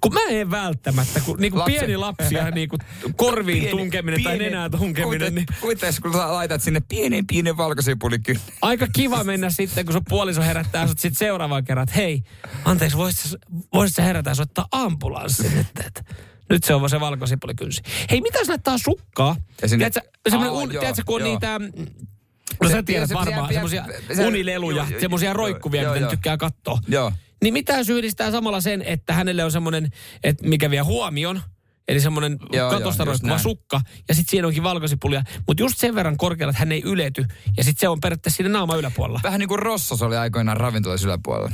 Kun 0.00 0.14
mä 0.14 0.20
en 0.28 0.50
välttämättä, 0.50 1.20
kun 1.20 1.36
niinku 1.40 1.58
Lapsen- 1.58 1.78
pieni 1.78 1.96
lapsi 1.96 2.34
ja 2.34 2.50
niinku 2.50 2.76
korviin 3.16 3.58
Pieni- 3.62 3.70
tunkeminen 3.70 4.22
tai 4.22 4.32
pieni- 4.38 4.44
nenään 4.50 4.70
tunkeminen, 4.70 5.20
kuitet- 5.20 5.34
niin 5.34 5.46
Kuites, 5.60 6.00
kun 6.00 6.12
sä 6.12 6.18
laitat 6.32 6.62
sinne 6.62 6.80
pienen 6.88 7.26
pienen 7.26 7.56
valkosipuli 7.56 8.18
kyllä. 8.18 8.40
aika 8.62 8.86
kiva 8.92 9.24
mennä 9.24 9.50
sitten, 9.50 9.84
kun 9.84 9.92
sun 9.92 10.02
puoliso 10.08 10.42
herättää 10.42 10.86
sut 10.86 10.98
sitten 10.98 11.18
seuraavan 11.18 11.64
kerran, 11.64 11.82
että 11.82 11.94
hei, 11.96 12.22
anteeksi, 12.64 12.96
voisit 12.96 13.40
voisit 13.74 13.96
sä 13.96 14.02
herätä 14.02 14.30
ja 14.30 14.34
soittaa 14.34 14.66
ambulanssin, 14.72 15.58
että, 15.58 15.84
että 15.86 16.04
nyt 16.50 16.64
se 16.64 16.74
on 16.74 16.80
vaan 16.80 16.90
se 16.90 17.00
valkosipulikynsi. 17.00 17.82
Hei, 18.10 18.20
mitä 18.20 18.38
jos 18.38 18.48
laittaa 18.48 18.78
sukkaa? 18.78 19.36
Ja 19.62 19.68
sinne- 19.68 19.90
Tiedätkö, 19.90 20.10
Aa, 20.38 20.44
joo, 20.46 20.66
tiedätkö, 20.66 21.02
kun 21.06 21.14
on 21.14 21.20
joo. 21.20 21.30
niitä... 21.34 21.60
No 22.62 22.68
sä 22.68 22.82
tiedät 22.82 23.12
varmaan, 23.14 23.48
se- 23.48 23.52
semmoisia 23.52 23.84
se- 24.14 24.26
unileluja, 24.26 24.86
semmoisia 25.00 25.32
roikkuvia, 25.32 25.82
joo, 25.82 25.92
mitä 25.92 26.04
joo. 26.04 26.10
tykkää 26.10 26.36
katsoa. 26.36 26.78
Joo. 26.88 27.12
Niin 27.42 27.52
mitä 27.52 27.78
jos 27.78 27.88
yhdistää 27.88 28.30
samalla 28.30 28.60
sen, 28.60 28.82
että 28.82 29.12
hänelle 29.12 29.44
on 29.44 29.52
semmoinen, 29.52 29.90
että 30.24 30.48
mikä 30.48 30.70
vie 30.70 30.80
huomion, 30.80 31.40
eli 31.88 32.00
semmoinen 32.00 32.38
katosta 32.70 33.04
roikkuva 33.04 33.38
sukka, 33.38 33.80
ja 34.08 34.14
sitten 34.14 34.30
siinä 34.30 34.46
onkin 34.46 34.62
valkosipulia, 34.62 35.22
mutta 35.46 35.62
just 35.62 35.78
sen 35.78 35.94
verran 35.94 36.16
korkealla, 36.16 36.50
että 36.50 36.58
hän 36.58 36.72
ei 36.72 36.82
ylety, 36.84 37.24
ja 37.56 37.64
sitten 37.64 37.80
se 37.80 37.88
on 37.88 38.00
periaatteessa 38.00 38.36
siinä 38.36 38.50
naama 38.50 38.76
yläpuolella. 38.76 39.20
Vähän 39.22 39.40
niin 39.40 39.48
kuin 39.48 39.58
Rossos 39.58 40.02
oli 40.02 40.16
aikoinaan 40.16 40.56
ravintolassa 40.56 41.06
yläpuolella. 41.06 41.52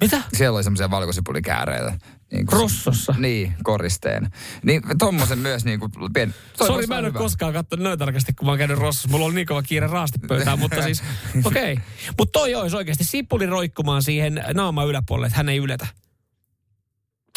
Mitä? 0.00 0.22
Siellä 0.32 0.56
oli 0.56 0.64
semmoisia 0.64 0.90
valkosipulikääreitä. 0.90 1.98
Niin 2.32 2.46
kuin- 2.46 2.60
Rossossa? 2.60 3.14
Niin, 3.18 3.54
koristeena. 3.62 4.30
Niin 4.62 4.82
tommosen 4.98 5.38
myös 5.38 5.64
niin 5.64 5.80
kuin 5.80 5.92
pien... 6.14 6.34
Sori, 6.66 6.86
mä 6.86 6.98
en 6.98 7.04
ole 7.04 7.12
koskaan 7.12 7.52
katsonut 7.52 7.84
noin 7.84 7.98
tarkasti, 7.98 8.32
kun 8.32 8.46
mä 8.46 8.52
oon 8.52 8.58
käynyt 8.58 8.78
Rossassa. 8.78 9.08
Mulla 9.08 9.26
oli 9.26 9.34
niin 9.34 9.46
kova 9.46 9.62
kiire 9.62 9.86
raastipöytään, 9.86 10.58
mutta 10.58 10.82
siis, 10.82 11.02
okei. 11.44 11.72
Okay. 11.72 11.84
Mutta 12.18 12.32
toi 12.38 12.54
olisi 12.54 12.76
oikeasti 12.76 13.04
sipuli 13.04 13.46
roikkumaan 13.46 14.02
siihen 14.02 14.44
naama 14.54 14.84
yläpuolelle, 14.84 15.26
että 15.26 15.36
hän 15.36 15.48
ei 15.48 15.58
yletä. 15.58 15.86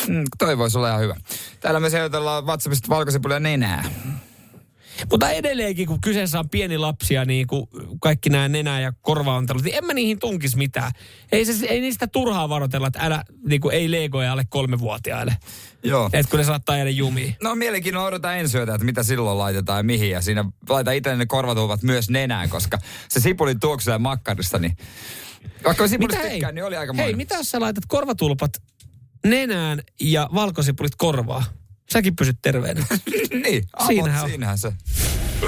Mm, 0.08 0.24
toi 0.38 0.58
voisi 0.58 0.78
olla 0.78 0.90
ihan 0.90 1.02
hyvä. 1.02 1.16
Täällä 1.60 1.80
me 1.80 1.90
seutellaan 1.90 2.46
WhatsAppista 2.46 2.90
valkosipulia 2.90 3.40
nenää. 3.40 3.84
Mutta 5.12 5.30
edelleenkin, 5.30 5.88
kun 5.88 6.02
kyseessä 6.02 6.40
on 6.40 6.50
pieni 6.50 6.78
lapsi 6.78 7.14
ja 7.14 7.26
niin 7.26 7.48
kuin 7.48 7.68
kaikki 8.02 8.30
nämä 8.30 8.48
nenä- 8.48 8.80
ja 8.80 8.94
korvaontelut, 9.02 9.64
niin 9.64 9.76
en 9.76 9.86
mä 9.86 9.94
niihin 9.94 10.20
tunkis 10.20 10.56
mitään. 10.56 10.92
Ei, 11.32 11.46
se, 11.46 11.66
ei 11.66 11.82
niistä 11.82 12.08
turhaa 12.08 12.50
varoitella, 12.50 12.88
että 12.88 13.00
älä, 13.02 13.24
niin 13.48 13.62
kuin 13.62 13.76
ei 13.76 13.92
legoja 13.92 14.32
alle 14.32 14.44
kolmevuotiaille. 14.50 15.38
Joo. 15.84 16.10
Että 16.14 16.30
kun 16.30 16.40
ne 16.40 16.46
saattaa 16.46 16.76
jäädä 16.76 16.90
jumiin. 16.90 17.36
No 17.44 17.56
mielenkiinnolla 17.56 18.08
odotan 18.08 18.38
ensi 18.38 18.58
yötä, 18.58 18.74
että 18.74 18.86
mitä 18.86 19.04
silloin 19.04 19.38
laitetaan 19.38 19.80
ja 19.80 19.84
mihin. 19.84 20.10
Ja 20.10 20.22
siinä 20.22 20.46
laita 20.70 20.92
itse 20.92 21.16
ne 21.16 21.26
korvatulvat 21.26 21.84
myös 21.84 22.10
nenään, 22.10 22.50
koska 22.50 22.78
se 23.10 23.20
sipulin 23.20 23.60
tuoksuja 23.60 24.00
makkarista, 24.00 24.60
niin 24.60 24.78
vaikka 25.64 25.88
sipulista 25.88 26.22
tykkään, 26.30 26.56
niin 26.56 26.66
oli 26.66 26.78
aika 26.78 26.94
Hei, 26.94 27.14
mitä 27.14 27.36
jos 27.36 27.52
sä 27.52 27.60
laitat 27.60 27.84
korvatulpat 27.88 28.52
nenään 29.26 29.82
ja 30.02 30.30
valkosipulit 30.34 30.96
korvaa? 30.98 31.44
Säkin 31.94 32.16
pysyt 32.16 32.38
terveenä. 32.42 32.86
niin, 33.44 33.64
avot, 33.74 33.88
Siinähän 33.88 34.24
on. 34.24 34.30
Siinähän 34.30 34.58
se. 34.58 34.74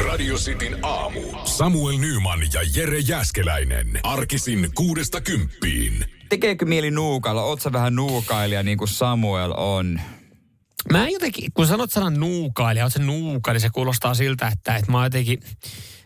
Radio 0.05 0.35
Cityn 0.35 0.77
aamu. 0.83 1.21
Samuel 1.45 1.97
Nyman 1.97 2.39
ja 2.53 2.61
Jere 2.75 2.99
Jäskeläinen. 2.99 3.99
Arkisin 4.03 4.69
kuudesta 4.75 5.21
kymppiin. 5.21 6.05
Tekeekö 6.29 6.65
mieli 6.65 6.91
nuukailla? 6.91 7.43
Oot 7.43 7.61
sä 7.61 7.71
vähän 7.71 7.95
nuukailija 7.95 8.63
niin 8.63 8.77
kuin 8.77 8.87
Samuel 8.87 9.53
on? 9.57 10.01
Mä 10.91 11.05
en 11.07 11.13
jotenkin, 11.13 11.51
kun 11.53 11.67
sanot 11.67 11.91
sanan 11.91 12.19
nuukailija, 12.19 12.85
oot 12.85 12.93
se 12.93 12.99
nuukailija, 12.99 13.61
se 13.61 13.69
kuulostaa 13.69 14.13
siltä, 14.13 14.47
että, 14.47 14.75
että 14.75 14.91
mä 14.91 14.97
oon 14.97 15.05
jotenkin, 15.05 15.39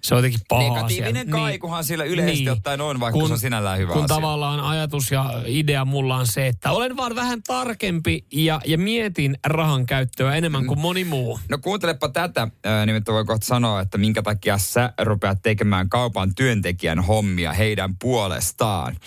se 0.04 0.16
on 0.16 0.18
jotenkin 0.18 0.40
paha 0.48 0.74
Negatiivinen 0.74 1.28
asia. 1.28 1.44
kaikuhan 1.44 1.84
sillä 1.84 2.04
yleisesti 2.04 2.50
ottaen 2.50 2.82
on, 2.82 3.00
vaikka 3.00 3.28
se 3.28 3.34
on 3.34 3.40
sinällään 3.40 3.80
hyvä 3.80 3.94
kun 3.94 4.04
asia. 4.04 4.16
tavallaan 4.16 4.60
ajatus 4.60 5.12
ja 5.12 5.44
idea 5.46 5.86
mulla 5.86 6.16
on 6.16 6.28
se, 6.28 6.48
että 6.48 6.72
olen 6.72 6.98
vaan 6.98 7.16
vähän 7.16 7.44
tarkempi 7.44 8.26
ja, 8.34 8.62
ja 8.66 8.78
mietin 8.78 9.38
rahan 9.46 9.86
käyttöä 9.86 10.36
enemmän 10.36 10.66
kuin 10.66 10.80
moni 10.80 11.04
muu. 11.04 11.40
No 11.50 11.58
kuuntelepa 11.58 12.10
tätä, 12.10 12.48
nimittäin 12.86 13.14
voi 13.14 13.26
kohta 13.26 13.46
sanoa, 13.46 13.82
että 13.82 13.98
minkä 13.98 14.22
takia 14.22 14.58
sä 14.58 14.94
rupeat 15.02 15.42
tekemään 15.44 15.90
kaupan 15.90 16.36
työntekijän 16.36 17.00
hommia 17.00 17.54
heidän 17.54 17.96
puolestaan. 17.98 18.98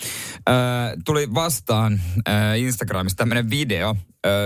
Tuli 1.05 1.33
vastaan 1.33 2.01
Instagramissa 2.57 3.17
tämmöinen 3.17 3.49
video 3.49 3.95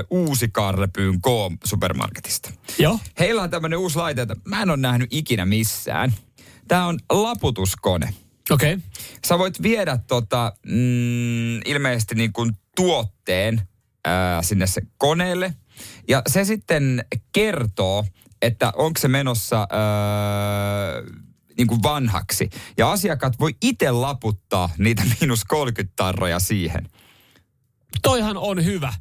uusi 0.09 0.47
Karlepyyn 0.47 1.21
K-supermarketista. 1.21 2.51
Joo. 2.79 2.99
Heillä 3.19 3.41
on 3.41 3.49
tämmöinen 3.49 3.79
uusi 3.79 3.97
laite, 3.97 4.21
että 4.21 4.35
mä 4.45 4.61
en 4.61 4.69
ole 4.69 4.77
nähnyt 4.77 5.07
ikinä 5.11 5.45
missään. 5.45 6.13
Tämä 6.69 6.85
on 6.85 6.99
laputuskone. 7.09 8.13
Okei. 8.49 8.73
Okay. 8.73 8.85
Sä 9.27 9.39
voit 9.39 9.61
viedä 9.61 9.99
tota, 10.07 10.53
mm, 10.65 11.57
ilmeisesti 11.65 12.15
niin 12.15 12.33
kuin 12.33 12.53
tuotteen 12.75 13.61
ää, 14.05 14.41
sinne 14.41 14.67
se 14.67 14.81
koneelle. 14.97 15.53
Ja 16.07 16.21
se 16.27 16.45
sitten 16.45 17.05
kertoo, 17.31 18.05
että 18.41 18.71
onko 18.75 18.99
se 18.99 19.07
menossa 19.07 19.57
ää, 19.59 19.67
niin 21.57 21.67
kuin 21.67 21.83
vanhaksi. 21.83 22.49
Ja 22.77 22.91
asiakkaat 22.91 23.39
voi 23.39 23.55
itse 23.61 23.91
laputtaa 23.91 24.69
niitä 24.77 25.03
miinus 25.19 25.45
30 25.45 25.93
tarroja 25.95 26.39
siihen. 26.39 26.89
Toihan 28.01 28.37
on 28.37 28.65
hyvä. 28.65 28.93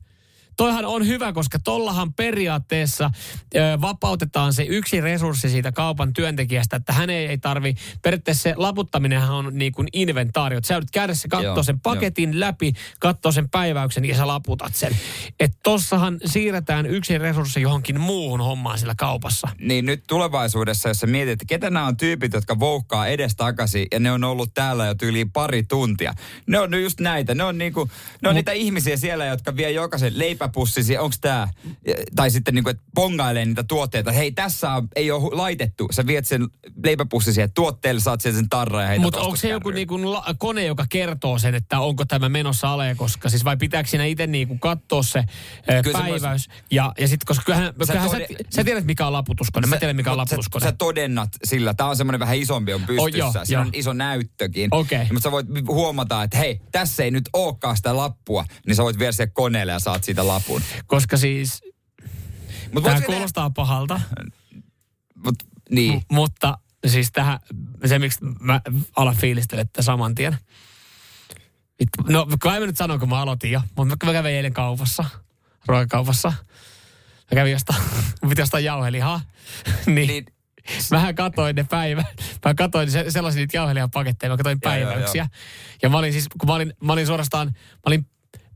Toihan 0.59 0.85
on 0.85 1.07
hyvä, 1.07 1.33
koska 1.33 1.59
tollahan 1.59 2.13
periaatteessa 2.13 3.11
ö, 3.55 3.59
vapautetaan 3.81 4.53
se 4.53 4.63
yksi 4.63 5.01
resurssi 5.01 5.49
siitä 5.49 5.73
kaupan 5.73 6.13
työntekijästä, 6.13 6.77
että 6.77 6.93
hän 6.93 7.11
ei, 7.11 7.27
ei 7.27 7.39
tarvi, 7.39 7.75
periaatteessa 8.03 8.43
se 8.43 8.55
laputtaminenhan 8.57 9.37
on 9.37 9.59
niin 9.59 9.73
kuin 9.73 9.89
inventaario. 9.93 10.61
Sä 10.63 10.75
joudut 10.75 10.91
käydä 10.91 11.15
se, 11.15 11.29
katsoo 11.29 11.55
Joo, 11.55 11.63
sen 11.63 11.81
paketin 11.81 12.41
läpi, 12.41 12.73
katsoo 13.01 13.33
sen 13.33 13.49
päiväyksen 13.49 14.05
ja 14.05 14.17
sä 14.17 14.27
laputat 14.27 14.75
sen. 14.75 14.97
Että 15.41 15.59
tossahan 15.63 16.19
siirretään 16.25 16.87
yksi 16.87 17.19
resurssi 17.19 17.61
johonkin 17.61 18.01
muuhun 18.01 18.41
hommaan 18.41 18.79
sillä 18.79 18.95
kaupassa. 18.99 19.49
Niin 19.61 19.87
nyt 19.87 20.05
tulevaisuudessa, 20.07 20.89
jos 20.89 21.01
sä 21.01 21.07
mietit, 21.07 21.33
että 21.33 21.45
ketä 21.49 21.71
nämä 21.71 21.87
on 21.87 21.97
tyypit, 21.97 22.33
jotka 22.33 22.59
voukkaa 22.59 23.07
edestakaisin 23.07 23.87
ja 23.93 24.01
ne 24.01 24.13
on 24.13 24.25
ollut 24.25 24.55
täällä 24.55 24.87
jo 24.87 24.95
tyyliin 24.95 25.33
pari 25.33 25.63
tuntia. 25.63 26.15
Ne 26.47 26.59
on 26.59 26.71
nyt 26.71 26.83
just 26.83 27.01
näitä. 27.01 27.35
Ne 27.35 27.45
on, 27.45 27.59
niinku, 27.59 27.91
ne 28.23 28.29
on 28.29 28.35
niitä 28.35 28.53
ihmisiä 28.53 28.97
siellä, 28.97 29.25
jotka 29.25 29.57
vie 29.57 29.71
jokaisen 29.71 30.19
leipäpussi, 30.49 30.99
onko 30.99 31.17
tämä, 31.21 31.49
tai 32.17 32.31
sitten 32.31 32.55
niinku, 32.55 32.71
että 32.71 32.83
pongailee 32.95 33.45
niitä 33.45 33.65
tuotteita. 33.69 34.13
Hei, 34.13 34.33
tässä 34.33 34.73
on, 34.73 34.89
ei 34.97 35.11
ole 35.11 35.37
laitettu. 35.37 35.89
Sä 35.91 36.07
viet 36.07 36.27
sen 36.27 36.47
leipäpussi 36.85 37.33
siihen 37.33 37.53
tuotteelle, 37.53 38.01
saat 38.01 38.21
sieltä 38.21 38.39
sen 38.39 38.49
tarran 38.49 38.95
ja 38.95 39.01
Mutta 39.01 39.21
onko 39.21 39.37
se 39.37 39.49
joku 39.49 39.71
niinku 39.71 40.13
la- 40.13 40.35
kone, 40.39 40.65
joka 40.65 40.87
kertoo 40.89 41.39
sen, 41.39 41.55
että 41.55 41.81
onko 41.81 42.05
tämä 42.05 42.29
menossa 42.29 42.69
ale, 42.73 42.95
koska 42.95 43.29
siis 43.29 43.45
vai 43.45 43.57
pitääkö 43.57 43.89
siinä 43.89 44.05
itse 44.05 44.27
niinku 44.27 44.59
katsoa 44.59 45.03
se 45.03 45.19
ö, 45.19 45.83
Kyllä 45.83 45.99
se 45.99 46.05
päiväys? 46.05 46.49
Ja, 46.71 46.93
ja 46.99 47.09
sitten, 47.09 47.27
koska 47.27 47.45
kyllähän, 47.45 47.67
Sä 47.67 47.93
kyllähän 47.93 48.11
tode- 48.11 48.27
sä, 48.29 48.57
sä, 48.57 48.65
tiedät, 48.65 48.85
mikä 48.85 49.07
on 49.07 49.13
laputuskone. 49.13 49.67
Mä 49.67 49.77
tiedän, 49.77 49.97
mikä 49.97 50.11
on 50.11 50.17
laputuskone. 50.17 50.65
Sä, 50.65 50.71
sä 50.71 50.77
todennat 50.79 51.29
sillä. 51.45 51.75
Tämä 51.75 51.91
on 51.91 51.97
semmoinen 51.97 52.21
vähän 52.21 52.37
isompi 52.37 52.73
on 52.75 52.81
pystyssä. 52.81 53.03
Oh, 53.03 53.09
joo, 53.35 53.45
Siinä 53.45 53.61
on 53.61 53.71
iso 53.73 53.93
näyttökin. 53.93 54.69
Okei. 54.71 54.99
Mutta 55.13 55.21
sä 55.21 55.31
voit 55.31 55.47
huomata, 55.69 56.23
että 56.23 56.39
hei, 56.39 56.61
tässä 56.73 57.05
ei 57.05 57.11
nyt 57.11 57.29
olekaan 57.33 57.77
sitä 57.77 57.97
lappua. 57.97 58.45
Niin 58.67 58.77
sä 58.77 58.83
voit 58.83 58.99
viedä 58.99 59.13
se 59.13 59.27
koneelle 59.27 59.73
ja 59.73 59.79
saat 59.79 60.05
siitä 60.05 60.27
lapun. 60.39 60.63
Koska 60.87 61.17
siis 61.17 61.63
Mut 62.75 62.85
tämä 62.85 63.01
kuulostaa 63.01 63.51
pahalta, 63.51 64.01
Mut, 65.25 65.35
niin. 65.71 65.95
m- 65.95 66.15
mutta 66.15 66.59
siis 66.87 67.13
tähän, 67.13 67.39
se 67.87 67.99
miksi 67.99 68.19
mä 68.41 68.61
alan 68.97 69.17
fiilistellä 69.17 69.65
tätä 69.65 69.83
saman 69.83 70.15
tien. 70.15 70.39
No 72.09 72.27
kai 72.41 72.61
mä 72.61 72.67
nyt 72.67 72.77
sanon, 72.77 73.01
kun 73.01 73.09
mä 73.09 73.21
aloitin 73.21 73.51
jo, 73.51 73.61
mutta 73.77 74.07
mä 74.07 74.13
kävin 74.13 74.33
eilen 74.33 74.53
kaupassa, 74.53 75.05
ruokakaupassa. 75.67 76.29
Mä 77.31 77.35
kävin 77.35 77.53
jostain, 77.53 77.83
piti 78.29 78.41
jostain 78.41 78.65
jauhelihaa. 78.65 79.21
niin, 79.87 80.09
Niin. 80.09 80.27
Mähän 80.91 81.15
katoin 81.15 81.57
ne 81.57 81.65
päivä, 81.65 82.05
mä 82.45 82.55
katoin 82.55 82.91
se, 82.91 83.05
sellaisia 83.09 83.41
niitä 83.41 83.57
jauhelihapaketteja, 83.57 84.31
mä 84.31 84.37
katoin 84.37 84.59
Joo, 84.65 84.75
joo, 84.75 84.87
päiväyksiä. 84.87 85.29
Ja 85.83 85.89
mä 85.89 85.99
olin 85.99 86.13
siis, 86.13 86.29
kun 86.29 86.47
mä 86.49 86.55
olin, 86.55 86.73
mä 86.83 86.93
olin 86.93 87.07
suorastaan, 87.07 87.47
mä 87.49 87.83
olin 87.87 88.07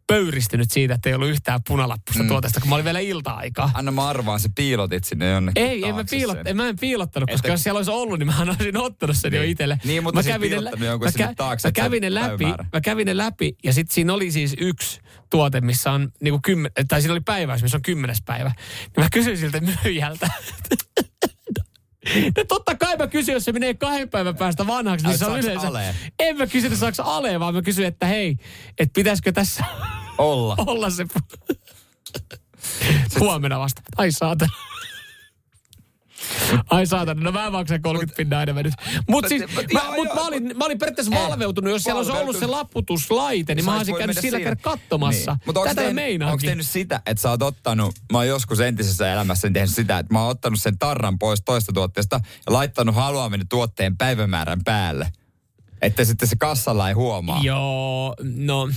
pöyristynyt 0.06 0.70
siitä, 0.70 0.94
että 0.94 1.08
ei 1.08 1.14
ollut 1.14 1.28
yhtään 1.28 1.60
punalappusta 1.68 2.22
mm. 2.22 2.28
tuotesta, 2.28 2.60
kun 2.60 2.68
mä 2.68 2.74
olin 2.74 2.84
vielä 2.84 2.98
ilta-aikaa. 2.98 3.70
Anna 3.74 3.90
mä 3.92 4.08
arvaan, 4.08 4.40
se 4.40 4.48
piilotit 4.54 5.04
sinne 5.04 5.30
jonnekin 5.30 5.62
Ei, 5.62 5.84
en 5.88 5.94
mä, 5.94 6.04
piilot, 6.10 6.36
sen. 6.36 6.46
en, 6.46 6.56
mä 6.56 6.68
en 6.68 6.76
piilottanut, 6.78 7.30
koska 7.30 7.46
Että- 7.46 7.52
jos 7.54 7.62
siellä 7.62 7.78
olisi 7.78 7.90
ollut, 7.90 8.18
niin 8.18 8.26
mä 8.26 8.40
olisin 8.42 8.76
ottanut 8.76 9.16
sen 9.16 9.32
jo 9.34 9.40
Niin. 9.40 9.50
itselle. 9.52 9.78
Niin, 9.84 10.02
mutta 10.02 10.18
mä 10.22 10.28
kävin 10.28 10.64
lä- 10.64 10.70
jonkun 10.86 11.06
mä, 11.06 11.10
sinne 11.10 11.34
taakse, 11.36 11.68
mä 11.68 11.72
kävin 11.72 12.00
ne 12.00 12.14
läpi, 12.14 12.28
päivämäärä. 12.28 12.64
mä 12.72 12.80
kävin 12.80 13.06
ne 13.06 13.16
läpi 13.16 13.54
ja 13.64 13.72
sitten 13.72 13.94
siinä 13.94 14.12
oli 14.12 14.30
siis 14.30 14.54
yksi 14.58 15.00
tuote, 15.30 15.60
missä 15.60 15.92
on 15.92 16.12
niinku 16.22 16.40
kymmen, 16.44 16.72
tai 16.88 17.00
siinä 17.00 17.12
oli 17.12 17.20
päiväys, 17.20 17.62
missä 17.62 17.76
on 17.76 17.82
kymmenes 17.82 18.22
päivä. 18.24 18.52
Niin 18.96 19.04
mä 19.04 19.08
kysyin 19.12 19.38
siltä 19.38 19.60
myyjältä. 19.84 20.28
No 22.36 22.44
totta 22.48 22.74
kai 22.74 22.96
mä 22.96 23.06
kysyin, 23.06 23.34
jos 23.34 23.44
se 23.44 23.52
menee 23.52 23.74
kahden 23.74 24.08
päivän 24.08 24.36
päästä 24.36 24.66
vanhaksi, 24.66 25.06
niin 25.06 25.18
se 25.18 25.26
on 25.26 25.40
yleensä... 25.40 25.68
ale? 25.68 25.94
En 26.18 26.36
mä 26.36 26.46
kysy, 26.46 26.66
että 26.66 26.78
saako 26.78 27.02
ale, 27.02 27.40
vaan 27.40 27.54
mä 27.54 27.62
kysyin, 27.62 27.88
että 27.88 28.06
hei, 28.06 28.36
että 28.78 28.92
pitäisikö 28.94 29.32
tässä 29.32 29.64
Olla. 30.18 30.56
olla 30.66 30.90
se... 30.90 31.06
Huomenna 33.20 33.58
vasta. 33.58 33.82
Ai 33.96 34.12
saatana. 34.12 34.52
Ai 36.70 36.86
saatana, 36.86 37.20
no 37.20 37.32
mä 37.32 37.50
maksan 37.50 37.82
30 37.82 38.16
pinnaa 38.16 38.42
enemmän 38.42 38.64
nyt. 38.64 38.74
Mutta 39.08 39.28
siis, 39.28 39.42
mut 39.54 39.72
mä, 39.72 39.80
joo, 39.80 39.94
mut 39.94 40.06
joo, 40.06 40.14
mä, 40.14 40.20
olin, 40.20 40.52
mä 40.56 40.64
olin 40.64 40.78
periaatteessa 40.78 41.14
valveutunut, 41.14 41.70
jos 41.72 41.82
siellä 41.82 41.98
olisi 41.98 42.12
ollut 42.12 42.36
se 42.36 42.46
laputuslaite, 42.46 43.54
niin 43.54 43.64
mä 43.64 43.70
olis 43.70 43.80
olisin 43.80 43.96
käynyt 43.96 44.18
sillä 44.18 44.40
käydä 44.40 44.56
katsomassa. 44.56 45.32
Niin. 45.32 45.42
Mut 45.46 45.56
onks 45.56 45.68
Tätä 45.68 45.82
tehnyt- 45.82 46.22
Onko 46.22 46.38
tehnyt 46.46 46.66
sitä, 46.66 47.00
että 47.06 47.22
sä 47.22 47.30
oot 47.30 47.42
ottanut, 47.42 47.94
mä 48.12 48.18
oon 48.18 48.28
joskus 48.28 48.60
entisessä 48.60 49.12
elämässäni 49.12 49.52
tehnyt 49.54 49.74
sitä, 49.74 49.98
että 49.98 50.12
mä 50.14 50.20
oon 50.22 50.30
ottanut 50.30 50.60
sen 50.60 50.78
tarran 50.78 51.18
pois 51.18 51.42
toista 51.44 51.72
tuotteesta 51.72 52.20
ja 52.46 52.52
laittanut 52.52 52.94
haluaminen 52.94 53.48
tuotteen 53.48 53.96
päivämäärän 53.96 54.64
päälle. 54.64 55.12
Että 55.82 56.04
sitten 56.04 56.28
se 56.28 56.36
kassalla 56.36 56.88
ei 56.88 56.94
huomaa. 56.94 57.40
Joo, 57.42 58.14
no... 58.22 58.68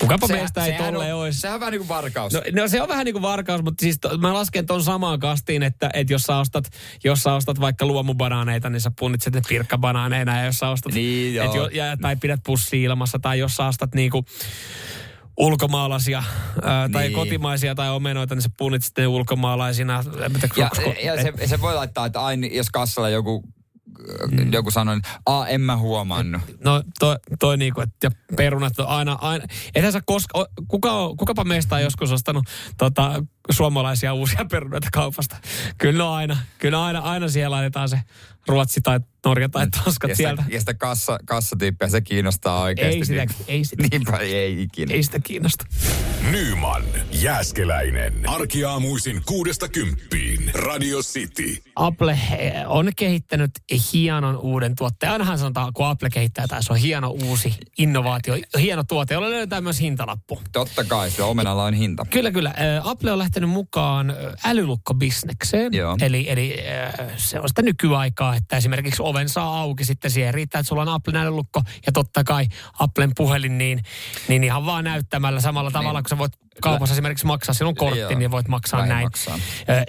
Kukapa 0.00 0.28
meistä 0.28 0.64
ei 0.64 0.72
tolleen 0.72 1.14
on, 1.14 1.20
olisi. 1.20 1.40
Sehän 1.40 1.54
on 1.54 1.60
vähän 1.60 1.72
niin 1.72 1.80
kuin 1.80 1.88
varkaus. 1.88 2.32
No, 2.32 2.42
no 2.52 2.68
se 2.68 2.82
on 2.82 2.88
vähän 2.88 3.04
niin 3.04 3.12
kuin 3.12 3.22
varkaus, 3.22 3.62
mutta 3.62 3.82
siis 3.82 3.98
to, 4.00 4.18
mä 4.18 4.34
lasken 4.34 4.66
ton 4.66 4.82
samaan 4.82 5.18
kastiin, 5.20 5.62
että, 5.62 5.90
että 5.94 6.12
jos, 6.12 6.22
sä 6.22 6.36
ostat, 6.38 6.64
jos 7.04 7.22
sä 7.22 7.34
ostat 7.34 7.60
vaikka 7.60 7.86
luomubanaaneita, 7.86 8.70
niin 8.70 8.80
sä 8.80 8.90
punnitset 8.98 9.34
ne 9.34 9.40
pirkkabanaaneina. 9.48 10.38
Ja 10.38 10.44
jos 10.44 10.58
sä 10.58 10.68
ostat, 10.68 10.92
Niin, 10.92 11.34
joo. 11.34 11.46
et 11.46 11.54
jo, 11.54 11.66
ja, 11.66 11.96
tai 11.96 12.16
pidät 12.16 12.40
pussi 12.46 12.82
ilmassa, 12.82 13.18
tai 13.18 13.38
jos 13.38 13.54
sä 13.56 13.66
ostat 13.66 13.94
niinku 13.94 14.24
ulkomaalaisia 15.36 16.22
ää, 16.62 16.88
tai 16.88 17.02
Niin. 17.02 17.12
kotimaisia 17.14 17.74
tai 17.74 17.90
omenoita, 17.90 18.34
niin 18.34 18.42
sä 18.42 18.50
punnitset 18.58 18.98
ne 18.98 19.06
ulkomaalaisina. 19.06 20.04
Ja, 20.56 20.70
ja 21.04 21.22
se, 21.22 21.46
se, 21.46 21.60
voi 21.60 21.74
laittaa, 21.74 22.06
että 22.06 22.20
aina, 22.24 22.46
jos 22.46 22.70
kassalla 22.70 23.08
joku 23.08 23.44
mm. 24.30 24.52
joku 24.52 24.70
sanoi, 24.70 24.96
että 24.96 25.08
a, 25.26 25.46
en 25.46 25.60
mä 25.60 25.76
huomannut. 25.76 26.42
No 26.64 26.82
toi, 26.98 27.16
toi 27.38 27.56
niinku, 27.56 27.80
että 27.80 27.96
ja 28.06 28.10
perunat 28.36 28.78
on 28.78 28.86
aina, 28.86 29.18
aina 29.20 29.44
sä 29.92 30.00
koska, 30.06 30.46
kuka, 30.68 30.90
kukapa 31.18 31.44
meistä 31.44 31.74
on 31.74 31.82
joskus 31.82 32.12
ostanut 32.12 32.44
tota, 32.78 33.24
suomalaisia 33.50 34.14
uusia 34.14 34.44
perunoita 34.50 34.88
kaupasta. 34.92 35.36
Kyllä 35.78 36.04
on 36.08 36.14
aina, 36.14 36.36
kyllä 36.58 36.84
aina, 36.84 36.98
aina 36.98 37.28
siellä 37.28 37.56
laitetaan 37.56 37.88
se 37.88 38.00
Ruotsi 38.48 38.80
tai 38.80 39.00
Norja 39.26 39.48
tai 39.48 39.66
Tanskat 39.70 40.10
ja 40.10 40.16
sieltä. 40.16 40.42
sitä, 40.42 40.54
ja 40.54 40.60
sitä 40.60 40.74
kassa, 40.74 41.18
kassatyyppiä, 41.26 41.88
se 41.88 42.00
kiinnostaa 42.00 42.60
oikeasti. 42.62 42.96
Ei 42.98 43.04
sitä, 43.04 43.24
niin, 43.24 43.44
ei 43.48 43.64
sitä, 43.64 43.82
Niinpä 43.90 44.16
ei 44.16 44.62
ikinä. 44.62 44.94
ei 44.94 45.02
sitä 45.02 45.18
kiinnosta. 45.20 45.64
Nyman, 46.30 46.82
Jääskeläinen. 47.12 48.28
Arkiaamuisin 48.28 49.22
kuudesta 49.26 49.68
kymppiin. 49.68 50.50
Radio 50.54 50.98
City. 51.02 51.56
Apple 51.76 52.12
eh, 52.12 52.52
on 52.66 52.90
kehittänyt 52.96 53.50
hienon 53.92 54.36
uuden 54.36 54.74
tuotteen. 54.78 55.12
Ainahan 55.12 55.38
sanotaan, 55.38 55.72
kun 55.72 55.86
Apple 55.86 56.10
kehittää 56.10 56.46
tai 56.48 56.62
se 56.62 56.72
on 56.72 56.78
hieno 56.78 57.10
uusi 57.10 57.54
innovaatio, 57.78 58.36
hieno 58.58 58.84
tuote, 58.84 59.14
jolla 59.14 59.30
löydetään 59.30 59.62
myös 59.62 59.80
hintalappu. 59.80 60.42
Totta 60.52 60.84
kai, 60.84 61.10
se 61.10 61.22
omenalla 61.22 61.64
on 61.64 61.74
hinta. 61.74 62.06
Kyllä, 62.10 62.30
kyllä. 62.30 62.50
Ä, 62.50 62.80
Apple 62.84 63.12
on 63.12 63.18
lähtenyt 63.18 63.37
mukaan 63.46 64.10
ä, 64.10 64.14
älylukkobisnekseen. 64.44 65.74
Joo. 65.74 65.96
Eli, 66.00 66.30
eli 66.30 66.56
se 67.16 67.40
on 67.40 67.48
sitä 67.48 67.62
nykyaikaa, 67.62 68.34
että 68.34 68.56
esimerkiksi 68.56 69.02
oven 69.02 69.28
saa 69.28 69.60
auki 69.60 69.84
sitten 69.84 70.10
siihen. 70.10 70.34
Riittää, 70.34 70.58
että 70.58 70.68
sulla 70.68 70.82
on 70.82 70.88
Applen 70.88 71.16
älylukko 71.16 71.62
ja 71.86 71.92
totta 71.92 72.24
kai 72.24 72.46
Applen 72.78 73.12
puhelin, 73.16 73.58
niin, 73.58 73.82
niin 74.28 74.44
ihan 74.44 74.66
vaan 74.66 74.84
näyttämällä 74.84 75.40
samalla 75.40 75.70
tavalla, 75.70 76.02
kun 76.02 76.08
sä 76.08 76.18
voit 76.18 76.32
kaupassa 76.62 76.92
esimerkiksi 76.94 77.26
maksaa, 77.26 77.54
sinun 77.54 77.74
kortti, 77.74 77.98
Joo. 77.98 78.18
niin 78.18 78.30
voit 78.30 78.48
maksaa 78.48 78.86
Näin 78.86 79.06
maksaa. 79.06 79.38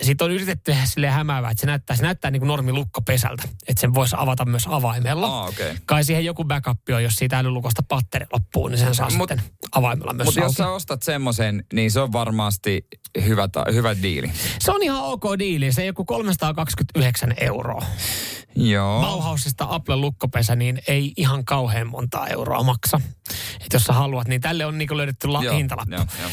Sitten 0.02 0.26
on 0.26 0.32
yritetty 0.32 0.72
tehdä 0.72 0.86
silleen 0.86 1.14
hämäävää, 1.14 1.52
että 1.52 1.62
se 1.62 1.68
näyttää, 1.68 1.96
se 1.96 2.04
näyttää 2.04 2.32
niin 2.32 2.40
kuin 2.40 2.48
normi 2.48 2.74
lukkopesältä, 2.74 3.44
että 3.68 3.82
sen 3.82 3.94
voisi 3.94 4.16
avata 4.20 4.46
myös 4.46 4.64
avaimella. 4.68 5.28
Aa, 5.28 5.46
okei. 5.48 5.76
Kai 5.86 6.04
siihen 6.04 6.26
joku 6.26 6.44
backup 6.46 6.78
on, 6.96 7.04
jos 7.04 7.14
siitä 7.16 7.40
älylukosta 7.40 7.84
patteri 7.84 8.26
loppuu, 8.34 8.68
niin 8.68 8.78
sen 8.80 8.96
saa 8.96 9.08
Mut- 9.10 9.12
sitten 9.18 9.42
avaimella 9.72 10.14
myös 10.14 10.26
Mutta 10.26 10.40
jos 10.42 10.54
sä 10.54 10.70
ostat 10.70 11.04
semmoisen, 11.04 11.64
niin 11.74 11.92
se 11.92 12.00
on 12.00 12.12
varmasti 12.12 12.88
hyvä, 13.26 13.48
ta- 13.48 13.66
hyvä 13.74 13.96
diili. 14.02 14.32
Se 14.60 14.72
on 14.72 14.84
ihan 14.84 15.04
ok 15.04 15.24
diili. 15.40 15.72
Se 15.72 15.86
joku 15.86 16.06
329 16.06 17.34
euroa. 17.38 17.86
Joo. 18.56 19.02
Bauhausista 19.02 19.66
Apple 19.70 19.96
lukkopesä, 19.96 20.56
niin 20.56 20.82
ei 20.88 21.14
ihan 21.18 21.46
kauhean 21.46 21.88
montaa 21.88 22.28
euroa 22.28 22.64
maksa. 22.64 23.02
Et 23.62 23.74
jos 23.74 23.84
sä 23.84 23.94
haluat, 23.94 24.28
niin 24.28 24.42
tälle 24.42 24.66
on 24.66 24.78
niinku 24.78 24.98
löydetty 24.98 25.28
la- 25.28 25.44
Joo, 25.44 25.56
hintalappu. 25.56 25.96
joo, 25.96 26.06
joo. 26.22 26.30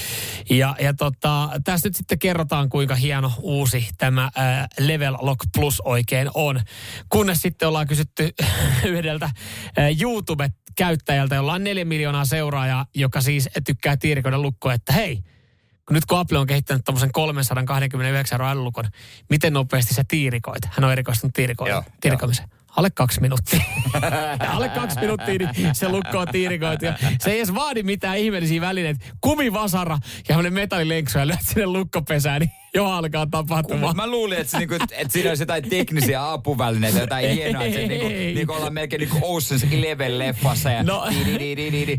Ja, 0.51 0.77
ja 0.81 0.95
tota, 0.95 1.51
tässä 1.65 1.89
nyt 1.89 1.97
sitten 1.97 2.19
kerrotaan, 2.19 2.69
kuinka 2.69 2.95
hieno 2.95 3.33
uusi 3.41 3.89
tämä 3.99 4.25
äh, 4.25 4.69
Level 4.79 5.17
Lock 5.21 5.41
Plus 5.55 5.81
oikein 5.85 6.31
on. 6.35 6.61
Kunnes 7.09 7.43
sitten 7.43 7.69
ollaan 7.69 7.87
kysytty 7.87 8.35
yhdeltä 8.85 9.25
äh, 9.27 10.01
YouTube-käyttäjältä, 10.01 11.35
jolla 11.35 11.53
on 11.53 11.65
neljä 11.65 11.85
miljoonaa 11.85 12.25
seuraajaa, 12.25 12.87
joka 12.95 13.21
siis 13.21 13.49
tykkää 13.67 13.97
tiirikoida 13.97 14.39
lukkoa, 14.39 14.75
että 14.75 14.93
hei, 14.93 15.23
kun 15.87 15.95
nyt 15.95 16.05
kun 16.05 16.19
Apple 16.19 16.39
on 16.39 16.47
kehittänyt 16.47 16.85
tuommoisen 16.85 17.13
329 17.13 18.37
euron 18.37 18.49
älylukon, 18.49 18.85
miten 19.31 19.53
nopeasti 19.53 19.95
sä 19.95 20.05
tiirikoit? 20.09 20.65
Hän 20.71 20.85
on 20.85 20.93
erikoistunut 20.93 21.35
tiirikoimiseen. 22.01 22.49
Alle 22.77 22.91
kaksi 22.91 23.21
minuuttia. 23.21 23.61
Alle 24.55 24.69
kaksi 24.69 25.01
minuuttia, 25.01 25.39
niin 25.39 25.75
se 25.75 25.89
lukko 25.89 26.19
on 26.19 26.29
tiirikoitu. 26.29 26.85
Ja 26.85 26.95
se 27.21 27.31
ei 27.31 27.39
edes 27.39 27.55
vaadi 27.55 27.83
mitään 27.83 28.19
ihmeellisiä 28.19 28.61
välineitä. 28.61 29.05
Kumivasara 29.21 29.99
ja 30.29 30.51
metallilenksu 30.51 31.19
ja 31.19 31.27
lyöt 31.27 31.39
sinne 31.43 31.67
lukkopesään, 31.67 32.41
niin 32.41 32.51
jo 32.75 32.85
alkaa 32.87 33.27
tapahtumaan. 33.31 33.97
Mä 33.97 34.07
luulin, 34.07 34.39
että, 34.39 34.59
niinku, 34.59 34.75
että 34.75 34.97
siinä 35.09 35.29
olisi 35.29 35.43
jotain 35.43 35.69
teknisiä 35.71 36.33
apuvälineitä, 36.33 36.99
jotain 36.99 37.31
hienoa, 37.31 37.63
että 37.65 37.79
se 37.81 37.87
niinku, 37.87 38.09
niinku 38.09 38.53
ollaan 38.53 38.73
melkein 38.75 39.01
niinku 39.01 39.19
Ocean's 39.19 39.67
Eleven-leffassa 39.75 40.71
ja 40.71 40.83
No. 40.83 41.07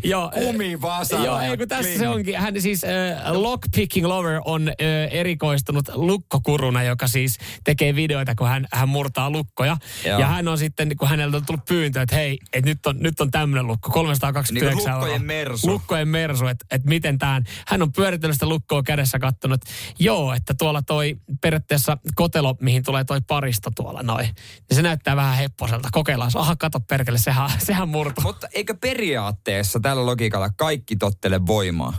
Joo, 0.04 0.32
kumivasara. 0.34 1.24
Joo, 1.26 1.42
ja 1.42 1.48
ei 1.52 1.58
kun 1.58 1.68
tässä 1.68 1.98
se 1.98 2.08
onkin. 2.08 2.36
Hän 2.38 2.62
siis 2.62 2.84
äh, 2.84 3.32
Lockpicking 3.32 4.06
Lover 4.08 4.42
on 4.46 4.70
äh, 4.70 4.76
erikoistunut 5.12 5.86
lukkokuruna, 5.94 6.84
joka 6.84 7.08
siis 7.08 7.38
tekee 7.64 7.96
videoita, 7.96 8.36
kun 8.36 8.48
hän, 8.48 8.68
hän 8.74 8.90
murtaa 8.90 9.30
lukkoja. 9.30 9.78
Joo. 10.06 10.20
Ja 10.20 10.28
hän 10.28 10.48
on 10.48 10.58
sitten, 10.58 10.98
kun 10.98 11.08
häneltä 11.08 11.38
on 11.38 11.46
tullut 11.46 11.66
pyyntö, 11.66 12.02
että 12.02 12.16
hei, 12.16 12.38
että 12.54 12.70
nyt 12.70 12.86
on, 12.86 12.96
nyt 13.00 13.22
on 13.22 13.32
tämmöinen 13.32 13.68
lukko, 13.68 13.90
329 13.92 14.78
Niin 14.78 14.94
lukkojen 14.94 15.14
euroa. 15.14 15.26
mersu. 15.28 15.68
Lukkojen 15.68 16.08
mersu, 16.08 16.48
että 16.48 16.66
et 16.72 16.84
miten 16.84 17.18
tämän. 17.18 17.44
Hän 17.68 17.82
on 17.82 17.92
pyöritellyt 17.92 18.36
sitä 18.36 18.46
lukkoa 18.50 18.84
kädessä 18.84 19.20
kattonut, 19.20 19.62
joo, 20.00 20.34
että 20.34 20.54
tuolla 20.58 20.82
toi 20.82 21.17
periaatteessa 21.41 21.98
kotelo, 22.15 22.56
mihin 22.62 22.84
tulee 22.84 23.04
toi 23.04 23.22
paristo 23.28 23.70
tuolla 23.76 24.04
noin. 24.04 24.26
Niin 24.70 24.76
se 24.76 24.82
näyttää 24.82 25.15
vähän 25.15 25.38
hepposelta. 25.38 25.89
Kokeillaan. 25.91 26.32
Aha, 26.36 26.56
kato 26.56 26.80
perkele, 26.80 27.17
sehän, 27.17 27.50
sehän 27.60 27.89
murtuu. 27.89 28.24
Mutta 28.24 28.48
eikö 28.54 28.76
periaatteessa 28.82 29.80
tällä 29.80 30.06
logiikalla 30.06 30.50
kaikki 30.50 30.96
tottele 30.96 31.46
voimaa, 31.46 31.93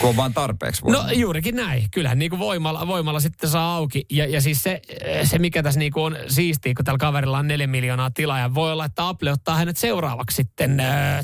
kun 0.00 0.08
on 0.08 0.16
vaan 0.16 0.34
tarpeeksi 0.34 0.82
voimaa? 0.82 1.06
No 1.06 1.12
juurikin 1.12 1.56
näin. 1.56 1.86
Kyllähän 1.90 2.18
niin 2.18 2.30
kuin 2.30 2.40
voimalla, 2.40 2.86
voimalla 2.86 3.20
sitten 3.20 3.50
saa 3.50 3.76
auki. 3.76 4.04
Ja, 4.10 4.26
ja 4.26 4.40
siis 4.40 4.62
se, 4.62 4.80
se, 5.24 5.38
mikä 5.38 5.62
tässä 5.62 5.80
niin 5.80 5.92
kuin 5.92 6.04
on 6.04 6.16
siistiä, 6.28 6.72
kun 6.76 6.84
tällä 6.84 6.98
kaverilla 6.98 7.38
on 7.38 7.48
neljä 7.48 7.66
miljoonaa 7.66 8.10
tilaa, 8.10 8.38
ja 8.38 8.54
voi 8.54 8.72
olla, 8.72 8.84
että 8.84 9.08
Apple 9.08 9.32
ottaa 9.32 9.56
hänet 9.56 9.76
seuraavaksi 9.76 10.34
sitten 10.36 10.80
äh, 10.80 11.20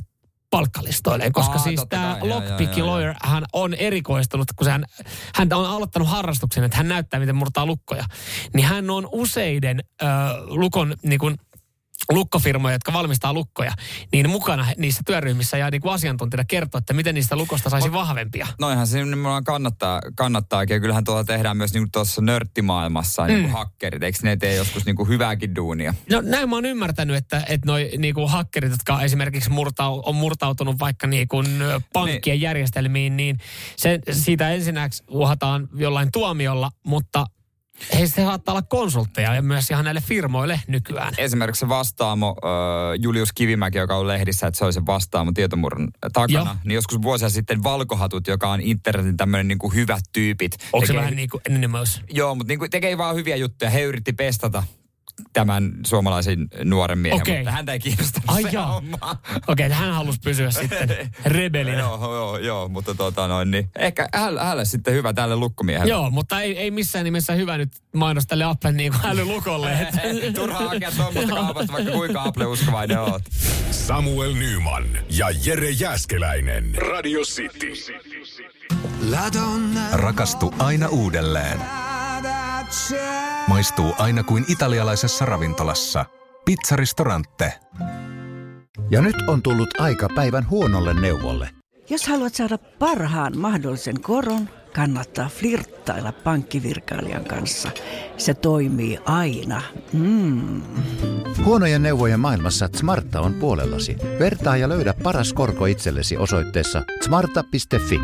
palkkalistoilleen, 0.50 1.32
koska 1.32 1.52
Aa, 1.52 1.58
siis 1.58 1.86
tämä 1.88 2.18
Lockpick. 2.20 2.76
Lawyer, 2.76 3.14
hän 3.22 3.44
on 3.52 3.74
erikoistunut, 3.74 4.46
kun 4.56 4.68
hän, 4.68 4.84
hän 5.34 5.48
on 5.52 5.66
aloittanut 5.66 6.08
harrastuksen, 6.08 6.64
että 6.64 6.76
hän 6.76 6.88
näyttää, 6.88 7.20
miten 7.20 7.36
murtaa 7.36 7.66
lukkoja. 7.66 8.04
Niin 8.54 8.66
hän 8.66 8.90
on 8.90 9.08
useiden 9.12 9.80
äh, 10.02 10.08
lukon 10.46 10.94
niin 11.02 11.18
kuin, 11.18 11.36
lukkofirmoja, 12.12 12.74
jotka 12.74 12.92
valmistaa 12.92 13.32
lukkoja, 13.32 13.72
niin 14.12 14.30
mukana 14.30 14.66
niissä 14.76 15.02
työryhmissä 15.06 15.58
ja 15.58 15.70
niin 15.70 15.80
kuin 15.80 15.92
asiantuntijana 15.92 16.44
kertoo, 16.44 16.78
että 16.78 16.92
miten 16.92 17.14
niistä 17.14 17.36
lukosta 17.36 17.70
saisi 17.70 17.92
vahvempia. 17.92 18.46
Noihan 18.60 18.86
se 18.86 18.98
nimenomaan 18.98 19.44
kannattaa, 19.44 20.00
kannattaakin. 20.14 20.74
Ja 20.74 20.80
kyllähän 20.80 21.04
tuolla 21.04 21.24
tehdään 21.24 21.56
myös 21.56 21.74
niin 21.74 21.90
tuossa 21.90 22.22
nörttimaailmassa 22.22 23.22
mm. 23.22 23.28
niin 23.28 23.50
hakkerit. 23.50 24.02
Eikö 24.02 24.18
ne 24.22 24.36
tee 24.36 24.54
joskus 24.54 24.86
niin 24.86 24.96
kuin 24.96 25.08
hyvääkin 25.08 25.56
duunia? 25.56 25.94
No 26.10 26.20
näin 26.20 26.48
mä 26.48 26.56
oon 26.56 26.64
ymmärtänyt, 26.64 27.16
että, 27.16 27.42
että 27.48 27.66
noi 27.66 27.90
niinku 27.98 28.26
hakkerit, 28.26 28.70
jotka 28.70 29.02
esimerkiksi 29.02 29.50
murtau, 29.50 30.02
on 30.06 30.14
murtautunut 30.14 30.78
vaikka 30.78 31.06
niinku 31.06 31.40
ö, 31.40 31.80
pankkien 31.92 32.34
niin. 32.34 32.40
järjestelmiin, 32.40 33.16
niin 33.16 33.38
se, 33.76 33.98
siitä 34.10 34.50
ensinnäksi 34.50 35.04
uhataan 35.08 35.68
jollain 35.74 36.12
tuomiolla, 36.12 36.70
mutta 36.86 37.26
heistä 37.94 38.22
saattaa 38.22 38.52
olla 38.52 38.62
konsultteja 38.62 39.34
ja 39.34 39.42
myös 39.42 39.70
ihan 39.70 39.84
näille 39.84 40.00
firmoille 40.00 40.60
nykyään. 40.66 41.14
Esimerkiksi 41.18 41.60
se 41.60 41.68
vastaamo 41.68 42.36
Julius 42.98 43.32
Kivimäki, 43.32 43.78
joka 43.78 43.96
on 43.96 44.08
lehdissä, 44.08 44.46
että 44.46 44.58
se 44.58 44.64
oli 44.64 44.72
se 44.72 44.86
vastaamo 44.86 45.32
tietomurron 45.32 45.88
takana. 46.12 46.38
Joo. 46.38 46.56
Niin 46.64 46.74
joskus 46.74 47.02
vuosia 47.02 47.28
sitten 47.28 47.62
Valkohatut, 47.62 48.26
joka 48.26 48.50
on 48.50 48.60
internetin 48.60 49.16
tämmöinen 49.16 49.48
niin 49.48 49.58
kuin 49.58 49.74
hyvät 49.74 50.02
tyypit. 50.12 50.52
Onko 50.72 50.86
se 50.86 50.94
vähän 50.94 51.16
niin 51.16 51.30
kuin 51.30 51.42
Anonymous? 51.50 52.02
Joo, 52.10 52.34
mutta 52.34 52.50
niin 52.50 52.58
kuin 52.58 52.70
tekee 52.70 52.98
vaan 52.98 53.16
hyviä 53.16 53.36
juttuja. 53.36 53.70
He 53.70 53.82
yritti 53.82 54.12
pestata 54.12 54.62
tämän 55.32 55.72
suomalaisen 55.86 56.48
nuoren 56.64 56.98
miehen, 56.98 57.20
Okei. 57.20 57.36
mutta 57.38 57.50
häntä 57.50 57.72
ei 57.72 57.78
kiinnostanut 57.78 58.30
Ai 58.30 58.42
se 58.42 58.48
jaa. 58.48 58.66
homma. 58.66 58.98
Okei, 59.48 59.66
okay, 59.66 59.68
hän 59.78 59.92
halusi 59.92 60.18
pysyä 60.24 60.50
sitten 60.50 60.88
rebelinä. 61.24 61.78
joo, 61.78 62.14
joo, 62.14 62.38
joo, 62.38 62.68
mutta 62.68 62.94
tota 62.94 63.28
noin, 63.28 63.50
niin 63.50 63.70
ehkä 63.78 64.08
hänelle, 64.14 64.40
hänelle 64.40 64.64
sitten 64.64 64.94
hyvä 64.94 65.12
tälle 65.12 65.36
lukkomiehelle. 65.36 65.90
Joo, 65.90 66.10
mutta 66.10 66.40
ei, 66.40 66.58
ei 66.58 66.70
missään 66.70 67.04
nimessä 67.04 67.32
hyvä 67.32 67.58
nyt 67.58 67.72
mainos 67.94 68.26
tälle 68.26 68.44
Applen 68.44 68.76
niin 68.76 68.92
kuin 68.92 69.06
älylukolle. 69.06 69.72
Että... 69.72 70.00
Turhaa 70.40 70.68
hakea 70.68 70.90
tuommoista 70.90 71.34
kaupasta, 71.34 71.72
vaikka 71.72 71.92
kuinka 71.92 72.22
Apple-uskovainen 72.22 72.98
oot. 73.00 73.22
Samuel 73.70 74.34
Nyman 74.34 74.84
ja 75.10 75.26
Jere 75.44 75.70
Jäskeläinen. 75.70 76.74
Radio 76.74 77.20
City. 77.20 77.72
Rakastu 79.92 80.54
aina 80.58 80.88
uudelleen. 80.88 81.87
Maistuu 83.48 83.94
aina 83.98 84.22
kuin 84.22 84.44
italialaisessa 84.48 85.24
ravintolassa. 85.24 86.04
Pizzaristorante. 86.44 87.52
Ja 88.90 89.00
nyt 89.00 89.16
on 89.28 89.42
tullut 89.42 89.80
aika 89.80 90.08
päivän 90.14 90.50
huonolle 90.50 90.94
neuvolle. 90.94 91.50
Jos 91.90 92.06
haluat 92.06 92.34
saada 92.34 92.58
parhaan 92.58 93.38
mahdollisen 93.38 94.00
koron, 94.00 94.48
kannattaa 94.74 95.28
flirttailla 95.28 96.12
pankkivirkailijan 96.12 97.24
kanssa. 97.24 97.70
Se 98.16 98.34
toimii 98.34 98.98
aina. 99.04 99.62
Mm. 99.92 100.62
Huonojen 101.44 101.82
neuvojen 101.82 102.20
maailmassa 102.20 102.68
Smarta 102.76 103.20
on 103.20 103.34
puolellasi. 103.34 103.96
Vertaa 104.18 104.56
ja 104.56 104.68
löydä 104.68 104.94
paras 105.02 105.32
korko 105.32 105.66
itsellesi 105.66 106.16
osoitteessa 106.16 106.82
smarta.fi. 107.04 108.00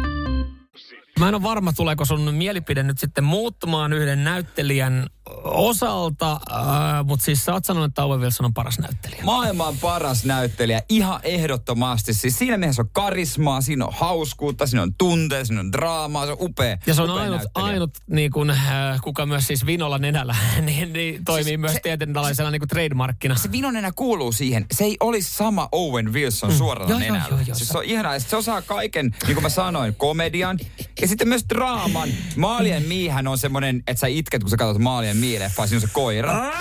Mä 1.18 1.28
en 1.28 1.34
ole 1.34 1.42
varma, 1.42 1.72
tuleeko 1.72 2.04
sun 2.04 2.34
mielipide 2.34 2.82
nyt 2.82 2.98
sitten 2.98 3.24
muuttumaan 3.24 3.92
yhden 3.92 4.24
näyttelijän 4.24 5.06
osalta, 5.44 6.32
äh, 6.32 7.04
mutta 7.04 7.24
siis 7.24 7.44
sä 7.44 7.52
oot 7.52 7.64
sanonut, 7.64 7.88
että 7.90 8.04
Owen 8.04 8.20
Wilson 8.20 8.46
on 8.46 8.54
paras 8.54 8.78
näyttelijä. 8.78 9.24
Maailman 9.24 9.76
paras 9.78 10.24
näyttelijä, 10.24 10.82
ihan 10.88 11.20
ehdottomasti. 11.22 12.14
Siis 12.14 12.38
siinä 12.38 12.56
mielessä 12.58 12.82
on 12.82 12.88
karismaa, 12.92 13.60
siinä 13.60 13.86
on 13.86 13.92
hauskuutta, 13.96 14.66
siinä 14.66 14.82
on 14.82 14.94
tunteja, 14.98 15.44
siinä 15.44 15.60
on 15.60 15.72
draamaa, 15.72 16.26
se 16.26 16.32
on 16.32 16.38
upea. 16.40 16.78
Ja 16.86 16.94
se 16.94 17.02
on 17.02 17.10
upea 17.10 17.22
ainut, 17.22 17.36
näyttelijä. 17.38 17.72
ainut 17.72 17.98
niin 18.06 18.30
kuin, 18.30 18.50
äh, 18.50 19.00
kuka 19.02 19.26
myös 19.26 19.46
siis 19.46 19.66
vinolla 19.66 19.98
nenällä, 19.98 20.36
niin, 20.66 20.92
niin 20.92 21.24
toimii 21.24 21.44
siis 21.44 21.60
myös 21.60 21.72
se- 21.72 21.80
tietynlaisena 21.82 22.50
niin 22.50 22.68
trademarkkina. 22.68 23.36
Se 23.36 23.52
vinonenä 23.52 23.92
kuuluu 23.92 24.32
siihen. 24.32 24.66
Se 24.72 24.84
ei 24.84 24.96
olisi 25.00 25.34
sama 25.34 25.68
Owen 25.72 26.12
Wilson 26.12 26.50
mm. 26.50 26.56
suoralla 26.56 26.90
Joo, 26.90 26.98
joo, 26.98 27.12
nenällä. 27.12 27.28
joo, 27.36 27.40
joo. 27.46 27.54
siis 27.56 27.68
se 27.68 27.78
on 27.78 27.84
ihanaa. 27.84 28.18
Se 28.18 28.36
osaa 28.36 28.62
kaiken, 28.62 29.14
niin 29.26 29.34
kuin 29.34 29.42
mä 29.42 29.48
sanoin, 29.48 29.94
komedian 29.94 30.58
ja 31.00 31.08
sitten 31.08 31.28
myös 31.28 31.44
draaman. 31.48 32.08
Maalien 32.36 32.82
miihän 32.82 33.28
on 33.28 33.38
semmoinen, 33.38 33.82
että 33.86 34.00
sä 34.00 34.06
itket, 34.06 34.42
kun 34.42 34.50
sä 34.50 34.56
katsot 34.56 34.82
Maalien 34.82 35.13
mii-leffaa, 35.14 35.66
siinä 35.66 35.76
on 35.76 35.80
se 35.80 35.88
koira. 35.92 36.52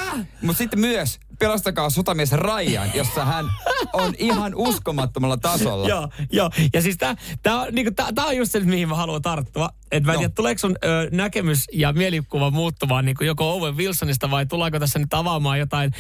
Mutta 0.42 0.58
sitten 0.58 0.80
myös 0.80 1.20
Pelastakaa 1.40 1.90
sotamies 1.90 2.32
Ryan, 2.32 2.90
jossa 2.94 3.26
hän 3.26 3.46
on 3.94 4.14
ihan 4.18 4.56
uskomattomalla 4.56 5.38
tasolla. 5.38 5.88
Joo, 5.88 6.10
joo. 6.32 6.50
Ja 6.74 6.82
siis 6.82 6.98
tää, 6.98 7.16
tää, 7.44 7.56
on, 7.62 7.68
niinku, 7.72 7.92
tää, 7.96 8.14
tää 8.16 8.26
on 8.26 8.38
just 8.38 8.52
se, 8.52 8.60
mihin 8.60 8.90
mä 8.90 8.96
haluan 8.96 9.22
tarttua. 9.22 9.70
Että 9.92 10.08
mä 10.08 10.12
en 10.14 10.16
No. 10.16 10.20
tiedä, 10.20 10.34
tuleeko 10.36 10.60
sun 10.60 10.76
ö, 10.86 11.10
näkemys 11.12 11.64
ja 11.74 11.94
mielikuva 11.94 12.52
muuttumaan 12.52 13.06
niinku 13.06 13.24
joko 13.24 13.54
Owen 13.54 13.78
Wilsonista 13.78 14.32
vai 14.32 14.46
tuleeko 14.46 14.80
tässä 14.80 15.00
nyt 15.00 15.14
avaamaan 15.14 15.60
jotain 15.60 15.92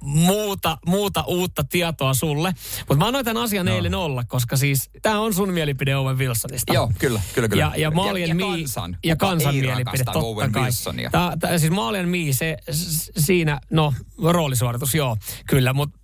muuta, 0.00 0.78
muuta 0.86 1.24
uutta 1.26 1.64
tietoa 1.64 2.14
sulle. 2.14 2.54
Mutta 2.78 2.96
mä 2.96 3.06
annoin 3.06 3.24
tämän 3.24 3.42
asian 3.42 3.66
no. 3.66 3.74
eilen 3.74 3.94
olla, 3.94 4.24
koska 4.24 4.56
siis 4.56 4.90
tää 5.02 5.20
on 5.20 5.34
sun 5.34 5.50
mielipide 5.52 5.96
Owen 5.96 6.18
Wilsonista. 6.18 6.72
Joo, 6.74 6.92
kyllä, 6.98 7.20
kyllä, 7.34 7.48
kyllä. 7.48 7.62
Ja, 7.64 7.72
ja 7.76 7.90
Maalien 7.90 8.28
ja, 8.28 8.34
Mii, 8.34 8.46
kansan. 8.62 8.96
ja 9.04 9.16
kansan 9.16 9.54
mielipide, 9.54 10.04
totta 10.04 10.18
Owen 10.18 10.52
kai. 10.52 10.62
Wilsonia? 10.62 11.10
Tää, 11.10 11.36
tää, 11.40 11.58
siis 11.58 11.72
Maalien 11.72 12.08
Mii, 12.08 12.32
se 12.32 12.56
s- 12.70 13.10
siinä, 13.18 13.60
no 13.70 13.94
roolisuoritus, 14.44 14.94
joo, 14.94 15.16
kyllä, 15.48 15.72
mutta 15.72 15.98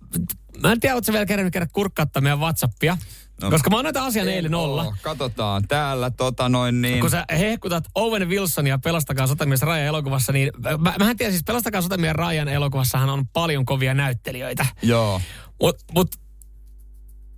mä 0.61 0.71
en 0.71 0.79
tiedä, 0.79 0.95
ootko 0.95 1.13
vielä 1.13 1.25
kerännyt 1.25 1.53
käydä 1.53 1.67
kurkkaattaa 1.73 2.21
meidän 2.21 2.39
Whatsappia, 2.39 2.97
no, 3.41 3.49
koska 3.49 3.69
mä 3.69 3.77
annoin 3.77 3.93
tämän 3.93 4.07
asian 4.07 4.27
eilen 4.27 4.55
olla. 4.55 4.83
oo. 4.83 4.95
Katsotaan 5.01 5.63
täällä, 5.67 6.11
tota 6.11 6.49
noin 6.49 6.81
niin. 6.81 6.99
Kun 6.99 7.09
sä 7.09 7.25
hehkutat 7.39 7.83
Owen 7.95 8.29
Wilsonia 8.29 8.79
Pelastakaa 8.83 9.27
sotamies 9.27 9.61
Rajan 9.61 9.87
elokuvassa, 9.87 10.31
niin 10.31 10.51
mä, 10.79 10.95
mähän 10.99 11.17
tiedän 11.17 11.33
siis 11.33 11.43
Pelastakaa 11.43 11.81
sotamies 11.81 12.13
Rajan 12.13 12.47
elokuvassahan 12.47 13.09
on 13.09 13.27
paljon 13.27 13.65
kovia 13.65 13.93
näyttelijöitä. 13.93 14.65
Joo. 14.81 15.21
Mut, 15.61 15.75
mut 15.93 16.09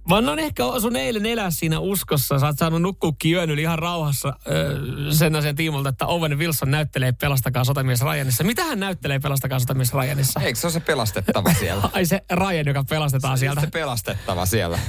Mä 0.09 0.17
annan 0.17 0.39
ehkä 0.39 0.63
sun 0.81 0.95
eilen 0.95 1.25
elää 1.25 1.51
siinä 1.51 1.79
uskossa. 1.79 2.39
Sä 2.39 2.45
oot 2.45 2.57
saanut 2.57 2.81
nukkuukin 2.81 3.33
yön 3.33 3.49
yli 3.49 3.61
ihan 3.61 3.79
rauhassa 3.79 4.33
öö, 4.47 4.79
sen 5.11 5.35
asian 5.35 5.55
tiimolta, 5.55 5.89
että 5.89 6.05
Owen 6.05 6.39
Wilson 6.39 6.71
näyttelee 6.71 7.11
Pelastakaa 7.11 7.63
sotamies 7.63 8.01
Ryanissa. 8.01 8.43
Mitä 8.43 8.63
hän 8.63 8.79
näyttelee 8.79 9.19
Pelastakaa 9.19 9.59
sotamies 9.59 9.93
Ryanissa? 9.93 10.39
Eikö 10.39 10.59
se 10.59 10.67
ole 10.67 10.73
se 10.73 10.79
pelastettava 10.79 11.53
siellä? 11.59 11.89
Ai 11.93 12.05
se 12.05 12.21
Ryan, 12.31 12.67
joka 12.67 12.83
pelastetaan 12.89 13.37
sieltä. 13.37 13.61
Se 13.61 13.67
pelastettava 13.67 14.45
siellä. 14.45 14.79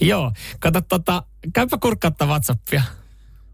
Joo. 0.00 0.32
Kato 0.60 0.80
tota, 0.80 1.22
käypä 1.54 1.78
kurkkaattaa 1.78 2.28
Whatsappia. 2.28 2.82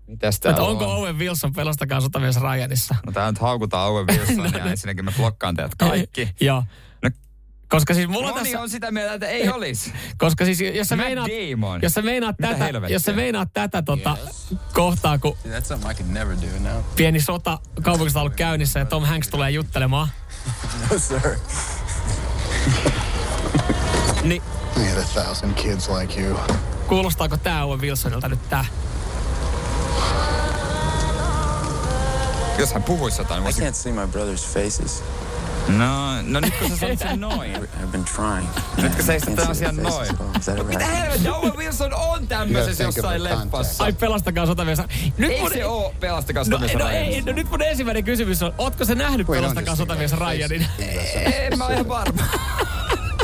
Mitäs 0.07 0.40
täällä 0.40 0.62
onko 0.62 0.85
on? 0.92 0.96
Owen 0.96 1.18
Wilson 1.18 1.52
Pelastakaa 1.52 2.00
sotamies 2.00 2.40
Ryanissa? 2.40 2.94
No 3.07 3.12
tää 3.12 3.31
nyt 3.31 3.40
haukutaan 3.40 3.88
Owen 3.90 4.07
Wilsonia, 4.07 4.64
ensinnäkin 4.70 5.04
mä 5.04 5.12
blokkaan 5.16 5.57
teidät 5.57 5.74
kaikki. 5.78 6.28
Joo. 6.40 6.64
Koska 7.68 7.94
siis 7.94 8.09
mulla 8.09 8.28
on 8.28 8.35
moni 8.35 8.44
tässä... 8.44 8.61
on 8.61 8.70
sitä 8.70 8.90
mieltä, 8.90 9.14
että 9.14 9.26
ei 9.26 9.48
olisi. 9.48 9.92
Koska 10.18 10.44
siis 10.44 10.61
jos 10.61 10.88
sä 10.88 10.96
Matt 10.96 11.07
meinaat, 11.09 11.28
Damon. 11.52 11.81
jos 11.83 11.94
sä 11.94 12.02
meinaat 12.02 12.37
Mitä 12.38 12.52
tätä, 12.52 12.64
helvettiä? 12.64 12.94
jos 12.94 13.02
sä 13.02 13.12
meinaat 13.12 13.48
tätä 13.52 13.83
tota, 13.83 14.16
kohtaa, 14.72 15.18
kun 15.18 15.37
That's 15.46 15.64
something 15.64 15.90
I 15.90 15.94
can 15.94 16.14
never 16.14 16.37
do 16.37 16.70
now. 16.72 16.83
pieni 16.96 17.20
sota 17.20 17.59
kaupungissa 17.83 18.18
on 18.18 18.22
ollut 18.22 18.37
käynnissä 18.37 18.78
ja 18.78 18.85
Tom 18.87 19.04
Hanks 19.04 19.28
tulee 19.28 19.50
juttelemaan, 19.50 20.09
No, 20.90 20.98
sir. 20.98 21.20
niin 24.22 24.42
We 24.78 24.88
had 24.88 24.98
a 24.98 25.04
thousand 25.22 25.54
kids 25.54 25.88
like 25.88 26.20
you. 26.20 26.38
kuulostaako 26.87 27.37
tää 27.37 27.64
Owen 27.64 27.81
Wilsonilta 27.81 28.28
nyt 28.28 28.48
tää? 28.48 28.64
Jos 32.59 32.72
hän 32.72 32.83
puhuisi 32.83 33.20
jotain, 33.20 33.42
I 33.46 33.50
can't 33.50 33.72
see 33.74 33.92
my 33.92 34.00
brother's 34.07 34.46
faces. 34.54 35.02
No, 35.68 36.22
no 36.22 36.40
nyt 36.40 36.54
kun 36.59 36.70
sä 36.70 36.76
sanot 36.76 36.98
sen 36.98 37.20
noin. 37.20 37.54
I've 37.57 37.87
been 37.92 38.04
trying. 38.04 38.48
Sä 39.07 39.12
I 39.12 39.16
istut 39.16 39.33
can't 39.33 39.37
tämän 39.37 39.50
asian 39.50 39.76
noin? 39.76 40.09
ever 40.52 40.64
Mitä 40.64 40.87
helvettiä, 40.87 41.35
Owen 41.35 41.57
Wilson 41.57 41.94
on 41.94 42.28
tämmöisessä 42.28 42.85
jossain 42.85 43.24
leffassa. 43.24 43.85
Ai 43.85 43.92
pelastakaa 43.92 44.46
sotamies. 44.46 44.78
Nyt 45.18 45.31
Ei 45.31 45.40
mun, 45.40 45.52
se 45.52 45.66
oo 45.66 45.94
pelastakaa 46.00 46.40
no, 46.40 46.44
sotamies 46.44 46.72
no, 46.74 46.78
Ryan. 46.78 46.94
ei, 46.94 47.22
no, 47.22 47.33
nyt 47.33 47.50
mun 47.50 47.62
ensimmäinen 47.62 48.04
kysymys 48.04 48.42
on, 48.42 48.52
ootko 48.59 48.85
sä 48.85 48.94
nähnyt 48.94 49.26
pelastakaa 49.26 49.76
sotamies 49.76 50.12
Ryanin? 50.12 50.66
En 51.26 51.59
mä 51.59 51.64
ole 51.64 51.74
ihan 51.74 51.88
varma. 51.88 52.22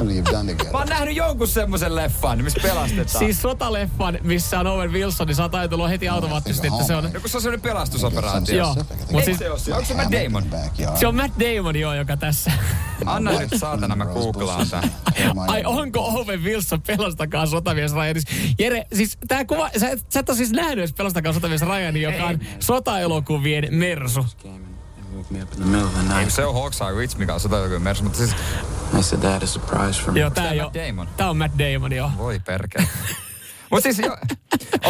You've 0.09 0.33
done 0.33 0.53
together. 0.53 0.73
Mä 0.73 0.79
oon 0.79 0.89
nähnyt 0.89 1.17
jonkun 1.17 1.49
semmoisen 1.49 1.95
leffan, 1.95 2.45
missä 2.45 2.61
pelastetaan. 2.63 3.19
Siis 3.19 3.43
sotaleffan, 3.43 4.19
missä 4.23 4.61
on 4.61 4.67
Owen 4.67 4.93
Wilson, 4.93 5.27
niin 5.27 5.35
sä 5.35 5.43
oot 5.43 5.55
ajatellut 5.55 5.89
heti 5.89 6.09
automaattisesti, 6.09 6.67
että 6.67 6.85
se 6.85 6.95
on... 6.95 7.11
Kun 7.21 7.31
se 7.31 7.37
on 7.37 7.43
semmoinen 7.43 7.61
pelastusoperaatio. 7.61 8.57
Joo, 8.57 8.75
mutta 9.11 9.25
siis? 9.25 9.69
Onko 9.73 9.85
se 9.85 9.95
Matt 9.95 10.13
Damon? 10.13 10.45
se 11.01 11.07
on 11.07 11.15
Matt 11.17 11.35
Damon 11.41 11.77
joo, 11.77 11.95
joka 11.95 12.17
tässä. 12.17 12.53
Anna 13.07 13.39
nyt 13.39 13.51
saatana, 13.57 13.97
mä 13.97 14.07
googlaan 14.07 14.67
tän. 14.71 14.91
Ai 15.47 15.63
onko 15.65 16.01
Owen 16.01 16.45
Wilson 16.45 16.83
pelastakaa 16.83 17.47
sotamies 17.47 17.95
Ryanis? 17.95 18.25
Jere, 18.59 18.87
siis 18.95 19.19
tää 19.29 19.45
kuva, 19.45 19.71
sä, 19.79 19.89
et- 19.91 20.07
sä 20.09 20.21
et 20.21 20.29
ole 20.29 20.37
siis 20.37 20.51
nähnyt 20.51 20.79
edes 20.79 20.93
pelastakaa 20.93 21.33
sotamies 21.33 21.63
Ryanin, 21.63 22.03
joka 22.03 22.25
on 22.25 22.41
sotaelokuvien 22.61 23.69
mersu. 23.71 24.27
Ei, 26.21 26.31
se 26.31 26.45
on 26.47 26.55
Hawkseye 26.55 26.93
Ridge, 26.93 27.19
mikä 27.19 27.35
on 27.35 27.41
sotajoukkojen 27.41 27.83
mersu, 27.83 28.03
mutta 28.03 28.19
siis 28.19 28.31
I 28.99 29.03
said, 29.03 29.23
Dad, 29.23 29.43
a 29.43 29.47
surprise 29.47 30.03
for 30.03 30.13
me. 30.13 30.21
Joo, 30.21 30.31
tää 30.31 30.53
oo, 30.65 30.71
Damon? 30.89 31.09
tää 31.17 31.31
on 31.31 31.37
Matt 31.37 31.55
Damon, 31.59 31.93
joo. 31.93 32.11
voi 32.19 32.41
perkele. 32.41 32.87
Mut 33.71 33.83
siis 33.83 33.99
jo... 33.99 34.13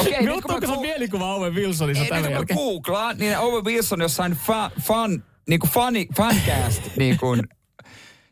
Okei, 0.01 0.13
nyt 0.13 0.19
kun 0.19 0.29
Muuttuuko 0.29 0.61
mä, 0.61 0.67
sun 0.67 0.75
ku- 0.75 0.81
mielikuva 0.83 1.35
Owen 1.35 1.55
Wilsonista 1.55 2.05
ei, 2.05 2.05
nyt 2.05 2.09
tämän 2.09 2.23
kun 2.23 2.31
mä 2.33 2.37
jälkeen? 2.39 2.57
googlaan, 2.59 3.19
niin 3.19 3.39
Owen 3.39 3.65
Wilson 3.65 4.01
jossain 4.01 4.33
fa, 4.33 4.71
fan, 4.81 5.25
niinku 5.49 5.67
funny, 5.67 6.07
fancast, 6.17 6.83
niin 6.97 7.19
kuin, 7.19 7.43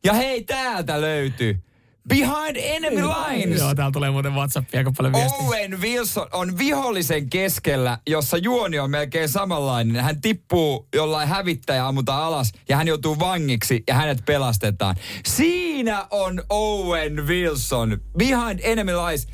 ja 0.04 0.12
hei, 0.12 0.44
täältä 0.44 1.00
löytyy. 1.00 1.58
Behind 2.08 2.56
Enemy 2.56 3.02
Lines. 3.02 3.60
Joo, 3.60 3.74
täällä 3.74 3.92
tulee 3.92 4.10
muuten 4.10 4.34
Whatsappia 4.34 4.80
aika 4.80 4.92
paljon 4.96 5.12
viestiä. 5.12 5.46
Owen 5.46 5.80
Wilson 5.80 6.26
on 6.32 6.58
vihollisen 6.58 7.30
keskellä, 7.30 7.98
jossa 8.08 8.36
juoni 8.36 8.78
on 8.78 8.90
melkein 8.90 9.28
samanlainen. 9.28 10.04
Hän 10.04 10.20
tippuu 10.20 10.88
jollain 10.94 11.28
hävittäjä 11.28 11.86
ammutaan 11.86 12.22
alas 12.22 12.52
ja 12.68 12.76
hän 12.76 12.88
joutuu 12.88 13.18
vangiksi 13.18 13.82
ja 13.88 13.94
hänet 13.94 14.18
pelastetaan. 14.26 14.96
Siinä 15.26 16.06
on 16.10 16.42
Owen 16.48 17.26
Wilson. 17.26 18.00
Behind 18.18 18.60
enemy 18.62 18.92
lines, 18.92 19.28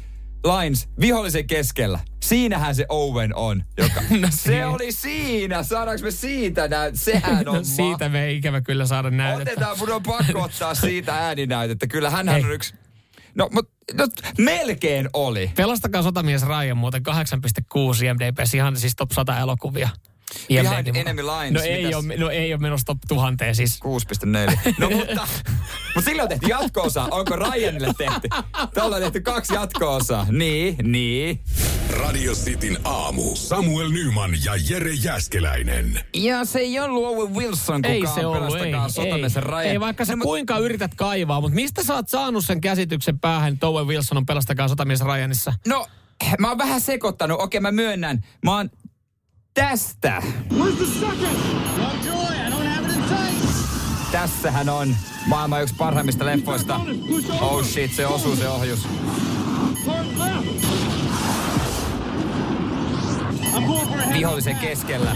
lines 0.45 0.89
vihollisen 1.01 1.47
keskellä. 1.47 2.01
Siinähän 2.23 2.75
se 2.75 2.87
Owen 2.89 3.35
on. 3.35 3.65
Joka, 3.77 4.01
No 4.21 4.29
se 4.31 4.67
oli 4.67 4.93
siinä. 4.93 5.63
Saadaanko 5.63 6.05
me 6.05 6.11
siitä 6.11 6.69
näyt? 6.69 6.95
Sehän 6.95 7.49
on 7.49 7.55
No, 7.55 7.65
siitä 7.65 8.09
me 8.09 8.25
ei 8.25 8.37
ikävä 8.37 8.61
kyllä 8.61 8.87
saada 8.87 9.11
näytettä. 9.11 9.53
Otetaan, 9.53 9.79
mun 9.79 9.93
on 9.93 10.03
pakko 10.03 10.43
ottaa 10.43 10.75
siitä 10.89 11.15
ääninäytettä. 11.15 11.87
Kyllä 11.87 12.11
Hei. 12.11 12.45
on 12.45 12.53
yksi... 12.53 12.75
No, 13.35 13.49
mutta 13.53 13.73
no, 13.95 14.07
melkein 14.39 15.09
oli. 15.13 15.51
Pelastakaa 15.57 16.03
sotamies 16.03 16.43
Ryan 16.47 16.77
muuten 16.77 17.03
8,6 17.09 18.05
IMDb, 18.05 18.39
ihan 18.55 18.77
siis 18.77 18.97
top 18.97 19.11
100 19.13 19.39
elokuvia. 19.39 19.89
Behind 20.49 20.87
IMDb. 20.87 20.97
Enemy 20.97 21.23
Lines, 21.23 21.53
No 21.53 21.61
ei, 21.61 21.85
mitäs? 21.85 22.05
ole, 22.05 22.17
no 22.17 22.31
ei 22.31 22.53
ole 22.53 22.61
menossa 22.61 22.85
top 22.87 22.99
tuhanteen 23.09 23.55
siis. 23.55 23.81
6,4. 24.67 24.75
No 24.79 24.91
mutta, 24.97 25.29
mutta 25.95 26.11
sillä 26.11 26.23
on 26.23 26.29
tehty 26.29 26.47
jatko-osa. 26.47 27.09
Onko 27.11 27.37
Ryanille 27.37 27.93
tehty? 27.99 28.29
Tällä 28.75 28.97
on 28.97 29.03
tehty 29.03 29.21
kaksi 29.21 29.55
jatko-osaa. 29.55 30.27
Niin, 30.31 30.77
niin. 30.83 31.41
Radio 31.91 32.33
Cityn 32.33 32.79
aamu. 32.85 33.37
Samuel 33.37 33.89
Nyman 33.91 34.31
ja 34.45 34.53
Jere 34.71 34.93
Jäskeläinen. 34.93 36.01
Ja 36.15 36.45
se 36.45 36.59
ei 36.59 36.81
ollut 36.81 37.05
Owen 37.07 37.35
Wilson, 37.35 37.83
kukaan 37.83 37.95
Ei 37.95 38.07
se 38.15 38.27
ollut, 38.27 38.57
ei. 38.57 38.73
Ei, 39.05 39.41
Ryan. 39.41 39.65
ei 39.65 39.81
vaikka 39.81 40.05
sä 40.05 40.13
no, 40.13 40.17
mut- 40.17 40.27
kuinka 40.27 40.59
yrität 40.59 40.95
kaivaa, 40.95 41.41
mutta 41.41 41.55
mistä 41.55 41.85
sä 41.85 41.95
oot 41.95 42.09
saanut 42.09 42.45
sen 42.45 42.61
käsityksen 42.61 43.19
päähän, 43.19 43.53
että 43.53 43.67
Owen 43.67 43.87
Wilson 43.87 44.19
on 44.19 44.27
pelastakaa 44.27 44.69
sotamies 44.69 45.01
Ryanissa? 45.01 45.53
No, 45.67 45.87
mä 46.39 46.49
oon 46.49 46.59
vähän 46.59 46.81
sekoittanut. 46.81 47.41
Okei, 47.41 47.61
mä 47.61 47.71
myönnän. 47.73 48.25
Mä 48.45 48.57
oon 48.57 48.71
tästä. 49.59 50.23
Tässähän 54.13 54.69
on 54.69 54.97
maailman 55.27 55.63
yksi 55.63 55.75
parhaimmista 55.75 56.27
leffoista. 56.27 56.81
Oh 57.41 57.65
shit, 57.65 57.95
se 57.95 58.07
osuu 58.07 58.37
se 58.37 58.49
ohjus. 58.49 58.89
Vihollisen 64.13 64.57
keskellä. 64.57 65.15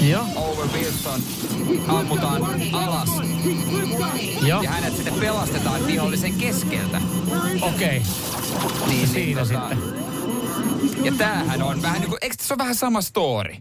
Joo. 0.00 0.24
Owen 0.36 0.72
Wilson 0.72 1.20
ammutaan 1.88 2.42
alas 2.72 3.08
Joo, 4.46 4.62
ja 4.62 4.70
hänet 4.70 4.96
sitten 4.96 5.14
pelastetaan 5.14 5.86
vihollisen 5.86 6.34
keskeltä. 6.34 7.00
okei. 7.60 8.02
Niin, 8.86 9.08
Siinä 9.08 9.40
tota, 9.40 9.76
Ja 11.04 11.12
tämähän 11.18 11.62
on 11.62 11.82
vähän 11.82 12.00
niin 12.00 12.08
kuin, 12.08 12.18
eikö 12.22 12.36
tässä 12.36 12.54
ole 12.54 12.58
vähän 12.58 12.74
sama 12.74 13.00
story? 13.00 13.54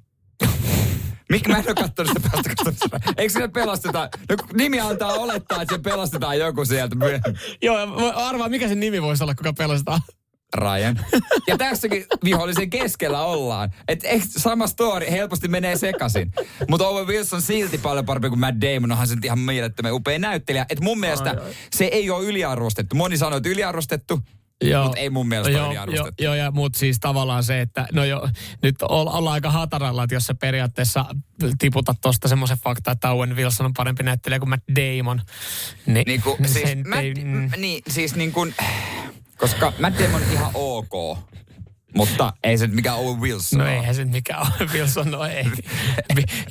Mikä 1.29 1.49
mä 1.49 1.57
en 1.57 1.63
ole 1.67 1.75
katsonut 1.75 2.11
sitä 2.13 2.29
pelastakasta? 2.29 2.99
Eikö 3.17 3.33
siellä 3.33 3.49
pelasteta? 3.49 4.09
No 4.29 4.35
nimi 4.53 4.79
antaa 4.79 5.13
olettaa, 5.13 5.61
että 5.61 5.75
se 5.75 5.81
pelastetaan 5.81 6.39
joku 6.39 6.65
sieltä 6.65 6.95
myöhemmin. 6.95 7.39
Joo, 7.61 7.77
arvaa, 8.15 8.49
mikä 8.49 8.67
sen 8.67 8.79
nimi 8.79 9.01
voisi 9.01 9.23
olla, 9.23 9.35
kuka 9.35 9.53
pelastaa. 9.53 9.99
Ryan. 10.55 11.05
Ja 11.47 11.57
tässäkin 11.57 12.05
vihollisen 12.23 12.69
keskellä 12.69 13.21
ollaan. 13.21 13.69
Että 13.87 14.07
eikö 14.07 14.25
sama 14.29 14.67
story 14.67 15.05
helposti 15.11 15.47
menee 15.47 15.77
sekaisin. 15.77 16.31
Mutta 16.69 16.87
Owen 16.87 17.07
Wilson 17.07 17.41
silti 17.41 17.77
paljon 17.77 18.05
parempi 18.05 18.29
kuin 18.29 18.39
Matt 18.39 18.61
Damon. 18.61 18.91
Onhan 18.91 19.07
se 19.07 19.15
ihan 19.23 19.39
mielettömän 19.39 19.93
upea 19.93 20.19
näyttelijä. 20.19 20.65
Että 20.69 20.83
mun 20.83 20.99
mielestä 20.99 21.29
Ai, 21.29 21.37
ai. 21.37 21.53
se 21.75 21.85
ei 21.85 22.09
ole 22.09 22.25
yliarvostettu. 22.25 22.95
Moni 22.95 23.17
sanoo, 23.17 23.37
että 23.37 23.49
yliarvostettu. 23.49 24.19
Joo. 24.61 24.83
Mutta 24.83 24.99
ei 24.99 25.09
mun 25.09 25.27
mielestä 25.27 25.51
joo, 25.51 25.67
ole 25.67 25.95
joo, 25.95 26.11
joo, 26.21 26.33
ja 26.35 26.51
mutta 26.51 26.79
siis 26.79 26.99
tavallaan 26.99 27.43
se, 27.43 27.61
että 27.61 27.87
no 27.93 28.03
jo, 28.05 28.29
nyt 28.61 28.75
ol- 28.81 29.07
ollaan 29.07 29.33
aika 29.33 29.51
hataralla, 29.51 30.03
että 30.03 30.15
jos 30.15 30.23
sä 30.25 30.33
periaatteessa 30.35 31.05
tiputat 31.59 31.97
tuosta 32.01 32.27
semmoisen 32.27 32.57
fakta, 32.57 32.91
että 32.91 33.11
Owen 33.11 33.35
Wilson 33.35 33.65
on 33.65 33.73
parempi 33.77 34.03
näyttelijä 34.03 34.39
kuin 34.39 34.49
Matt 34.49 34.63
Damon. 34.75 35.21
Niin, 35.85 36.03
Niin, 36.07 36.21
kuin, 36.21 36.37
siis, 36.49 36.69
Matt, 36.87 37.01
ei- 37.01 37.13
niin, 37.57 37.83
siis 37.89 38.15
niin 38.15 38.31
kuin, 38.31 38.55
koska 39.37 39.73
Matt 39.79 39.99
Damon 39.99 40.21
on 40.21 40.31
ihan 40.31 40.51
ok. 40.53 41.17
Mutta 41.95 42.33
ei 42.43 42.57
se 42.57 42.67
nyt 42.67 42.75
mikään 42.75 42.97
Owen 42.97 43.21
Wilson 43.21 43.59
No 43.59 43.65
eihän 43.65 43.95
se 43.95 44.03
nyt 44.05 44.13
mikään 44.13 44.41
ole, 44.41 44.69
Wilson, 44.73 45.11
no 45.11 45.25
ei. 45.25 45.45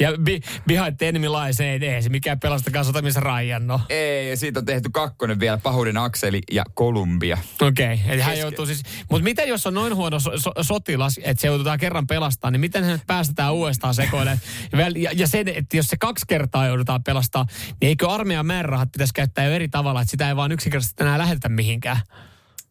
Ja 0.01 0.13
bi, 0.23 0.41
behind 0.67 0.97
the 0.97 1.09
enemy 1.09 1.29
lies, 1.29 1.61
ei, 1.61 1.87
ei 1.87 2.03
se 2.03 2.09
mikään 2.09 2.41
pelastakaa 2.41 2.85
sotamisen 2.85 3.23
Ryan, 3.23 3.67
no. 3.67 3.81
Ei, 3.89 4.31
ja 4.31 4.37
siitä 4.37 4.61
on 4.61 4.65
tehty 4.67 4.91
kakkonen 4.93 5.41
vielä, 5.41 5.59
Pahuuden 5.59 5.97
Akseli 5.97 6.41
ja 6.53 6.65
Kolumbia. 6.75 7.39
Okei, 7.61 7.95
okay. 7.95 8.13
eli 8.15 8.23
hän 8.23 8.39
joutuu 8.39 8.67
siis... 8.67 8.83
Mutta 9.11 9.25
miten 9.25 9.49
jos 9.49 9.67
on 9.67 9.75
noin 9.75 9.97
huono 9.97 10.21
so, 10.21 10.39
so, 10.39 10.53
sotilas, 10.63 11.21
että 11.23 11.41
se 11.41 11.47
joudutaan 11.47 11.79
kerran 11.79 12.07
pelastamaan, 12.07 12.53
niin 12.53 12.61
miten 12.61 12.85
hänet 12.85 13.07
päästetään 13.07 13.55
uudestaan 13.55 13.95
sekoille? 13.95 14.39
Ja, 14.97 15.11
ja, 15.13 15.27
sen, 15.27 15.49
että 15.49 15.77
jos 15.77 15.87
se 15.87 15.97
kaksi 15.97 16.25
kertaa 16.29 16.67
joudutaan 16.67 17.03
pelastaa, 17.05 17.47
niin 17.81 17.89
eikö 17.89 18.09
armeijan 18.09 18.47
määrärahat 18.47 18.93
pitäisi 18.93 19.15
käyttää 19.15 19.45
jo 19.45 19.53
eri 19.53 19.69
tavalla, 19.69 20.01
että 20.01 20.11
sitä 20.11 20.29
ei 20.29 20.37
vaan 20.37 20.53
yksinkertaisesti 20.53 21.03
enää 21.03 21.19
lähetetä 21.19 21.49
mihinkään? 21.49 22.01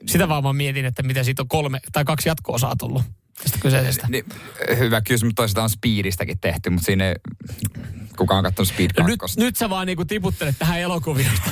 Sitä 0.05 0.29
vaan 0.29 0.43
mä 0.43 0.53
mietin, 0.53 0.85
että 0.85 1.03
miten 1.03 1.25
siitä 1.25 1.41
on 1.41 1.47
kolme 1.47 1.79
tai 1.91 2.05
kaksi 2.05 2.29
jatko-osaa 2.29 2.75
tullut 2.75 3.03
tästä 3.43 3.57
kyseisestä. 3.61 4.07
Niin, 4.09 4.25
hyvä 4.77 5.01
kysymys. 5.01 5.33
Toisaalta 5.35 5.63
on 5.63 5.69
Speedistäkin 5.69 6.39
tehty, 6.39 6.69
mutta 6.69 6.85
siinä 6.85 7.07
ei 7.09 7.15
kukaan 8.17 8.37
on 8.37 8.43
katsonut 8.43 8.67
Speed 8.69 8.91
No 8.99 9.07
nyt, 9.07 9.19
2. 9.19 9.39
nyt 9.39 9.55
sä 9.55 9.69
vaan 9.69 9.87
niinku 9.87 10.05
tiputtelet 10.05 10.55
tähän 10.59 10.81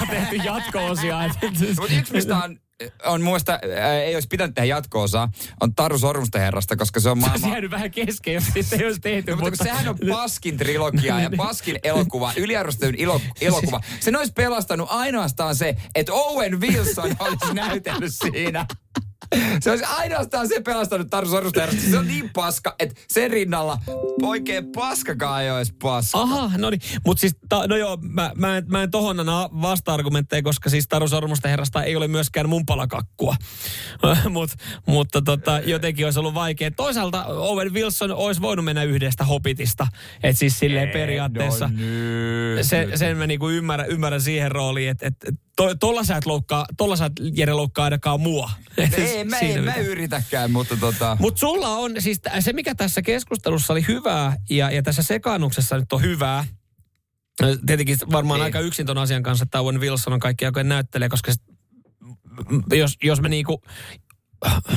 on 0.02 0.08
tehty 0.10 0.36
jatko-osia. 0.36 1.18
Mutta 1.80 1.94
yksi 2.00 2.14
mistä 2.14 2.38
on, 2.38 2.60
on 3.06 3.22
mun 3.22 3.32
mielestä, 3.32 3.60
ää, 3.80 4.02
ei 4.02 4.16
olisi 4.16 4.28
pitänyt 4.28 4.56
tehdä 4.56 4.66
jatko-osaa, 4.66 5.32
on 5.62 5.76
Taru 5.76 5.98
Sormusten 5.98 6.42
herrasta, 6.42 6.76
koska 6.76 7.00
se 7.00 7.10
on 7.10 7.18
Se 7.18 7.26
olisi 7.26 7.30
maailman... 7.32 7.52
jäänyt 7.52 7.72
vähän 7.72 7.92
kesken, 7.92 8.34
jos 8.34 8.44
siitä 8.54 8.76
ei 8.76 8.86
olisi 8.86 9.00
tehty. 9.00 9.32
No, 9.32 9.38
mutta 9.42 9.58
kun 9.58 9.68
sehän 9.68 9.88
on 9.88 9.98
paskin 10.10 10.58
trilogia 10.58 11.20
ja 11.20 11.30
paskin 11.38 11.80
elokuva, 11.84 12.34
yliarvostetun 12.38 12.96
ilo, 12.98 13.22
elokuva. 13.42 13.82
Sen 14.00 14.16
olisi 14.16 14.34
pelastanut 14.34 14.88
ainoastaan 14.92 15.56
se, 15.56 15.76
että 15.96 16.14
Owen 16.14 16.62
Wilson 16.62 17.16
olisi 17.20 17.54
näytellyt 17.54 18.14
siinä. 18.14 18.66
Se 19.62 19.72
olisi 19.72 19.84
ainoastaan 19.84 20.48
se 20.48 20.62
pelastanut 20.62 21.10
Taru 21.10 21.28
herrasta. 21.56 21.82
Se 21.92 21.98
on 21.98 22.08
niin 22.08 22.30
paska, 22.34 22.76
että 22.80 23.02
sen 23.08 23.32
rinnalla 23.32 23.78
oikein 24.22 24.72
paskakaan 24.72 25.44
ei 25.44 25.52
olisi 25.52 25.74
paska. 25.82 26.20
Aha, 26.20 26.52
no 26.58 26.70
niin. 26.70 26.82
Mutta 27.06 27.22
siis, 27.22 27.36
ta, 27.50 27.68
no 27.68 27.78
joo, 27.78 27.98
mä, 28.02 28.32
mä, 28.36 28.58
en, 28.58 28.64
mä 28.68 28.84
en 28.84 28.92
tohon 28.92 29.20
anna 29.20 29.50
vasta-argumentteja, 29.62 30.42
koska 30.42 30.70
siis 30.70 30.88
Taru 30.88 31.08
Sormusten 31.08 31.52
herrasta 31.52 31.84
ei 31.84 31.96
ole 31.96 32.08
myöskään 32.08 32.50
mun 32.50 32.66
palakakkua. 32.66 33.36
Mut, 34.30 34.50
mutta 34.86 35.22
tota, 35.22 35.60
jotenkin 35.60 36.06
olisi 36.06 36.20
ollut 36.20 36.34
vaikea. 36.34 36.72
Toisaalta 36.72 37.26
Owen 37.26 37.74
Wilson 37.74 38.12
olisi 38.12 38.42
voinut 38.42 38.66
mennä 38.66 38.84
yhdestä 38.84 39.24
hobitista. 39.24 39.88
Että 40.24 40.40
siis 40.40 40.60
silleen 40.60 40.90
periaatteessa. 40.90 41.68
No 41.68 41.74
nyt, 41.76 42.66
se, 42.66 42.86
nyt. 42.86 42.98
sen 42.98 43.18
mä 43.18 43.28
niinku 43.28 43.50
ymmärrän, 43.50 43.90
ymmärrän 43.90 44.22
siihen 44.22 44.52
rooliin, 44.52 44.90
että 44.90 45.08
et, 45.08 45.36
to, 45.58 45.76
tolla 45.76 46.04
sä 46.04 46.18
et 46.18 46.26
loukkaa, 46.26 46.66
tolla 46.78 46.96
sä 46.96 47.06
et 47.06 47.14
Jere 47.34 47.54
loukkaa 47.54 47.84
ainakaan 47.84 48.22
mua. 48.22 48.50
Ei, 48.78 49.24
mä, 49.24 49.40
ei, 49.42 49.62
mä 49.62 49.76
yritäkään, 49.76 50.52
mutta 50.52 50.78
tota... 50.78 51.18
Mutta 51.20 51.40
sulla 51.40 51.70
on, 51.70 51.92
siis 52.00 52.22
se 52.40 52.54
mikä 52.54 52.76
tässä 52.76 53.02
keskustelussa 53.02 53.74
oli 53.74 53.88
hyvää 53.88 54.38
ja, 54.50 54.72
ja 54.72 54.84
tässä 54.84 55.04
sekaannuksessa 55.04 55.78
nyt 55.78 55.94
on 55.94 56.02
hyvää, 56.02 56.46
ö, 57.44 57.58
tietenkin 57.66 57.98
varmaan 58.12 58.38
Niin. 58.38 58.44
aika 58.46 58.60
yksin 58.60 58.86
ton 58.86 58.98
asian 58.98 59.24
kanssa, 59.24 59.44
että 59.44 59.62
Owen 59.62 59.80
Wilson 59.82 60.14
on 60.14 60.20
kaikki 60.20 60.46
aikojen 60.46 60.70
näyttelee, 60.70 61.10
koska 61.10 61.32
jos, 62.72 62.98
jos 63.04 63.22
me 63.22 63.30
niinku, 63.30 63.62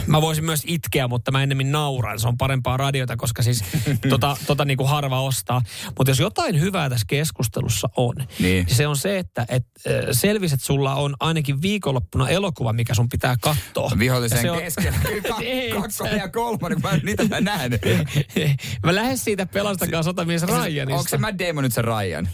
mä 0.07 0.21
voisin 0.23 0.45
myös 0.45 0.63
itkeä, 0.67 1.09
mutta 1.09 1.31
mä 1.33 1.43
ennemmin 1.43 1.73
nauran. 1.73 2.21
Se 2.21 2.29
on 2.29 2.37
parempaa 2.39 2.77
radiota, 2.77 3.17
koska 3.17 3.43
siis 3.43 3.65
tota, 4.09 4.37
tota 4.47 4.65
niinku 4.65 4.85
harva 4.85 5.21
ostaa. 5.23 5.63
Mutta 5.99 6.11
jos 6.11 6.19
jotain 6.21 6.61
hyvää 6.61 6.91
tässä 6.91 7.05
keskustelussa 7.09 7.89
on, 7.97 8.15
Niin. 8.39 8.67
se 8.69 8.87
on 8.87 8.97
se, 8.97 9.19
että 9.19 9.47
et, 9.49 9.67
selvisi, 10.13 10.55
että 10.55 10.67
sulla 10.67 10.95
on 10.95 11.15
ainakin 11.21 11.63
viikonloppuna 11.63 12.29
elokuva, 12.29 12.73
mikä 12.73 12.95
sun 12.95 13.09
pitää 13.09 13.37
katsoa. 13.41 13.91
Vihollisen 13.99 14.37
Ja 14.37 14.43
se 14.43 14.51
on- 14.51 14.59
keskellä. 14.59 14.99
Kyllä 15.09 15.29
ka- 15.29 15.39
Ei, 15.43 15.71
kakkonen 15.71 15.91
sä- 15.91 16.09
ja 16.17 16.29
kolmonen, 16.29 16.83
kun 16.83 16.91
mä 16.91 16.97
niitä 17.03 17.25
mä 17.29 17.41
näen. 17.41 17.73
Mä 18.87 18.95
lähden 18.95 19.19
siitä 19.19 19.47
pelastakaa 19.47 20.03
sotamies 20.03 20.43
Ryanista. 20.43 20.99
Onko 20.99 21.09
se 21.09 21.19
Matt 21.19 21.39
Damon 21.39 21.65
nyt 21.65 21.75
se 21.75 21.83
Ryan? 21.83 22.29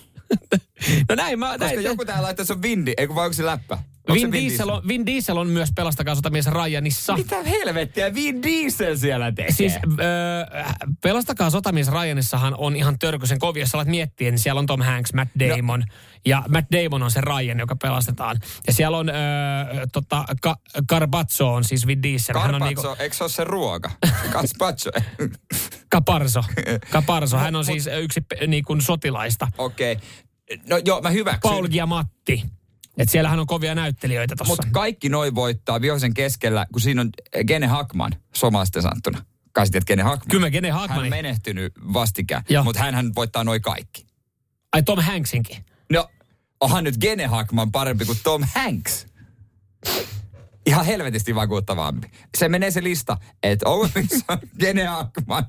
No 1.09 1.15
näin 1.15 1.39
mä... 1.39 1.47
Koska 1.49 1.65
näin, 1.65 1.83
joku 1.85 2.05
täällä 2.05 2.23
laittaa, 2.23 2.47
on 2.51 2.63
Vindi, 2.63 2.93
eikö 2.97 3.15
vai 3.15 3.25
onko 3.25 3.33
se 3.35 3.47
läppä? 3.47 3.79
Se 4.09 4.15
Vin, 4.15 4.33
Diesel 4.33 4.69
on, 4.69 4.89
Vin 4.89 5.07
Diesel 5.07 5.37
on 5.37 5.47
myös 5.49 5.69
pelastakaa 5.77 6.15
sotamies 6.15 6.47
Ryanissa. 6.47 7.17
Mitä 7.17 7.43
helvettiä 7.43 8.15
Vin 8.15 8.43
Diesel 8.43 8.97
siellä 8.97 9.33
tekee? 9.33 9.53
Siis 9.53 9.73
öö, 9.75 10.65
Pelastakaa 11.03 11.51
sotamies 11.51 11.91
Ryanissahan 11.91 12.55
on 12.59 12.77
ihan 12.77 12.99
törkysen 12.99 13.39
kovia. 13.39 13.63
Jos 13.63 13.75
alat 13.75 13.89
miettiä, 13.89 14.31
niin 14.31 14.39
siellä 14.39 14.59
on 14.59 14.67
Tom 14.67 14.83
Hanks, 14.83 15.13
Matt 15.13 15.31
Damon. 15.39 15.81
No. 15.81 15.87
Ja 16.27 16.43
Matt 16.49 16.67
Damon 16.73 17.03
on 17.03 17.11
se 17.11 17.21
Ryan, 17.21 17.59
joka 17.59 17.77
pelastetaan. 17.77 18.41
Ja 18.67 18.73
siellä 18.73 18.99
on 18.99 19.09
öö, 19.09 19.15
tota, 19.93 20.25
Ka- 20.43 20.61
Carpazzo 20.91 21.55
on 21.55 21.65
siis 21.65 21.87
Vin 21.87 22.03
Diesel. 22.03 22.39
Hän 22.39 22.55
on 22.55 22.63
niinku, 22.63 22.83
eikö 22.99 23.17
se 23.17 23.25
ole 23.25 23.31
se 23.31 23.45
ruoka? 23.45 23.91
Carpaccio. 24.33 24.93
Caparzo. 25.95 26.45
Caparzo. 26.93 27.37
Hän 27.37 27.57
on 27.57 27.65
siis 27.65 27.89
yksi 28.01 28.21
pe- 28.21 28.47
niinku 28.47 28.77
sotilaista. 28.81 29.49
Okei. 29.59 29.93
Okay. 29.93 30.07
No 30.69 30.81
joo, 30.85 31.01
mä 31.01 31.11
hyväksyn. 31.11 31.41
Paul 31.43 31.69
Giamatti. 31.69 32.43
Et 32.97 33.09
siellähän 33.09 33.41
on 33.41 33.47
kovia 33.47 33.75
näyttelijöitä 33.75 34.37
tossa. 34.37 34.53
Mutta 34.53 34.69
kaikki 34.73 35.09
noin 35.09 35.35
voittaa 35.35 35.81
vihollisen 35.81 36.15
keskellä, 36.15 36.67
kun 36.73 36.81
siinä 36.81 37.01
on 37.01 37.11
Gene 37.47 37.67
Hackman, 37.67 38.13
somalaisten 38.35 38.83
sanottuna. 38.83 39.25
Kai 39.53 39.67
tiedät 39.71 39.87
Gene 39.87 40.03
Hackman. 40.03 40.31
Kyllä 40.31 40.51
Gene 40.51 40.71
Hän 40.71 40.99
on 40.99 41.09
menehtynyt 41.09 41.73
vastikään, 41.93 42.43
mutta 42.65 42.83
hän 42.83 43.15
voittaa 43.15 43.45
noin 43.45 43.63
kaikki. 43.63 44.07
Ai 44.73 44.83
Tom 44.83 45.03
Hanksinkin. 45.03 45.65
No, 45.93 46.11
onhan 46.61 46.85
nyt 46.85 46.99
Gene 46.99 47.27
Hackman 47.27 47.73
parempi 47.73 48.05
kuin 48.05 48.19
Tom 48.23 48.45
Hanks. 48.55 49.07
Ihan 50.67 50.87
helvetisti 50.87 51.35
vakuuttavampi. 51.35 52.11
Se 52.39 52.49
menee 52.49 52.71
se 52.71 52.83
lista, 52.83 53.17
että 53.43 53.69
Owen 53.69 53.91
Wilson, 53.97 54.39
Gene 54.61 54.85
Hackman. 54.85 55.47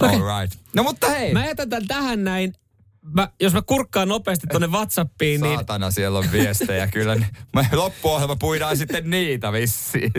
All 0.00 0.40
right. 0.40 0.58
No 0.74 0.82
mutta 0.82 1.08
hei. 1.08 1.32
Mä 1.32 1.46
jätän 1.46 1.68
tän 1.68 1.86
tähän 1.86 2.24
näin. 2.24 2.54
Mä, 3.02 3.28
jos 3.40 3.52
mä 3.52 3.62
kurkkaan 3.62 4.08
nopeasti 4.08 4.46
tonne 4.46 4.66
Whatsappiin, 4.66 5.40
niin 5.40 5.54
Saatana, 5.56 5.90
siellä 5.90 6.18
on 6.18 6.32
viestejä 6.32 6.86
kyllä. 6.86 7.16
Me 7.54 7.68
loppuohjelma 7.72 8.36
puidaan 8.36 8.76
sitten 8.76 9.10
niitä 9.10 9.52
vissiin. 9.52 10.12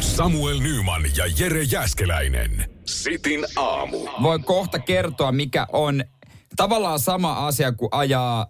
Samuel 0.00 0.60
Nyman 0.60 1.02
ja 1.16 1.24
Jere 1.38 1.62
Jäskeläinen. 1.62 2.70
Sitin 2.84 3.46
aamu. 3.56 3.98
Voin 4.22 4.44
kohta 4.44 4.78
kertoa, 4.78 5.32
mikä 5.32 5.66
on 5.72 6.04
tavallaan 6.56 7.00
sama 7.00 7.46
asia 7.46 7.72
kuin 7.72 7.88
ajaa 7.92 8.46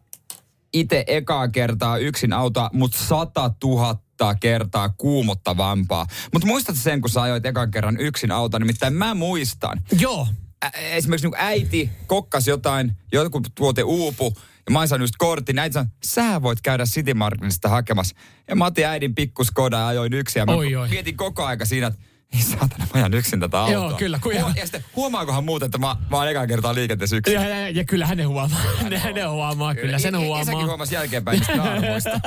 itse 0.72 1.04
ekaa 1.06 1.48
kertaa 1.48 1.98
yksin 1.98 2.32
autoa, 2.32 2.70
mutta 2.72 2.98
sata 2.98 3.50
tuhatta 3.60 4.34
kertaa 4.34 4.88
kuumottavampaa. 4.88 6.06
Mutta 6.32 6.46
muistat 6.48 6.76
sen, 6.76 7.00
kun 7.00 7.10
sä 7.10 7.22
ajoit 7.22 7.46
ekan 7.46 7.70
kerran 7.70 8.00
yksin 8.00 8.30
autoa, 8.30 8.60
nimittäin 8.60 8.94
mä 8.94 9.14
muistan. 9.14 9.80
joo. 10.00 10.26
Ä- 10.64 10.70
esimerkiksi 10.74 11.26
niin 11.28 11.36
äiti 11.38 11.90
kokkas 12.06 12.46
jotain, 12.48 12.92
joku 13.12 13.42
tuote 13.54 13.82
uupu, 13.82 14.34
ja 14.66 14.72
mä 14.72 14.78
oon 14.78 14.88
saanut 14.88 15.02
just 15.04 15.14
kortin. 15.18 15.58
Äiti 15.58 15.72
sanoi, 15.74 15.88
sä 16.04 16.42
voit 16.42 16.60
käydä 16.60 16.84
City 16.84 17.14
Marketista 17.14 17.68
hakemassa. 17.68 18.16
Ja 18.48 18.56
mä 18.56 18.64
otin 18.66 18.86
äidin 18.86 19.14
pikkuskoda 19.14 19.76
ja 19.78 19.86
ajoin 19.86 20.12
yksin. 20.14 20.40
Ja 20.40 20.46
mä 20.46 20.52
Oi, 20.52 20.74
oi. 20.76 20.88
mietin 20.88 21.16
koko 21.16 21.44
aika 21.44 21.64
siinä, 21.64 21.86
että 21.86 22.00
ei 22.34 22.42
saatana, 22.42 22.84
mä 22.84 22.90
ajan 22.94 23.14
yksin 23.14 23.40
tätä 23.40 23.60
autoa. 23.60 23.72
Joo, 23.74 23.92
kyllä, 23.92 24.18
kun- 24.22 24.34
ja 24.34 24.52
sitten 24.62 24.84
huomaakohan 24.96 25.44
muuten, 25.44 25.66
että 25.66 25.78
mä, 25.78 25.96
mä 26.10 26.16
oon 26.16 26.28
ekaa 26.28 26.46
kertaa 26.46 26.74
liikenteessä 26.74 27.16
yksin. 27.16 27.34
Ja, 27.34 27.48
ja, 27.48 27.68
ja 27.70 27.84
kyllä 27.84 28.06
hänen 28.06 28.28
huomaa. 28.28 28.60
Hänen 28.96 29.30
huomaa, 29.36 29.74
kyllä 29.74 29.98
sen 29.98 30.14
I- 30.14 30.18
i- 30.18 30.20
Isäkin 30.22 30.50
huomaa. 30.52 30.66
huomasi 30.66 30.94
jälkeenpäin 30.94 31.38
niistä 31.38 31.62
arvoista. 31.62 32.10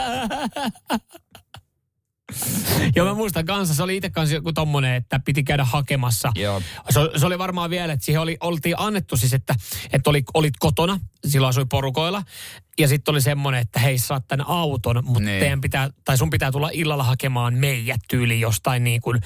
Joo, 2.96 3.08
mä 3.08 3.14
muistan 3.14 3.46
kanssa, 3.46 3.74
se 3.76 3.84
oli 3.84 3.98
itse 3.98 4.10
kanssa 4.10 4.36
joku 4.36 4.54
tommonen, 4.54 4.94
että 4.96 5.20
piti 5.26 5.44
käydä 5.44 5.64
hakemassa. 5.64 6.32
Joo. 6.36 6.62
Se, 6.90 7.00
se 7.20 7.26
oli 7.26 7.40
varmaan 7.40 7.70
vielä, 7.70 7.94
että 7.94 8.06
siihen 8.06 8.22
oli, 8.22 8.38
oltiin 8.40 8.76
annettu 8.78 9.18
siis, 9.18 9.34
että, 9.34 9.56
että 9.94 10.10
oli, 10.10 10.24
olit 10.34 10.54
kotona, 10.60 11.00
silloin 11.28 11.50
asui 11.50 11.66
porukoilla. 11.70 12.24
Ja 12.80 12.88
sitten 12.88 13.12
oli 13.12 13.22
semmoinen, 13.22 13.62
että 13.62 13.80
hei, 13.80 13.98
saat 13.98 14.28
tämän 14.28 14.48
auton, 14.48 15.06
mutta 15.06 15.20
Niin. 15.24 15.40
teidän 15.40 15.62
pitää, 15.62 15.90
tai 16.06 16.18
sun 16.18 16.30
pitää 16.30 16.52
tulla 16.52 16.70
illalla 16.74 17.04
hakemaan 17.04 17.54
meidät 17.54 18.02
tyyli 18.10 18.40
jostain 18.40 18.84
niin 18.84 19.02
kuin 19.02 19.20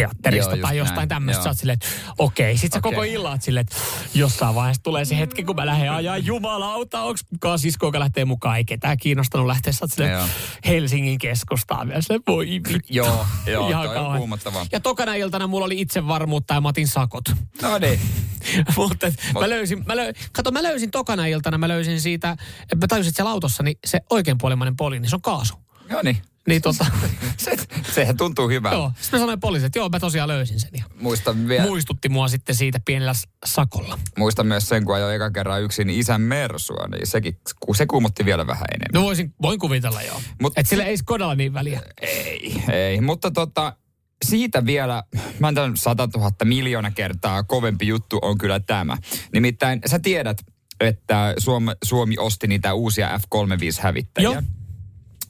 teatterista 0.00 0.56
Joo, 0.56 0.62
tai 0.62 0.76
jostain 0.76 0.96
näin. 0.96 1.08
tämmöistä. 1.08 1.44
Sä 1.44 1.52
silleen, 1.52 1.74
että 1.82 1.86
okei. 2.18 2.56
Sitten 2.56 2.82
sä 2.82 2.88
Okei. 2.88 2.92
koko 2.96 3.02
illan 3.02 3.32
oot 3.32 3.42
silleen, 3.42 3.60
että 3.60 3.76
jossain 4.14 4.54
vaiheessa 4.54 4.82
tulee 4.82 5.04
se 5.04 5.18
hetki, 5.18 5.44
kun 5.44 5.56
mä 5.56 5.66
lähden 5.66 5.92
ajaa 5.92 6.18
jumalauta, 6.18 7.02
onks 7.02 7.22
kukaan 7.24 7.58
sisko, 7.58 7.86
joka 7.86 8.00
lähtee 8.00 8.24
mukaan. 8.24 8.56
Ei 8.56 8.64
ketään 8.64 8.98
kiinnostanut 8.98 9.46
lähteä. 9.46 9.72
Sä 9.72 9.86
silleen. 9.86 10.28
Helsingin 10.66 11.18
keskustaan. 11.18 11.88
Vielä 11.88 12.00
silleen, 12.00 12.22
voi 12.28 12.46
vittu. 12.68 12.86
Joo, 12.90 13.26
joo, 13.46 13.68
Ihan 13.70 13.82
toi 13.86 13.88
on 13.96 14.02
kauhean. 14.02 14.18
kuumottavaa. 14.18 14.66
Ja 14.72 14.80
tokana 14.80 15.14
iltana 15.14 15.46
mulla 15.46 15.64
oli 15.66 15.80
itsevarmuutta 15.80 16.54
ja 16.54 16.60
mä 16.60 16.68
otin 16.68 16.88
sakot. 16.88 17.24
No 17.62 17.78
niin. 17.78 18.00
Mutta 18.76 19.06
et 19.06 19.14
mä 19.40 19.48
löysin, 19.48 19.82
mä 19.86 19.96
löy, 19.96 20.12
kato 20.32 20.50
mä 20.50 20.62
löysin 20.62 20.90
tokana 20.90 21.26
iltana, 21.26 21.58
mä 21.58 21.68
löysin 21.68 22.00
siitä, 22.00 22.36
että 22.62 22.76
mä 22.76 22.86
tajusin, 22.88 23.08
että 23.08 23.16
siellä 23.16 23.30
autossa 23.30 23.62
niin 23.62 23.78
se 23.84 24.00
oikeanpuolimmainen 24.10 24.76
poli, 24.76 25.00
niin 25.00 25.10
se 25.10 25.16
on 25.16 25.22
kaasu. 25.22 25.54
No 25.90 26.00
niin. 26.02 26.16
Niin 26.48 26.62
tota, 26.62 26.86
Se, 27.36 27.56
sehän 27.94 28.16
tuntuu 28.16 28.48
hyvältä. 28.48 28.76
joo. 28.76 28.92
Sitten 29.00 29.18
mä 29.20 29.22
sanoin 29.22 29.40
poliisille, 29.40 29.66
että 29.66 29.78
joo, 29.78 29.88
mä 29.88 30.00
tosiaan 30.00 30.28
löysin 30.28 30.60
sen. 30.60 30.70
Ja 30.78 30.84
Muistan, 31.00 31.48
vielä, 31.48 31.66
muistutti 31.66 32.08
mua 32.08 32.28
sitten 32.28 32.54
siitä 32.54 32.80
pienellä 32.84 33.12
sakolla. 33.46 33.98
muistan 34.18 34.46
myös 34.46 34.68
sen, 34.68 34.84
kun 34.84 34.94
ajoin 34.94 35.14
eka 35.14 35.30
kerran 35.30 35.62
yksin 35.62 35.90
isän 35.90 36.20
Mersua, 36.20 36.86
niin 36.88 37.06
sekin, 37.06 37.38
se 37.76 37.86
kuumotti 37.86 38.24
vielä 38.24 38.46
vähän 38.46 38.64
enemmän. 38.74 39.00
No 39.00 39.06
voisin, 39.06 39.34
voin 39.42 39.58
kuvitella 39.58 40.02
joo. 40.02 40.20
Mut- 40.42 40.52
että 40.56 40.70
sillä 40.70 40.84
ei 40.84 40.96
Skodalla 40.96 41.34
niin 41.34 41.54
väliä. 41.54 41.80
Ei, 42.00 42.62
ei. 42.72 43.00
Mutta 43.00 43.30
tota, 43.30 43.76
siitä 44.24 44.66
vielä, 44.66 45.02
mä 45.38 45.48
en 45.48 45.54
tämän 45.54 45.76
100 45.76 46.08
000 46.16 46.30
miljoona 46.44 46.90
kertaa 46.90 47.42
kovempi 47.42 47.86
juttu 47.86 48.18
on 48.22 48.38
kyllä 48.38 48.60
tämä. 48.60 48.96
Nimittäin 49.32 49.80
sä 49.86 49.98
tiedät, 49.98 50.38
että 50.80 51.34
Suomi, 51.38 51.72
Suomi 51.84 52.14
osti 52.18 52.46
niitä 52.46 52.74
uusia 52.74 53.18
F-35-hävittäjiä. 53.18 54.22
Joo. 54.32 54.42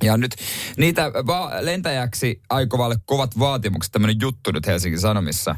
Ja 0.02 0.16
nyt 0.16 0.34
niitä 0.76 1.12
va- 1.12 1.50
lentäjäksi 1.60 2.40
aikovalle 2.50 2.96
kovat 3.04 3.38
vaatimukset, 3.38 3.92
tämmöinen 3.92 4.16
juttu 4.20 4.50
nyt 4.52 4.66
Helsingin 4.66 5.00
Sanomissa. 5.00 5.56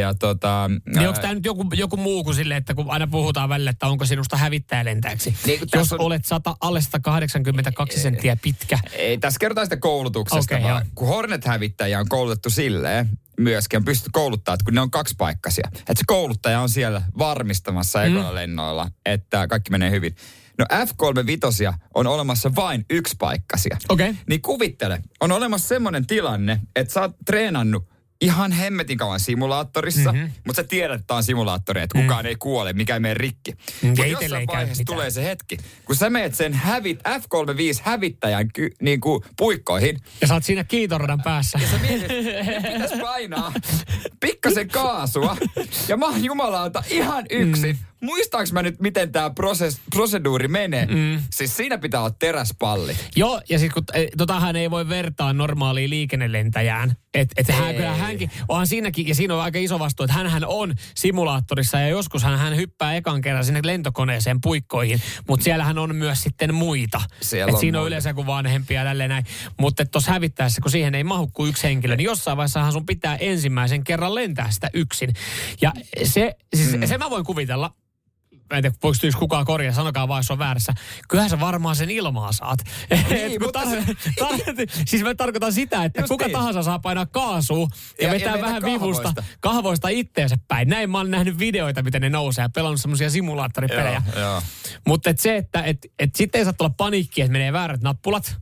Ja 0.00 0.14
tota... 0.14 0.70
Niin 0.94 1.08
onko 1.08 1.20
tämä 1.20 1.34
nyt 1.34 1.44
joku, 1.44 1.64
joku 1.74 1.96
muu 1.96 2.24
kuin 2.24 2.34
sille, 2.34 2.56
että 2.56 2.74
kun 2.74 2.90
aina 2.90 3.06
puhutaan 3.06 3.48
välillä, 3.48 3.70
että 3.70 3.86
onko 3.86 4.06
sinusta 4.06 4.36
hävittäjälentäjäksi. 4.36 5.34
Niin, 5.46 5.58
kun 5.58 5.68
Jos 5.74 5.92
on- 5.92 6.00
olet 6.00 6.24
100, 6.24 6.56
alle 6.60 6.80
182 6.80 8.00
senttiä 8.00 8.36
pitkä. 8.42 8.78
Ei, 8.92 9.18
tässä 9.18 9.38
kerrotaan 9.38 9.66
sitä 9.66 9.76
koulutuksesta, 9.76 10.54
okay, 10.56 10.70
vaan 10.70 10.86
kun 10.94 11.08
Hornet-hävittäjä 11.08 12.00
on 12.00 12.08
koulutettu 12.08 12.50
silleen, 12.50 13.08
myöskin 13.40 13.76
on 13.76 13.84
pystytty 13.84 14.10
kouluttaa, 14.12 14.54
että 14.54 14.64
kun 14.64 14.74
ne 14.74 14.80
on 14.80 14.90
kaksipaikkaisia. 14.90 15.68
Että 15.74 15.92
se 15.96 16.02
kouluttaja 16.06 16.60
on 16.60 16.68
siellä 16.68 17.02
varmistamassa 17.18 17.98
Mm. 17.98 18.04
ekoilla 18.06 18.34
lennoilla, 18.34 18.90
että 19.06 19.46
kaikki 19.46 19.70
menee 19.70 19.90
hyvin. 19.90 20.16
No 20.58 20.66
F-35 20.72 21.74
on 21.94 22.06
olemassa 22.06 22.54
vain 22.54 22.84
yksipaikkaisia. 22.90 23.76
Okei. 23.88 24.10
Okay. 24.10 24.22
Niin 24.28 24.42
kuvittele, 24.42 25.02
on 25.20 25.32
olemassa 25.32 25.68
semmoinen 25.68 26.06
tilanne, 26.06 26.60
että 26.76 26.94
sä 26.94 27.00
oot 27.00 27.16
treenannut 27.26 27.92
ihan 28.22 28.52
hemmetin 28.52 28.98
kauan 28.98 29.20
simulaattorissa, 29.20 30.12
mm-hmm. 30.12 30.30
mutta 30.46 30.62
sä 30.62 30.68
tiedät, 30.68 31.00
että 31.00 31.14
on 31.14 31.22
simulaattori, 31.22 31.82
että 31.82 31.98
kukaan 32.02 32.26
ei 32.26 32.36
kuole, 32.36 32.72
mikä 32.72 32.94
ei 32.94 33.00
mene 33.00 33.14
rikki. 33.14 33.52
Mm, 33.52 33.88
Mutta 33.88 34.06
jossain 34.06 34.46
vaiheessa 34.46 34.84
tulee 34.86 35.10
se 35.10 35.24
hetki, 35.24 35.56
kun 35.84 35.96
sä 35.96 36.10
meet 36.10 36.34
sen 36.34 36.54
hävit, 36.54 36.98
F-35 36.98 37.80
hävittäjän 37.82 38.48
ky, 38.52 38.70
niin 38.80 39.00
kuin 39.00 39.22
puikkoihin, 39.36 39.98
Ja 40.20 40.26
sä 40.26 40.34
oot 40.34 40.44
siinä 40.44 40.64
kiitoradan 40.64 41.22
päässä. 41.22 41.58
ja 41.62 41.68
sä 41.68 41.78
mietit, 41.78 42.08
pitäisi 42.72 43.00
painaa 43.00 43.52
pikkasen 44.20 44.68
kaasua, 44.68 45.36
ja 45.88 45.96
mä 45.96 46.06
oon 46.06 46.24
jumalauta 46.24 46.82
ihan 46.90 47.24
yksin. 47.30 47.76
Mm. 47.76 47.91
Muistaaks 48.02 48.52
mä 48.52 48.62
nyt, 48.62 48.80
miten 48.80 49.12
tämä 49.12 49.30
proseduuri 49.94 50.48
menee? 50.48 50.86
Mm. 50.86 51.22
Siis 51.30 51.56
siinä 51.56 51.78
pitää 51.78 52.00
olla 52.00 52.14
teräspalli. 52.18 52.96
Joo, 53.16 53.40
ja 53.48 53.58
sitten 53.58 53.74
kun 53.74 54.00
eh, 54.00 54.08
totahan 54.16 54.56
ei 54.56 54.70
voi 54.70 54.88
vertaa 54.88 55.32
normaaliin 55.32 55.90
liikennelentäjään. 55.90 56.96
Että 57.14 57.34
et 57.36 57.48
hän, 57.48 57.74
kyllä 57.74 57.94
hänkin, 57.94 58.30
onhan 58.48 58.66
siinäkin, 58.66 59.08
ja 59.08 59.14
siinä 59.14 59.34
on 59.34 59.40
aika 59.40 59.58
iso 59.58 59.78
vastuu, 59.78 60.04
että 60.04 60.14
hän 60.14 60.44
on 60.46 60.74
simulaattorissa 60.94 61.80
ja 61.80 61.88
joskus 61.88 62.22
hän, 62.22 62.38
hän 62.38 62.56
hyppää 62.56 62.96
ekan 62.96 63.20
kerran 63.20 63.44
sinne 63.44 63.60
lentokoneeseen 63.64 64.40
puikkoihin, 64.40 65.02
mutta 65.28 65.44
siellähän 65.44 65.78
on 65.78 65.96
myös 65.96 66.22
sitten 66.22 66.54
muita. 66.54 67.00
Siellä 67.20 67.50
Et 67.50 67.54
on 67.54 67.60
siinä 67.60 67.78
on 67.78 67.82
muita. 67.82 67.88
yleensä 67.88 68.10
joku 68.10 68.26
vanhempia 68.26 68.80
ja 68.80 68.84
tälleen 68.84 69.10
näin. 69.10 69.24
Mutta 69.60 69.84
tuossa 69.84 70.12
hävittäessä, 70.12 70.60
kun 70.60 70.70
siihen 70.70 70.94
ei 70.94 71.04
mahu 71.04 71.26
kuin 71.26 71.50
yksi 71.50 71.62
henkilö, 71.62 71.96
niin 71.96 72.04
jossain 72.04 72.36
vaiheessahan 72.36 72.72
sun 72.72 72.86
pitää 72.86 73.16
ensimmäisen 73.16 73.84
kerran 73.84 74.14
lentää 74.14 74.50
sitä 74.50 74.70
yksin. 74.74 75.12
Ja 75.60 75.72
se, 76.04 76.36
siis 76.54 76.76
mm. 76.76 76.86
se 76.86 76.98
mä 76.98 77.10
voin 77.10 77.24
kuvitella, 77.24 77.74
mä 78.52 78.56
en 78.58 78.62
tiedä, 78.62 78.76
voiko 78.82 79.18
kukaan 79.18 79.44
korjaa, 79.44 79.72
sanokaa 79.74 80.08
vaan, 80.08 80.18
jos 80.18 80.30
on 80.30 80.38
väärässä. 80.38 80.72
Kyllähän 81.08 81.30
sä 81.30 81.40
varmaan 81.40 81.76
sen 81.76 81.90
ilmaa 81.90 82.32
saat. 82.32 82.58
Niin, 83.10 83.42
mutta 83.42 83.60
tar- 83.60 83.96
tar- 84.20 84.84
siis 84.86 85.02
mä 85.02 85.14
tarkoitan 85.14 85.52
sitä, 85.52 85.84
että 85.84 86.00
Just 86.00 86.08
kuka 86.08 86.24
niin. 86.24 86.32
tahansa 86.32 86.62
saa 86.62 86.78
painaa 86.78 87.06
kaasua 87.06 87.68
ja, 88.00 88.06
Ja- 88.06 88.08
ja 88.08 88.12
vetää 88.14 88.32
vetää 88.32 88.46
vähän 88.46 88.62
vivusta, 88.62 89.02
kahvoista. 89.02 89.24
kahvoista 89.40 89.88
itteensä 89.88 90.36
päin. 90.48 90.68
Näin 90.68 90.90
mä 90.90 90.98
oon 90.98 91.10
nähnyt 91.10 91.38
videoita, 91.38 91.82
miten 91.82 92.02
ne 92.02 92.08
nousee 92.10 92.42
ja 92.42 92.48
pelannut 92.48 92.80
semmoisia 92.80 93.10
simulaattoripelejä. 93.10 94.02
Mutta 94.86 95.10
et 95.10 95.18
se, 95.18 95.36
että 95.36 95.62
et, 95.62 95.78
et 95.98 96.14
sitten 96.16 96.38
ei 96.38 96.44
saa 96.44 96.52
tulla 96.52 96.74
paniikki, 96.76 97.20
että 97.20 97.32
menee 97.32 97.52
väärät 97.52 97.80
nappulat. 97.82 98.36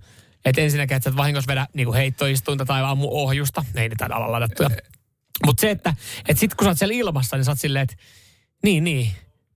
Että 0.44 0.60
ensinnäkin, 0.60 0.96
että 0.96 1.04
sä 1.04 1.10
et 1.10 1.16
vahingossa 1.16 1.48
vedä 1.48 1.66
niinku 1.74 1.92
heittoistuinta 1.92 2.64
tai 2.64 2.82
ammu 2.84 3.08
ohjusta. 3.10 3.64
Ne 3.74 3.82
ei 3.82 3.88
ne 3.88 3.94
taida 3.98 4.16
olla 4.16 4.32
ladattuja. 4.32 4.70
Mutta 5.46 5.60
se, 5.60 5.70
että 5.70 5.94
et 6.28 6.38
sitten 6.38 6.56
kun 6.56 6.64
sä 6.64 6.68
oot 6.70 6.78
siellä 6.78 6.94
ilmassa, 6.94 7.36
niin 7.36 7.44
sä 7.44 7.50
oot 7.50 7.58
silleen, 7.60 7.82
että 7.82 7.96
niin, 8.64 8.84
niin. 8.84 9.10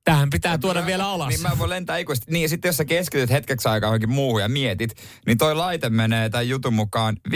Tähän 0.05 0.31
pitää 0.31 0.59
tuoda 0.59 0.81
Mä- 0.81 0.87
vielä 0.87 1.09
alas. 1.09 1.29
Niin 1.29 1.43
mä 1.43 1.51
voin 1.59 1.71
lentää 1.71 1.97
ikuisesti. 1.99 2.33
Niin, 2.33 2.43
ja 2.43 2.49
sitten 2.49 2.69
jos 2.69 2.77
sä 2.77 2.85
keskityt 2.85 3.31
hetkeksi 3.31 3.69
aikaa 3.69 3.89
johonkin 3.89 4.11
muuhun 4.11 4.41
ja 4.43 4.49
mietit, 4.49 4.91
niin 5.27 5.39
toi 5.39 5.55
laite 5.55 5.91
menee 5.91 6.29
tämän 6.31 6.49
jutun 6.49 6.75
mukaan 6.75 7.17
15-20 7.29 7.33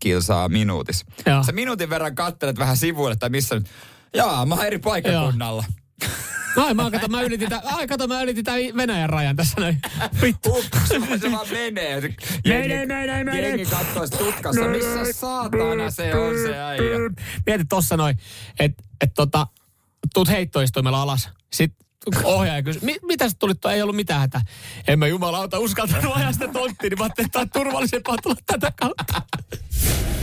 kilsaa 0.00 0.48
minuutissa. 0.48 1.06
Joo. 1.26 1.42
Sä 1.44 1.52
minuutin 1.52 1.90
verran 1.90 2.14
kattelet 2.14 2.58
vähän 2.58 2.76
sivuille 2.76 3.16
tai 3.16 3.28
missä 3.30 3.54
nyt. 3.54 3.66
Jaa, 4.14 4.46
mä 4.46 4.54
oon 4.54 4.66
eri 4.66 4.78
paikkakunnalla. 4.78 5.64
Ai, 6.56 6.74
mä, 6.74 6.90
kato, 6.90 7.08
mä 7.08 7.22
ylitin 7.22 7.48
tää, 7.48 7.60
ai, 7.64 7.86
kato, 7.86 8.06
mä 8.08 8.22
ylitin 8.22 8.44
tää 8.44 8.56
Venäjän 8.76 9.10
rajan 9.10 9.36
tässä 9.36 9.60
noin. 9.60 9.78
Vittu. 10.22 10.50
Uppas, 10.50 10.88
se 10.88 11.00
vaan- 11.00 11.46
se 11.48 11.54
menee. 11.54 12.00
Se- 12.00 12.14
Menee, 12.48 12.86
menee, 12.86 13.24
menee. 13.24 13.48
Jengi 13.48 13.64
katsoo 13.64 14.06
sit 14.06 14.18
tutkassa, 14.18 14.60
missä 14.68 15.12
saatana 15.12 15.90
se 15.90 16.14
on 16.14 16.34
se 16.46 16.58
äijä. 16.58 16.82
Mieti 17.46 17.64
tossa 17.64 17.96
noin, 17.96 18.18
että 18.60 18.82
et 19.00 19.10
tota, 19.14 19.46
tuut 20.14 20.28
heittoistuimella 20.28 21.02
alas. 21.02 21.30
Sitten 21.52 21.85
ohjaaja 22.24 22.62
kysyi, 22.62 22.82
Mi- 22.84 22.98
mitä 23.02 23.28
sä 23.28 23.36
tulit, 23.38 23.64
ei 23.64 23.82
ollut 23.82 23.96
mitään 23.96 24.20
hätää. 24.20 24.40
En 24.88 24.98
mä 24.98 25.06
jumalauta 25.06 25.58
uskaltanut 25.58 26.16
ajaa 26.16 26.32
sitä 26.32 26.48
tonttiin, 26.48 26.90
niin 26.90 26.98
mä 26.98 27.04
ajattelin, 27.04 27.26
että 27.26 27.32
tää 27.38 27.42
on 27.42 27.50
turvallisempaa 27.50 28.16
tulla 28.22 28.36
tätä 28.46 28.72
kautta. 28.80 29.22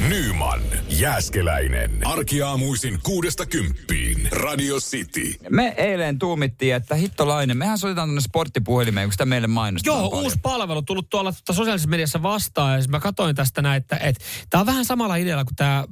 Nyman, 0.09 0.61
Jääskeläinen. 0.89 2.07
Arkiaamuisin 2.07 2.99
kuudesta 3.03 3.45
kymppiin. 3.45 4.27
Radio 4.31 4.75
City. 4.79 5.33
Me 5.49 5.73
eilen 5.77 6.19
tuumittiin, 6.19 6.75
että 6.75 6.95
hittolainen, 6.95 7.57
mehän 7.57 7.77
soitetaan 7.77 8.07
tuonne 8.07 8.21
sporttipuhelimeen, 8.21 9.07
kun 9.07 9.11
sitä 9.13 9.25
meille 9.25 9.47
mainostetaan 9.47 9.99
Joo, 9.99 10.09
paljon. 10.09 10.23
uusi 10.23 10.39
palvelu 10.41 10.81
tullut 10.81 11.09
tuolla 11.09 11.31
tuota 11.31 11.53
sosiaalisessa 11.53 11.89
mediassa 11.89 12.23
vastaan. 12.23 12.73
Ja 12.73 12.79
siis 12.79 12.89
mä 12.89 12.99
katsoin 12.99 13.35
tästä 13.35 13.61
näin, 13.61 13.77
että, 13.77 13.95
että 13.97 14.23
tämä 14.49 14.59
on 14.59 14.65
vähän 14.65 14.85
samalla 14.85 15.15
idealla 15.15 15.45
kuin 15.45 15.55
tämä 15.55 15.85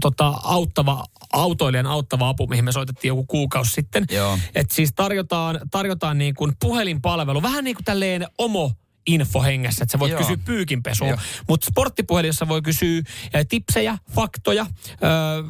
tota, 0.00 0.34
auttava, 0.42 1.04
autoilijan 1.32 1.86
auttava 1.86 2.28
apu, 2.28 2.46
mihin 2.46 2.64
me 2.64 2.72
soitettiin 2.72 3.08
joku 3.08 3.26
kuukausi 3.26 3.72
sitten. 3.72 4.04
Joo. 4.10 4.38
Että 4.54 4.74
siis 4.74 4.92
tarjotaan, 5.04 5.60
tarjotaan 5.70 6.18
niin 6.18 6.34
kuin 6.34 6.52
puhelinpalvelu, 6.60 7.42
vähän 7.42 7.64
niin 7.64 7.76
kuin 7.76 7.84
tälleen 7.84 8.26
omo 8.38 8.72
infohengessä, 9.06 9.82
että 9.84 9.92
sä 9.92 9.98
voit 9.98 10.12
Joo. 10.12 10.20
kysyä 10.20 10.36
pyykinpesua. 10.44 11.18
Mutta 11.48 11.66
sporttipuhelin, 11.70 12.28
jossa 12.28 12.48
voi 12.48 12.62
kysyä 12.62 13.02
eh, 13.34 13.46
tipsejä, 13.48 13.98
faktoja, 14.14 14.66
ö, 14.90 14.96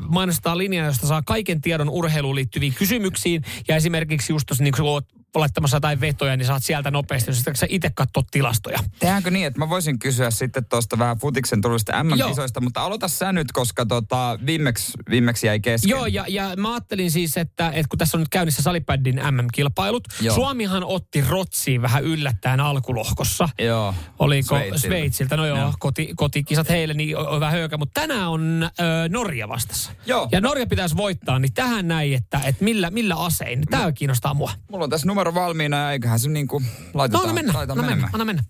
mainostetaan 0.08 0.58
linjaa, 0.58 0.86
josta 0.86 1.06
saa 1.06 1.22
kaiken 1.22 1.60
tiedon 1.60 1.88
urheiluun 1.88 2.34
liittyviin 2.34 2.74
kysymyksiin. 2.74 3.42
Ja 3.68 3.76
esimerkiksi 3.76 4.32
just 4.32 4.46
tuossa, 4.46 4.64
niin 4.64 4.74
kun 4.76 4.86
oot 4.86 5.06
laittamassa 5.34 5.76
jotain 5.76 6.00
vetoja, 6.00 6.36
niin 6.36 6.46
saat 6.46 6.62
sieltä 6.62 6.90
nopeasti, 6.90 7.30
jos 7.30 7.42
sä 7.54 7.66
itse 7.68 7.90
katsot 7.94 8.26
tilastoja. 8.30 8.78
Tehdäänkö 8.98 9.30
niin, 9.30 9.46
että 9.46 9.58
mä 9.58 9.68
voisin 9.68 9.98
kysyä 9.98 10.30
sitten 10.30 10.64
tuosta 10.64 10.98
vähän 10.98 11.18
futiksen 11.18 11.60
tulosta 11.60 12.04
MM-kisoista, 12.04 12.60
mutta 12.60 12.80
aloita 12.80 13.08
sä 13.08 13.32
nyt, 13.32 13.52
koska 13.52 13.86
tota, 13.86 14.38
viimeksi, 14.46 14.92
viimeksi 15.10 15.46
jäi 15.46 15.60
kesken. 15.60 15.90
Joo, 15.90 16.06
ja, 16.06 16.24
ja 16.28 16.52
mä 16.56 16.72
ajattelin 16.72 17.10
siis, 17.10 17.36
että, 17.36 17.70
että 17.70 17.88
kun 17.88 17.98
tässä 17.98 18.16
on 18.16 18.20
nyt 18.20 18.28
käynnissä 18.28 18.62
salipäddin 18.62 19.20
MM-kilpailut, 19.30 20.08
Joo. 20.20 20.34
Suomihan 20.34 20.84
otti 20.84 21.24
Rotsiin 21.28 21.82
vähän 21.82 22.04
yllättäen 22.04 22.60
alkulohkossa. 22.60 23.48
Joo. 23.58 23.94
Oliko 24.18 24.48
Sveitsiltä. 24.48 24.78
Sveitsiltä? 24.78 25.36
No 25.36 25.46
joo, 25.46 25.58
Joo. 25.58 25.74
Koti, 25.78 26.12
kotikisat 26.16 26.68
heille, 26.68 26.94
niin 26.94 27.16
on 27.16 27.40
on 27.40 27.40
vähän 27.40 27.58
höykä. 27.58 27.76
Mutta 27.76 28.00
tänään 28.00 28.28
on 28.28 28.70
ö, 28.80 29.08
Norja 29.08 29.48
vastassa. 29.48 29.92
Joo. 30.06 30.28
Ja 30.32 30.40
Norja 30.40 30.66
pitäisi 30.66 30.96
voittaa, 30.96 31.38
niin 31.38 31.52
tähän 31.52 31.88
näin, 31.88 32.14
että, 32.14 32.40
että 32.44 32.64
millä, 32.64 32.90
millä 32.90 33.14
asein. 33.16 33.62
Tämä 33.70 33.92
kiinnostaa 33.92 34.34
mua. 34.34 34.52
Mulla 34.70 34.84
on 34.84 34.90
tässä 34.90 35.06
numero 35.06 35.19
valmiina 35.34 35.76
ja 35.76 35.92
eiköhän 35.92 36.18
se 36.20 36.28
niinku 36.28 36.58
No 36.58 36.66
laitetaan, 36.94 37.22
anna 37.22 37.34
mennä, 37.34 37.52
laitetaan 37.52 37.78
anna 37.78 37.90
mennä, 37.90 38.10
anna 38.12 38.24
mennä. 38.24 38.44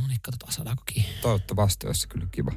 No 0.00 0.06
niin, 0.08 0.20
katsotaan 0.22 0.52
saadaanko 0.52 0.82
kiinni. 0.86 1.12
Toivottavasti 1.22 1.86
olisi 1.86 2.08
kyllä 2.08 2.26
kiva. 2.30 2.52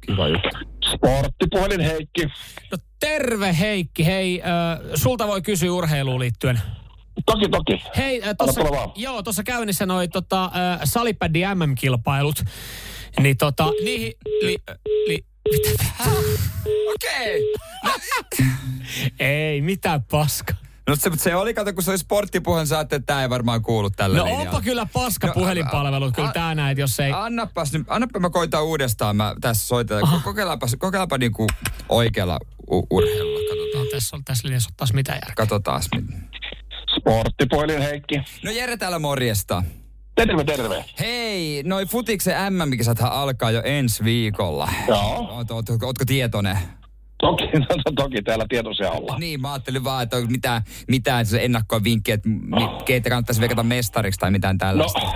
Kiva 0.00 0.28
juttu. 0.28 0.48
Sporttipuhelin 0.94 1.80
Heikki. 1.80 2.24
No 2.72 2.78
terve 3.00 3.58
Heikki, 3.58 4.06
hei, 4.06 4.42
äh, 4.42 4.90
sulta 4.94 5.26
voi 5.26 5.42
kysyä 5.42 5.72
urheiluun 5.72 6.20
liittyen. 6.20 6.60
Toki, 7.26 7.48
toki. 7.48 7.82
Hei, 7.96 8.22
äh, 8.22 8.34
tossa, 8.38 8.60
joo, 8.96 9.22
tuossa 9.22 9.42
käynnissä 9.42 9.86
noi 9.86 10.08
tota, 10.08 10.44
äh, 10.44 10.80
salipädi 10.84 11.42
MM-kilpailut. 11.54 12.44
Niin 13.20 13.36
tota, 13.36 13.70
niihin... 13.84 14.12
Li, 14.42 14.56
li, 15.06 15.24
mitä? 15.52 15.84
Okei. 16.94 17.54
Ei, 19.18 19.60
mitä 19.62 20.00
paska. 20.10 20.54
No 20.88 20.96
se, 20.96 21.10
se 21.16 21.34
oli, 21.36 21.54
kato, 21.54 21.72
kun 21.72 21.82
se 21.82 21.90
oli 21.90 21.98
sporttipuhe, 21.98 22.66
sä 22.66 22.80
että 22.80 23.00
tämä 23.00 23.22
ei 23.22 23.30
varmaan 23.30 23.62
kuulu 23.62 23.90
tällä 23.90 24.18
No 24.18 24.24
linjalla. 24.24 24.48
onpa 24.50 24.60
kyllä 24.62 24.86
paska 24.92 25.26
No, 25.26 25.32
puhelinpalvelu, 25.32 26.04
a- 26.04 26.12
kyllä 26.12 26.32
tää 26.32 26.54
näet, 26.54 26.78
jos 26.78 27.00
ei... 27.00 27.12
Annapas 27.12 27.72
nyt, 27.72 27.82
annapa 27.88 28.20
mä 28.20 28.30
koitan 28.30 28.64
uudestaan, 28.64 29.16
mä 29.16 29.34
tässä 29.40 29.66
soitetaan. 29.68 30.22
Kokeillaanpa, 30.22 30.66
kokeillaanpa 30.78 31.18
niinku 31.18 31.46
oikealla 31.88 32.38
u- 32.70 32.86
urheilulla, 32.90 33.38
No, 33.40 33.48
katsotaan. 33.48 33.86
tässä 33.90 34.16
on 34.16 34.24
tässä 34.24 34.48
linjassa 34.48 34.70
taas 34.76 34.92
mitään 34.92 35.16
järkeä. 35.16 35.34
Katsotaan. 35.34 35.82
Sporttipuhelin 37.00 37.82
Heikki. 37.82 38.14
No 38.44 38.50
Jere 38.50 38.76
täällä 38.76 38.98
morjesta. 38.98 39.62
Terve, 40.26 40.44
terve. 40.44 40.84
Hei, 41.00 41.62
noi 41.66 41.86
futiksen 41.86 42.52
MM-kisathan 42.52 43.12
alkaa 43.12 43.50
jo 43.50 43.62
ensi 43.64 44.04
viikolla. 44.04 44.68
Joo. 44.88 45.26
Oot, 45.30 45.50
oot, 45.50 45.68
ootko 45.70 46.04
tietoinen? 46.06 46.58
Toki, 47.18 47.44
no, 47.58 47.66
toki 47.96 48.22
täällä 48.22 48.46
tietoisia 48.48 48.90
ollaan. 48.90 49.20
Niin, 49.20 49.40
mä 49.40 49.52
ajattelin 49.52 49.84
vaan, 49.84 50.02
että 50.02 50.16
onko 50.16 50.28
mitään, 50.30 50.62
mitään 50.88 51.26
ennakkoa 51.40 51.84
vinkkiä, 51.84 52.14
että 52.14 52.28
mi- 52.28 52.84
keitä 52.84 53.08
kannattaisi 53.10 53.40
vekata 53.40 53.62
mestariksi 53.62 54.20
tai 54.20 54.30
mitään 54.30 54.56
No, 54.56 54.58
tällaista. 54.58 55.00
no, 55.00 55.12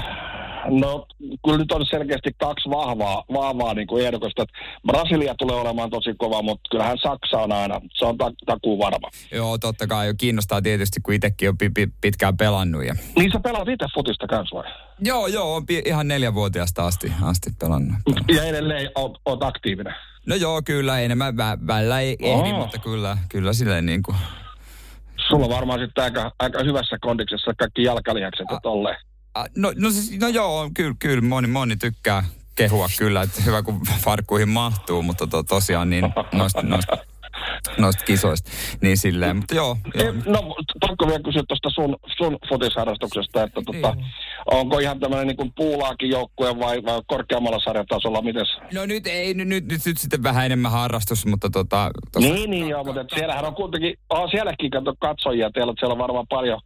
kyllä 1.44 1.58
nyt 1.58 1.72
on 1.72 1.86
selkeästi 1.86 2.30
kaksi 2.40 2.70
vahvaa, 2.70 3.24
vahvaa 3.32 3.74
niin 3.74 3.86
kuin 3.86 4.06
ehdokosta. 4.06 4.42
että 4.42 4.54
Brasilia 4.86 5.34
tulee 5.38 5.56
olemaan 5.56 5.90
tosi 5.90 6.14
kova, 6.18 6.42
mutta 6.42 6.68
kyllähän 6.70 6.98
Saksa 6.98 7.38
on 7.38 7.52
aina, 7.52 7.80
se 7.98 8.04
on 8.06 8.18
ta- 8.18 8.32
takuu 8.46 8.78
varma. 8.78 9.08
Joo, 9.32 9.58
totta 9.58 9.86
kai. 9.86 10.14
Kiinnostaa 10.18 10.62
tietysti, 10.62 11.00
kun 11.00 11.14
itsekin 11.14 11.48
on 11.48 11.58
pi- 11.58 11.70
pi- 11.70 11.92
pitkään 12.00 12.36
pelannut. 12.36 12.84
Ja... 12.84 12.94
Niin 13.16 13.32
sä 13.32 13.40
pelaat 13.40 13.68
itse 13.68 13.86
futista 13.94 14.26
kanssa 14.26 14.56
vai? 14.56 14.72
Joo, 15.00 15.26
joo, 15.26 15.54
on 15.56 15.66
pi- 15.66 15.82
ihan 15.86 16.08
neljänvuotiaasta 16.08 16.86
asti, 16.86 17.12
asti 17.22 17.50
pelannut. 17.60 17.96
Ja 18.34 18.44
edelleen 18.44 18.90
oot, 18.94 19.18
oot 19.26 19.42
aktiivinen. 19.42 19.94
No 20.26 20.34
joo, 20.34 20.62
kyllä, 20.64 21.00
enemmän 21.00 21.34
vä- 21.34 21.66
välillä 21.66 22.00
ei 22.00 22.16
ehdi, 22.20 22.50
Oo. 22.50 22.58
mutta 22.58 22.78
kyllä, 22.78 23.18
kyllä 23.28 23.52
silleen 23.52 23.86
niin 23.86 24.02
kuin... 24.02 24.16
Sulla 25.28 25.44
on 25.44 25.50
varmaan 25.50 25.80
sitten 25.80 26.04
aika, 26.04 26.32
aika 26.38 26.62
hyvässä 26.64 26.96
kondiksessa 27.00 27.52
kaikki 27.58 27.82
jalkalihakset 27.82 28.46
ja 28.50 28.58
tolleen. 28.62 28.96
No, 29.56 29.72
no, 29.76 29.90
siis, 29.90 30.20
no 30.20 30.28
joo, 30.28 30.70
kyllä, 30.74 30.94
kyllä 30.98 31.20
moni, 31.20 31.48
moni 31.48 31.76
tykkää 31.76 32.24
kehua 32.54 32.88
kyllä, 32.98 33.22
että 33.22 33.42
hyvä 33.42 33.62
kun 33.62 33.80
farkkuihin 34.00 34.48
mahtuu, 34.48 35.02
mutta 35.02 35.26
to, 35.26 35.42
tosiaan 35.42 35.90
niin 35.90 36.04
noista, 36.32 36.62
noista, 36.62 36.96
noista 37.78 38.04
kisoista, 38.04 38.50
niin 38.80 38.96
silleen, 38.96 39.36
mutta 39.36 39.54
joo. 39.54 39.76
joo. 39.94 40.08
Eh, 40.08 40.14
No, 40.26 40.54
pakko 40.80 41.06
vielä 41.06 41.20
kysyä 41.24 41.42
tuosta 41.48 41.70
sun, 41.70 41.96
sun 42.18 42.38
futisharrastuksesta, 42.48 43.42
että 43.42 43.60
tota, 43.66 43.96
onko 44.46 44.78
ihan 44.78 45.00
tämmöinen 45.00 45.26
niin 45.36 45.52
puulaakin 45.56 46.10
joukkue 46.10 46.58
vai, 46.58 46.84
vai 46.84 47.02
korkeammalla 47.06 47.58
sarjatasolla, 47.64 48.22
mites? 48.22 48.48
No 48.74 48.86
nyt 48.86 49.06
ei, 49.06 49.34
nyt, 49.34 49.48
nyt, 49.48 49.64
nyt, 49.68 49.86
nyt 49.86 49.98
sitten 49.98 50.22
vähän 50.22 50.46
enemmän 50.46 50.72
harrastus, 50.72 51.26
mutta 51.26 51.50
tota... 51.50 51.90
tossa- 52.12 52.32
Niin, 52.34 52.50
niin 52.50 52.68
joo, 52.68 52.84
mutta 52.84 53.04
siellähän 53.14 53.44
on 53.44 53.54
kuitenkin, 53.54 53.98
on 54.10 54.30
sielläkin 54.30 54.70
katsojia 55.00 55.50
teillä, 55.50 55.74
siellä 55.78 55.92
on 55.92 55.98
varmaan 55.98 56.26
paljon, 56.28 56.60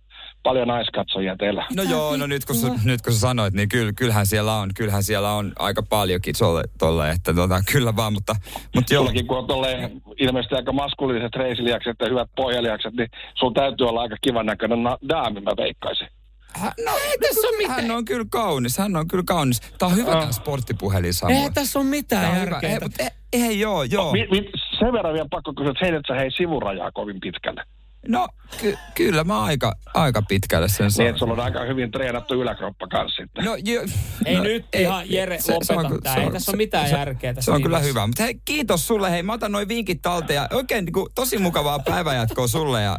paljon 0.48 0.68
naiskatsojia 0.68 1.36
teillä. 1.36 1.66
No 1.76 1.82
joo, 1.82 2.16
no 2.16 2.26
nyt 2.26 2.44
kun, 2.44 2.56
sä, 2.56 2.66
nyt 2.84 3.02
kun 3.02 3.12
sä 3.12 3.18
sanoit, 3.18 3.54
niin 3.54 3.68
kyll, 3.68 3.92
kyllähän 3.96 4.26
siellä 4.26 4.54
on, 4.54 4.70
kyllähän 4.76 5.02
siellä 5.02 5.32
on 5.32 5.52
aika 5.58 5.82
paljonkin 5.82 6.34
tolle, 6.38 6.62
tolle 6.78 7.10
että 7.10 7.34
tota, 7.34 7.62
kyllä 7.72 7.96
vaan, 7.96 8.12
mutta, 8.12 8.36
mutta 8.74 8.94
joo. 8.94 9.12
Kun 9.26 9.38
on 9.38 9.46
tolleen 9.46 10.02
ilmeisesti 10.18 10.54
aika 10.54 10.72
maskuliiniset 10.72 11.36
reisiliakset 11.36 11.96
ja 12.00 12.08
hyvät 12.08 12.28
pohjaliakset, 12.36 12.94
niin 12.94 13.08
sun 13.34 13.54
täytyy 13.54 13.86
olla 13.86 14.00
aika 14.00 14.16
kivan 14.20 14.46
näköinen 14.46 14.82
na- 14.82 14.98
daami, 15.08 15.40
mä 15.40 15.50
veikkaisin. 15.56 16.08
Hän, 16.54 16.72
no 16.84 16.92
ei 17.10 17.18
tässä 17.18 17.48
ole 17.48 17.56
mitään. 17.56 17.80
Hän 17.80 17.90
on 17.90 18.04
kyllä 18.04 18.24
kaunis, 18.30 18.78
hän 18.78 18.96
on 18.96 19.08
kyllä 19.08 19.24
kaunis. 19.26 19.60
Tää 19.60 19.88
on 19.88 19.96
hyvä 19.96 20.10
tää 20.10 20.32
sporttipuhelin 20.32 21.14
Samuel. 21.14 21.42
Ei 21.42 21.50
tässä 21.50 21.78
ole 21.78 21.86
mitään 21.86 22.38
järkeä. 22.38 22.70
Ei, 22.70 22.78
mutta 22.82 23.02
ei, 23.02 23.42
ei 23.42 23.60
joo, 23.60 23.82
joo. 23.82 24.12
Mi, 24.12 24.28
mi, 24.30 24.50
sen 24.78 24.92
verran 24.92 25.14
vielä 25.14 25.28
pakko 25.30 25.52
kysyä, 25.54 25.70
että 25.70 25.84
heidät 25.84 26.02
sä 26.08 26.14
hei 26.14 26.30
sivurajaa 26.30 26.92
kovin 26.92 27.20
pitkälle. 27.20 27.64
No 28.08 28.28
ky, 28.60 28.76
kyllä 28.94 29.24
mä 29.24 29.42
aika, 29.42 29.72
aika 29.94 30.22
pitkälle 30.28 30.68
sen 30.68 30.84
Niin, 30.84 30.90
saan. 30.92 31.08
että 31.08 31.18
sulla 31.18 31.32
on 31.32 31.40
aika 31.40 31.64
hyvin 31.64 31.90
treenattu 31.90 32.34
yläkroppa 32.34 32.86
kanssa 32.86 33.22
sitten. 33.22 33.44
No, 33.44 33.56
jo, 33.64 33.80
Ei 34.26 34.36
no, 34.36 34.42
nyt 34.42 34.66
ihan, 34.76 35.04
Jere, 35.10 35.38
lopeta 35.48 35.88
ky- 35.88 36.00
tää. 36.00 36.14
Ei 36.16 36.30
tässä 36.30 36.50
ole 36.50 36.56
mitään 36.56 36.88
se, 36.88 36.96
järkeä 36.96 37.34
tässä 37.34 37.44
Se 37.44 37.54
on 37.56 37.62
kyllä 37.62 37.78
hyvä. 37.78 38.06
Mutta 38.06 38.22
hei, 38.22 38.40
kiitos 38.44 38.86
sulle. 38.86 39.10
Hei, 39.10 39.22
mä 39.22 39.32
otan 39.32 39.52
noin 39.52 39.68
vinkit 39.68 40.02
talteen 40.02 40.34
ja 40.34 40.48
oikein 40.52 40.84
niin 40.84 40.92
kuin, 40.92 41.06
tosi 41.14 41.38
mukavaa 41.38 41.78
päivänjatkoa 41.78 42.46
sulle. 42.46 42.82
Ja, 42.82 42.98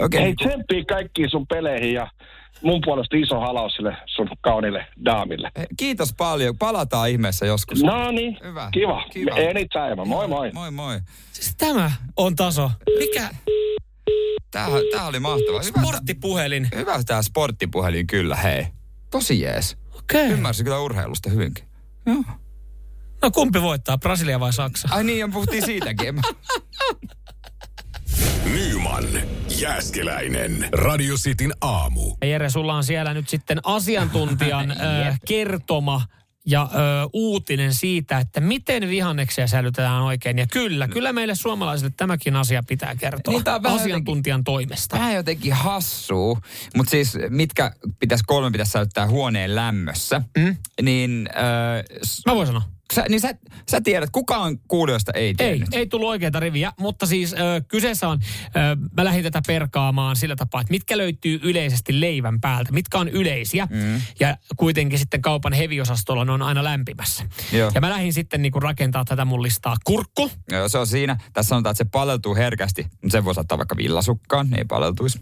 oikein, 0.00 0.20
Hei, 0.22 0.28
niin 0.30 0.36
kuin, 0.36 0.48
tsemppii 0.48 0.84
kaikkiin 0.84 1.30
sun 1.30 1.46
peleihin 1.46 1.92
ja 1.94 2.10
mun 2.62 2.80
puolesta 2.84 3.16
iso 3.16 3.40
halaus 3.40 3.72
sille 3.74 3.96
sun 4.06 4.28
kaunille 4.40 4.86
daamille. 5.04 5.50
hei, 5.58 5.66
kiitos 5.76 6.14
paljon. 6.16 6.58
Palataan 6.58 7.10
ihmeessä 7.10 7.46
joskus. 7.46 7.82
No 7.82 8.10
niin, 8.10 8.38
Hyvä. 8.44 8.68
kiva. 8.72 9.04
Kiva. 9.12 9.30
Anytime, 9.34 10.04
moi 10.04 10.28
moi. 10.28 10.50
Moi 10.52 10.70
moi. 10.70 11.00
Siis 11.32 11.54
tämä 11.56 11.92
on 12.16 12.36
taso. 12.36 12.70
Mikä 12.98 13.28
Tää, 14.50 14.68
tää 14.92 15.06
oli 15.06 15.20
mahtavaa. 15.20 15.62
Hyvä, 15.62 15.80
sporttipuhelin? 15.80 16.68
hyvä 16.74 17.02
tää 17.06 17.22
sporttipuhelin 17.22 18.06
kyllä, 18.06 18.36
hei. 18.36 18.66
Tosi 19.10 19.40
jees. 19.40 19.76
Okei. 19.98 20.30
Ymmärsin 20.30 20.64
kyllä 20.64 20.78
urheilusta 20.80 21.30
hyvinkin. 21.30 21.64
Joo. 22.06 22.24
No 23.22 23.30
kumpi 23.30 23.62
voittaa, 23.62 23.98
Brasilia 23.98 24.40
vai 24.40 24.52
Saksa? 24.52 24.88
Ai 24.90 25.04
niin, 25.04 25.18
ja 25.18 25.28
puhuttiin 25.32 25.64
siitäkin. 25.64 26.14
Nyman, 28.54 29.04
Jääskeläinen, 29.60 30.68
Radio 30.72 31.14
Cityn 31.16 31.52
aamu. 31.60 32.16
Ja 32.20 32.26
Jere, 32.28 32.50
sulla 32.50 32.74
on 32.74 32.84
siellä 32.84 33.14
nyt 33.14 33.28
sitten 33.28 33.60
asiantuntijan 33.64 34.70
ö, 35.10 35.14
kertoma 35.26 36.02
ja 36.46 36.70
ö, 36.74 36.76
uutinen 37.12 37.74
siitä, 37.74 38.18
että 38.18 38.40
miten 38.40 38.88
vihanneksia 38.88 39.46
säilytetään 39.46 40.02
oikein. 40.02 40.38
Ja 40.38 40.46
kyllä, 40.46 40.88
kyllä 40.88 41.12
meille 41.12 41.34
suomalaisille 41.34 41.92
tämäkin 41.96 42.36
asia 42.36 42.62
pitää 42.68 42.94
kertoa 42.96 43.32
Niin, 43.34 43.44
on 43.48 43.66
asiantuntijan 43.66 44.44
toimesta. 44.44 44.96
Vähän 44.98 45.14
jotenkin 45.14 45.52
hassua, 45.52 46.40
mutta 46.76 46.90
siis 46.90 47.18
mitkä 47.28 47.72
pitäisi, 47.98 48.24
kolme 48.26 48.50
pitäisi 48.50 48.72
säilyttää 48.72 49.06
huoneen 49.08 49.54
lämmössä, 49.54 50.22
mm. 50.38 50.56
niin, 50.82 51.28
s- 52.04 52.26
Mä 52.26 52.34
voin 52.34 52.46
sanoa. 52.46 52.73
Sä, 52.92 53.04
niin 53.08 53.20
sä, 53.20 53.34
sä 53.70 53.80
tiedät, 53.80 54.10
kukaan 54.12 54.58
kuulijoista 54.68 55.12
ei 55.14 55.26
Ei, 55.26 55.34
tiennyt. 55.34 55.68
ei 55.74 55.86
tullut 55.86 56.08
oikeita 56.08 56.40
riviä, 56.40 56.72
mutta 56.80 57.06
siis 57.06 57.32
ö, 57.32 57.36
kyseessä 57.68 58.08
on, 58.08 58.18
ö, 58.46 58.76
mä 58.96 59.04
lähdin 59.04 59.22
tätä 59.22 59.42
perkaamaan 59.46 60.16
sillä 60.16 60.36
tapaa, 60.36 60.60
että 60.60 60.70
mitkä 60.70 60.96
löytyy 60.98 61.40
yleisesti 61.42 62.00
leivän 62.00 62.40
päältä, 62.40 62.72
mitkä 62.72 62.98
on 62.98 63.08
yleisiä, 63.08 63.66
mm. 63.70 64.00
ja 64.20 64.36
kuitenkin 64.56 64.98
sitten 64.98 65.22
kaupan 65.22 65.52
heviosastolla 65.52 66.24
ne 66.24 66.32
on 66.32 66.42
aina 66.42 66.64
lämpimässä. 66.64 67.24
Joo. 67.52 67.70
Ja 67.74 67.80
mä 67.80 67.90
lähdin 67.90 68.12
sitten 68.12 68.42
niinku 68.42 68.60
rakentaa 68.60 69.04
tätä 69.04 69.24
mun 69.24 69.42
listaa. 69.42 69.76
Kurkku, 69.84 70.30
Joo, 70.50 70.68
se 70.68 70.78
on 70.78 70.86
siinä. 70.86 71.16
Tässä 71.32 71.48
sanotaan, 71.48 71.70
että 71.70 71.84
se 71.84 71.90
paleltuu 71.92 72.34
herkästi, 72.34 72.82
mutta 72.82 73.10
sen 73.12 73.24
voi 73.24 73.34
saattaa 73.34 73.58
vaikka 73.58 73.76
villasukkaan, 73.76 74.46
niin 74.46 74.58
ei 74.58 74.64
paleltuisi. 74.64 75.20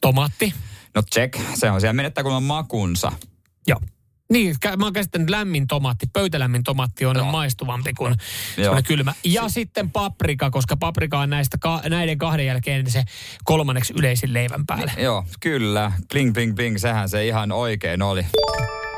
tomaatti, 0.00 0.54
No 0.94 1.02
check, 1.14 1.38
se 1.54 1.70
on 1.70 1.80
siellä 1.80 1.92
menettää 1.92 2.24
kun 2.24 2.32
on 2.32 2.42
makunsa. 2.42 3.12
joo. 3.66 3.80
Niin, 4.30 4.56
mä 4.76 4.84
oon 4.86 4.92
käsittänyt 4.92 5.30
lämmin 5.30 5.66
tomaatti, 5.66 6.06
pöytälämmin 6.12 6.62
tomaatti 6.62 7.06
on 7.06 7.26
maistuvampi 7.26 7.92
kuin 7.92 8.14
semmoinen 8.56 8.84
kylmä. 8.84 9.14
Ja 9.24 9.48
sitten 9.48 9.90
paprika, 9.90 10.50
koska 10.50 10.76
paprika 10.76 11.18
on 11.18 11.30
näistä 11.30 11.56
ka- 11.60 11.82
näiden 11.88 12.18
kahden 12.18 12.46
jälkeen 12.46 12.90
se 12.90 13.04
kolmanneksi 13.44 13.92
yleisin 13.98 14.32
leivän 14.32 14.66
päälle. 14.66 14.92
Joo, 14.98 15.24
kyllä. 15.40 15.92
Bling, 16.12 16.32
bling, 16.34 16.54
bling, 16.54 16.78
sehän 16.78 17.08
se 17.08 17.26
ihan 17.26 17.52
oikein 17.52 18.02
oli. 18.02 18.26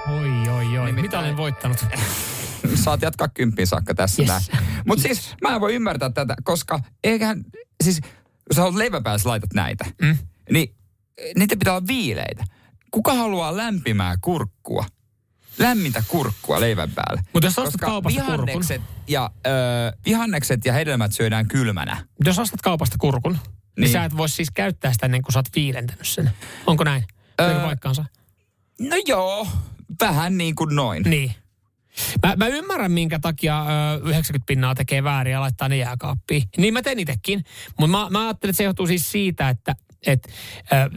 Oi, 0.09 0.49
oi, 0.49 0.79
oi. 0.79 0.93
Mitä 0.93 1.19
olen 1.19 1.37
voittanut? 1.37 1.77
Saat 2.85 3.03
jatkaa 3.03 3.29
kymppiin 3.29 3.67
saakka 3.67 3.95
tässä 3.95 4.23
Yes. 4.23 4.29
näin. 4.29 4.67
Mutta 4.87 5.03
siis 5.03 5.35
mä 5.43 5.55
en 5.55 5.61
voi 5.61 5.75
ymmärtää 5.75 6.11
tätä, 6.11 6.35
koska 6.45 6.81
eihän, 7.05 7.45
siis 7.85 8.01
jos 8.51 8.57
haluat 8.59 8.75
leiväpäässä 8.75 9.29
laitat 9.29 9.53
näitä, 9.55 9.85
Mm. 10.03 10.17
niin 10.51 10.75
niitä 11.37 11.57
pitää 11.57 11.73
olla 11.77 11.87
viileitä. 11.87 12.45
Kuka 12.91 13.15
haluaa 13.15 13.57
lämpimää 13.57 14.15
kurkkua? 14.21 14.85
Lämmintä 15.59 16.03
kurkkua 16.09 16.61
leivän 16.61 16.91
päälle. 16.91 17.23
Mutta 17.33 17.47
jos 17.47 17.59
ostat 17.59 17.81
kaupasta 17.81 18.21
kurkun, 18.21 18.47
vihannekset 18.47 18.83
ja, 19.09 19.31
ö, 19.47 19.51
vihannekset 20.07 20.65
ja 20.65 20.73
hedelmät 20.73 21.13
syödään 21.13 21.49
kylmänä. 21.49 22.07
jos 22.25 22.39
ostat 22.39 22.61
kaupasta 22.63 22.97
kurkun, 23.01 23.33
niin, 23.33 23.41
Niin. 23.81 23.93
sä 23.93 24.05
et 24.05 24.17
voi 24.17 24.29
siis 24.29 24.51
käyttää 24.51 24.93
sitä 24.93 25.07
ennen 25.07 25.23
kuin 25.23 25.33
sä 25.33 25.39
oot 25.39 25.49
viilentänyt 25.57 26.07
sen. 26.07 26.31
Onko 26.67 26.85
näin? 26.85 27.05
Öö, 27.41 27.47
Öö, 27.55 27.61
paikkaansa? 27.61 28.05
No 28.81 28.97
joo, 29.07 29.49
vähän 30.01 30.39
niin 30.39 30.55
kuin 30.55 30.77
noin. 30.77 31.03
Niin. 31.03 31.33
Mä, 32.27 32.37
mä 32.37 32.47
ymmärrän, 32.47 32.93
minkä 32.93 33.19
takia 33.19 33.65
ö, 33.95 34.01
90 34.05 34.47
pinnaa 34.47 34.75
tekee 34.75 35.05
väärin 35.05 35.33
ja 35.33 35.41
laittaa 35.41 35.69
ne 35.69 35.77
jääkaappiin. 35.77 36.43
Niin 36.57 36.75
mä 36.75 36.83
teen 36.83 36.99
itsekin. 36.99 37.45
Mutta 37.81 37.99
mä, 37.99 38.11
mä 38.11 38.25
ajattelin, 38.27 38.51
että 38.51 38.57
se 38.57 38.65
johtuu 38.65 38.87
siis 38.87 39.13
siitä, 39.13 39.49
että 39.49 39.75
et, 40.07 40.29
ö, 40.73 40.91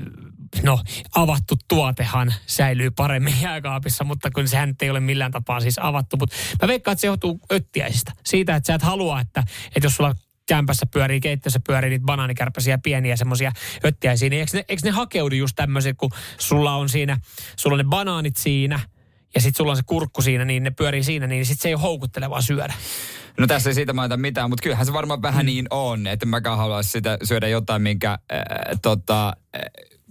no, 0.64 0.80
avattu 1.16 1.56
tuotehan 1.68 2.34
säilyy 2.46 2.92
paremmin 2.92 3.42
jääkaapissa, 3.42 4.04
mutta 4.04 4.32
kun 4.32 4.48
sehän 4.48 4.76
ei 4.82 4.90
ole 4.90 5.00
millään 5.00 5.32
tapaa 5.32 5.60
siis 5.60 5.80
avattu. 5.82 6.18
Mutta 6.18 6.36
mä 6.62 6.68
veikkaan, 6.68 6.94
että 6.94 7.02
se 7.02 7.08
johtuu 7.08 7.40
öttiäisistä. 7.52 8.12
Siitä, 8.26 8.56
että 8.56 8.68
sä 8.68 8.74
et 8.74 8.82
halua, 8.82 9.22
että, 9.22 9.44
että 9.76 9.86
jos 9.86 9.96
sulla 9.96 10.16
kämpässä 10.48 10.86
pyörii, 10.86 11.20
keittiössä 11.20 11.60
pyörii 11.68 11.90
niitä 11.90 12.06
banaanikärpäsiä 12.06 12.78
pieniä 12.78 13.16
semmoisia 13.16 13.52
öttiäisiä, 13.86 14.30
niin 14.30 14.40
eikö 14.40 14.58
ne, 14.58 14.66
eikö 14.70 14.82
ne 14.86 14.92
hakeudu 14.92 15.36
just 15.36 15.56
tämmöisiä, 15.56 15.94
kun 15.94 16.10
sulla 16.38 16.76
on 16.76 16.90
siinä, 16.90 17.18
sulla 17.56 17.74
on 17.74 17.78
ne 17.78 17.84
banaanit 17.84 18.38
siinä, 18.38 18.80
ja 19.36 19.42
sitten 19.42 19.58
sulla 19.58 19.72
on 19.72 19.78
se 19.78 19.84
kurkku 19.86 20.22
siinä, 20.22 20.46
niin 20.46 20.64
ne 20.64 20.72
pyörii 20.72 21.04
siinä, 21.04 21.28
niin 21.28 21.46
sitten 21.46 21.62
se 21.62 21.68
ei 21.68 21.74
ole 21.74 21.82
houkuttelevaa 21.82 22.42
syödä. 22.42 22.74
No 23.40 23.48
tässä 23.48 23.70
ei 23.70 23.74
siitä 23.74 23.94
mainita 23.94 24.18
mitään, 24.18 24.50
mutta 24.50 24.64
kyllähän 24.64 24.86
se 24.86 24.94
varmaan 24.94 25.22
vähän 25.22 25.46
niin 25.46 25.68
on, 25.70 26.08
että 26.08 26.26
mäkään 26.26 26.58
haluaisi 26.58 26.90
sitä 26.90 27.18
syödä 27.24 27.48
jotain, 27.48 27.82
minkä 27.82 28.12
äh, 28.12 28.20
tota, 28.82 29.28
äh, 29.28 29.62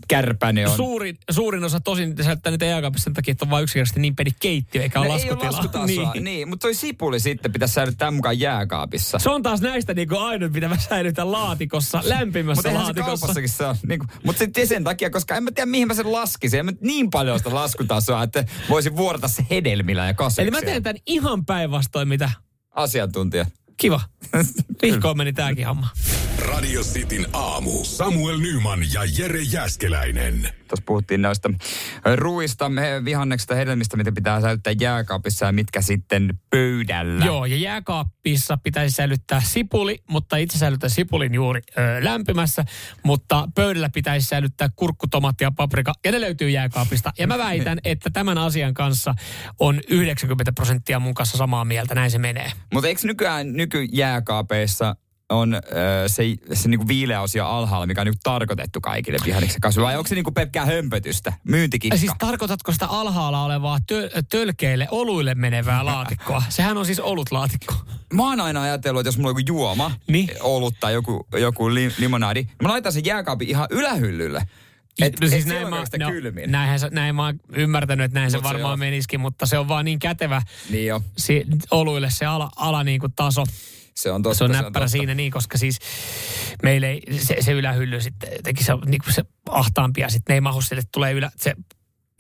kärpäne 0.08 0.68
on. 0.68 0.76
Suurin, 0.76 1.18
suurin 1.30 1.64
osa 1.64 1.80
tosin 1.80 2.14
niitä 2.50 2.64
jääkaapissa 2.64 3.04
sen 3.04 3.14
takia, 3.14 3.32
että 3.32 3.44
on 3.44 3.50
vain 3.50 3.62
yksinkertaisesti 3.62 4.00
niin 4.00 4.16
pieni 4.16 4.30
keittiö, 4.40 4.82
eikä 4.82 5.00
ole 5.00 5.08
No 5.08 5.14
ei 5.14 5.20
ole 5.30 5.30
laskutila. 5.30 5.52
laskutasoa, 5.52 6.12
niin. 6.14 6.24
niin. 6.24 6.48
mutta 6.48 6.64
toi 6.64 6.74
sipuli 6.74 7.20
sitten 7.20 7.52
pitäisi 7.52 7.74
säilyttää 7.74 8.10
mukaan 8.10 8.40
jääkaapissa. 8.40 9.18
Se 9.18 9.30
on 9.30 9.42
taas 9.42 9.60
näistä 9.60 9.94
niin 9.94 10.08
kuin 10.08 10.20
ainut, 10.20 10.52
mitä 10.52 10.68
mä 10.68 10.76
säilytän 10.78 11.32
laatikossa, 11.32 12.00
lämpimässä 12.04 12.58
Mutta 12.58 12.70
se 12.78 12.84
laatikossa. 12.84 13.06
kaupassakin 13.26 13.48
se 13.48 13.64
on. 13.64 13.76
Niin 13.86 14.00
mutta 14.24 14.38
sitten 14.38 14.66
sen 14.66 14.84
takia, 14.84 15.10
koska 15.10 15.36
en 15.36 15.44
mä 15.44 15.50
tiedä 15.50 15.66
mihin 15.70 15.88
mä 15.88 15.94
sen 15.94 16.12
laskisin. 16.12 16.60
En 16.60 16.66
mä 16.66 16.72
niin 16.80 17.10
paljon 17.10 17.38
sitä 17.38 17.54
laskutasoa, 17.54 18.22
että 18.22 18.44
voisin 18.68 18.96
vuorata 18.96 19.28
se 19.28 19.46
hedelmillä 19.50 20.06
ja 20.06 20.14
kasviksia. 20.14 20.42
Eli 20.42 20.50
mä 20.50 20.60
teen 20.70 20.82
tämän 20.82 20.96
ihan 21.06 21.44
päinvastoin, 21.46 22.08
mitä 22.08 22.30
Asiantuntija. 22.70 23.46
Kiva. 23.78 24.00
Vihkoon 24.82 25.16
meni 25.16 25.32
tääkin 25.32 25.66
homma. 25.66 25.88
Radio 26.38 26.82
Cityn 26.82 27.26
aamu. 27.32 27.84
Samuel 27.84 28.38
Nyman 28.38 28.92
ja 28.92 29.00
Jere 29.18 29.42
Jäskeläinen. 29.42 30.57
Tuossa 30.68 30.84
puhuttiin 30.86 31.22
noista 31.22 31.50
ruuista, 32.16 32.70
vihanneksista, 33.04 33.54
hedelmistä, 33.54 33.96
mitä 33.96 34.12
pitää 34.12 34.40
säilyttää 34.40 34.72
jääkaapissa 34.80 35.46
ja 35.46 35.52
mitkä 35.52 35.82
sitten 35.82 36.38
pöydällä. 36.50 37.24
Joo, 37.24 37.44
ja 37.44 37.56
jääkaappissa 37.56 38.58
pitäisi 38.62 38.96
säilyttää 38.96 39.40
sipuli, 39.40 40.02
mutta 40.08 40.36
itse 40.36 40.58
säilyttää 40.58 40.88
sipulin 40.88 41.34
juuri 41.34 41.60
ö, 41.78 42.04
lämpimässä, 42.04 42.64
mutta 43.02 43.48
pöydällä 43.54 43.90
pitäisi 43.94 44.26
säilyttää 44.26 44.68
kurkku, 44.76 45.06
tomaatti 45.06 45.44
ja 45.44 45.50
paprika, 45.50 45.92
ja 46.04 46.12
ne 46.12 46.20
löytyy 46.20 46.50
jääkaapista. 46.50 47.12
Ja 47.18 47.26
mä 47.26 47.38
väitän, 47.48 47.78
että 47.84 48.10
tämän 48.10 48.38
asian 48.38 48.74
kanssa 48.74 49.14
on 49.60 49.80
90 49.88 50.52
prosenttia 50.52 51.00
mun 51.00 51.14
kanssa 51.14 51.38
samaa 51.38 51.64
mieltä, 51.64 51.94
näin 51.94 52.10
se 52.10 52.18
menee. 52.18 52.52
Mutta 52.74 52.88
eikö 52.88 53.00
nykyään 53.04 53.52
nykyjääkaapeissa 53.52 54.96
on 55.30 55.54
äh, 55.54 55.60
se, 56.06 56.22
se 56.52 56.68
niinku 56.68 56.88
viileä 56.88 57.20
osio 57.20 57.46
alhaalla, 57.46 57.86
mikä 57.86 58.00
on 58.00 58.06
niinku 58.06 58.20
tarkoitettu 58.22 58.80
kaikille 58.80 59.18
vihanneksen 59.24 59.60
kasville, 59.60 59.86
vai 59.86 59.96
onko 59.96 60.08
se 60.08 60.14
niinku 60.14 60.32
pelkkää 60.32 60.64
hömpötystä, 60.66 61.32
myyntikikka? 61.44 61.96
Siis 61.96 62.12
tarkoitatko 62.18 62.72
sitä 62.72 62.86
alhaalla 62.86 63.44
olevaa 63.44 63.78
tö, 63.86 64.10
tölkeille, 64.30 64.88
oluille 64.90 65.34
menevää 65.34 65.84
laatikkoa? 65.84 66.42
Sehän 66.48 66.76
on 66.76 66.86
siis 66.86 67.00
olutlaatikko. 67.00 67.74
Mä 68.14 68.22
oon 68.28 68.40
aina 68.40 68.62
ajatellut, 68.62 69.00
että 69.00 69.08
jos 69.08 69.16
mulla 69.18 69.28
on 69.30 69.40
joku 69.40 69.44
juoma, 69.46 69.90
Niin. 70.06 70.30
olut 70.40 70.74
tai 70.80 70.92
joku, 70.92 71.26
joku 71.38 71.74
li, 71.74 71.92
limonadi, 71.98 72.42
niin 72.42 72.56
mä 72.62 72.68
laitan 72.68 72.92
sen 72.92 73.04
jääkaapin 73.04 73.48
ihan 73.48 73.66
ylähyllylle. 73.70 74.42
Et, 75.02 75.20
no 75.20 75.28
siis 75.28 75.42
et 75.42 75.48
näin, 75.48 75.68
mä, 75.70 75.84
no, 75.98 76.10
kylmin. 76.10 76.52
näinhän, 76.52 76.80
se- 76.80 76.88
näin 76.90 77.14
mä 77.14 77.24
oon 77.24 77.40
ymmärtänyt, 77.52 78.04
että 78.04 78.18
näin 78.20 78.30
se 78.30 78.36
Mut 78.36 78.44
se 78.44 78.48
varmaan 78.48 78.70
joo. 78.70 78.76
menisikin, 78.76 79.20
mutta 79.20 79.46
se 79.46 79.58
on 79.58 79.68
vaan 79.68 79.84
niin 79.84 79.98
kätevä 79.98 80.42
Niin 80.70 80.86
jo, 80.86 81.02
si, 81.16 81.44
oluille 81.70 82.10
se 82.10 82.26
ala, 82.26 82.50
ala 82.56 82.84
niin 82.84 83.00
kuin 83.00 83.12
taso. 83.16 83.44
Se 83.98 84.12
on 84.12 84.22
totta. 84.22 84.38
se 84.38 84.44
on 84.44 84.50
näppärä 84.50 84.72
totta. 84.72 84.88
siinä 84.88 85.14
niin, 85.14 85.32
koska 85.32 85.58
siis 85.58 85.78
meillä 86.62 86.86
ei, 86.86 87.02
se, 87.18 87.36
se 87.40 87.52
ylähylly 87.52 88.00
sitten 88.00 88.30
jotenkin 88.36 88.64
se, 88.64 88.72
on 88.72 88.82
niin 88.86 89.00
kuin 89.04 89.14
se 89.14 89.24
ahtaampi 89.50 90.00
ja 90.00 90.08
sitten 90.08 90.34
ne 90.34 90.36
ei 90.36 90.40
mahu 90.40 90.60
sille, 90.62 90.82
tulee 90.92 91.12
ylä, 91.12 91.30
se 91.36 91.54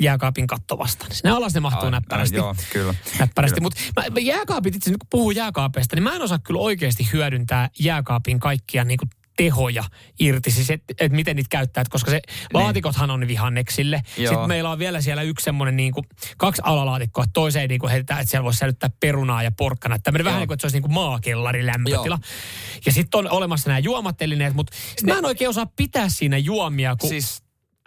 jääkaapin 0.00 0.46
katto 0.46 0.78
vastaan. 0.78 1.12
Sinne 1.14 1.30
alas 1.30 1.54
ne 1.54 1.60
mahtuu 1.60 1.90
näppärästi. 1.90 2.36
Joo, 2.36 2.54
kyllä. 2.72 2.94
näppärästi. 3.18 3.60
Mutta 3.60 3.80
jääkaapit, 4.20 4.74
itse 4.74 4.90
kun 4.90 4.98
puhuu 5.10 5.30
jääkaapeista, 5.30 5.96
niin 5.96 6.02
mä 6.02 6.14
en 6.14 6.22
osaa 6.22 6.38
kyllä 6.38 6.60
oikeasti 6.60 7.08
hyödyntää 7.12 7.70
jääkaapin 7.78 8.40
kaikkia 8.40 8.84
niin 8.84 8.98
kuin 8.98 9.10
tehoja 9.38 9.84
irti, 10.20 10.50
siis 10.50 10.70
että 10.70 10.94
et 11.00 11.12
miten 11.12 11.36
niitä 11.36 11.48
käyttää, 11.50 11.82
Et 11.82 11.88
koska 11.88 12.10
se 12.10 12.20
laatikothan 12.54 13.10
on 13.10 13.28
vihanneksille. 13.28 14.02
Niin. 14.16 14.24
Joo. 14.24 14.32
Sitten 14.32 14.48
meillä 14.48 14.70
on 14.70 14.78
vielä 14.78 15.00
siellä 15.00 15.22
yksi 15.22 15.44
semmoinen 15.44 15.76
niin 15.76 15.92
kuin, 15.92 16.06
kaksi 16.38 16.62
alalaatikkoa, 16.64 17.24
toiseen 17.32 17.68
niin 17.68 17.80
kuin 17.80 17.90
heitetään, 17.90 18.20
että 18.20 18.30
siellä 18.30 18.44
voisi 18.44 18.58
säilyttää 18.58 18.90
perunaa 19.00 19.42
ja 19.42 19.50
porkkana. 19.52 19.98
Tämmöinen 19.98 20.24
vähän 20.24 20.40
niin 20.40 20.48
kuin, 20.48 20.54
että 20.54 20.60
se 20.60 20.66
olisi 20.66 20.76
niin 20.76 20.82
kuin 20.82 20.92
maakellari 20.92 21.66
lämpötila. 21.66 22.18
Ja 22.86 22.92
sitten 22.92 23.18
on 23.18 23.30
olemassa 23.30 23.70
nämä 23.70 23.78
juomatelineet, 23.78 24.54
mutta 24.54 24.76
mä 25.06 25.18
en 25.18 25.24
oikein 25.24 25.50
osaa 25.50 25.66
pitää 25.76 26.08
siinä 26.08 26.38
juomia, 26.38 26.96
kun 26.96 27.08
Siis 27.08 27.42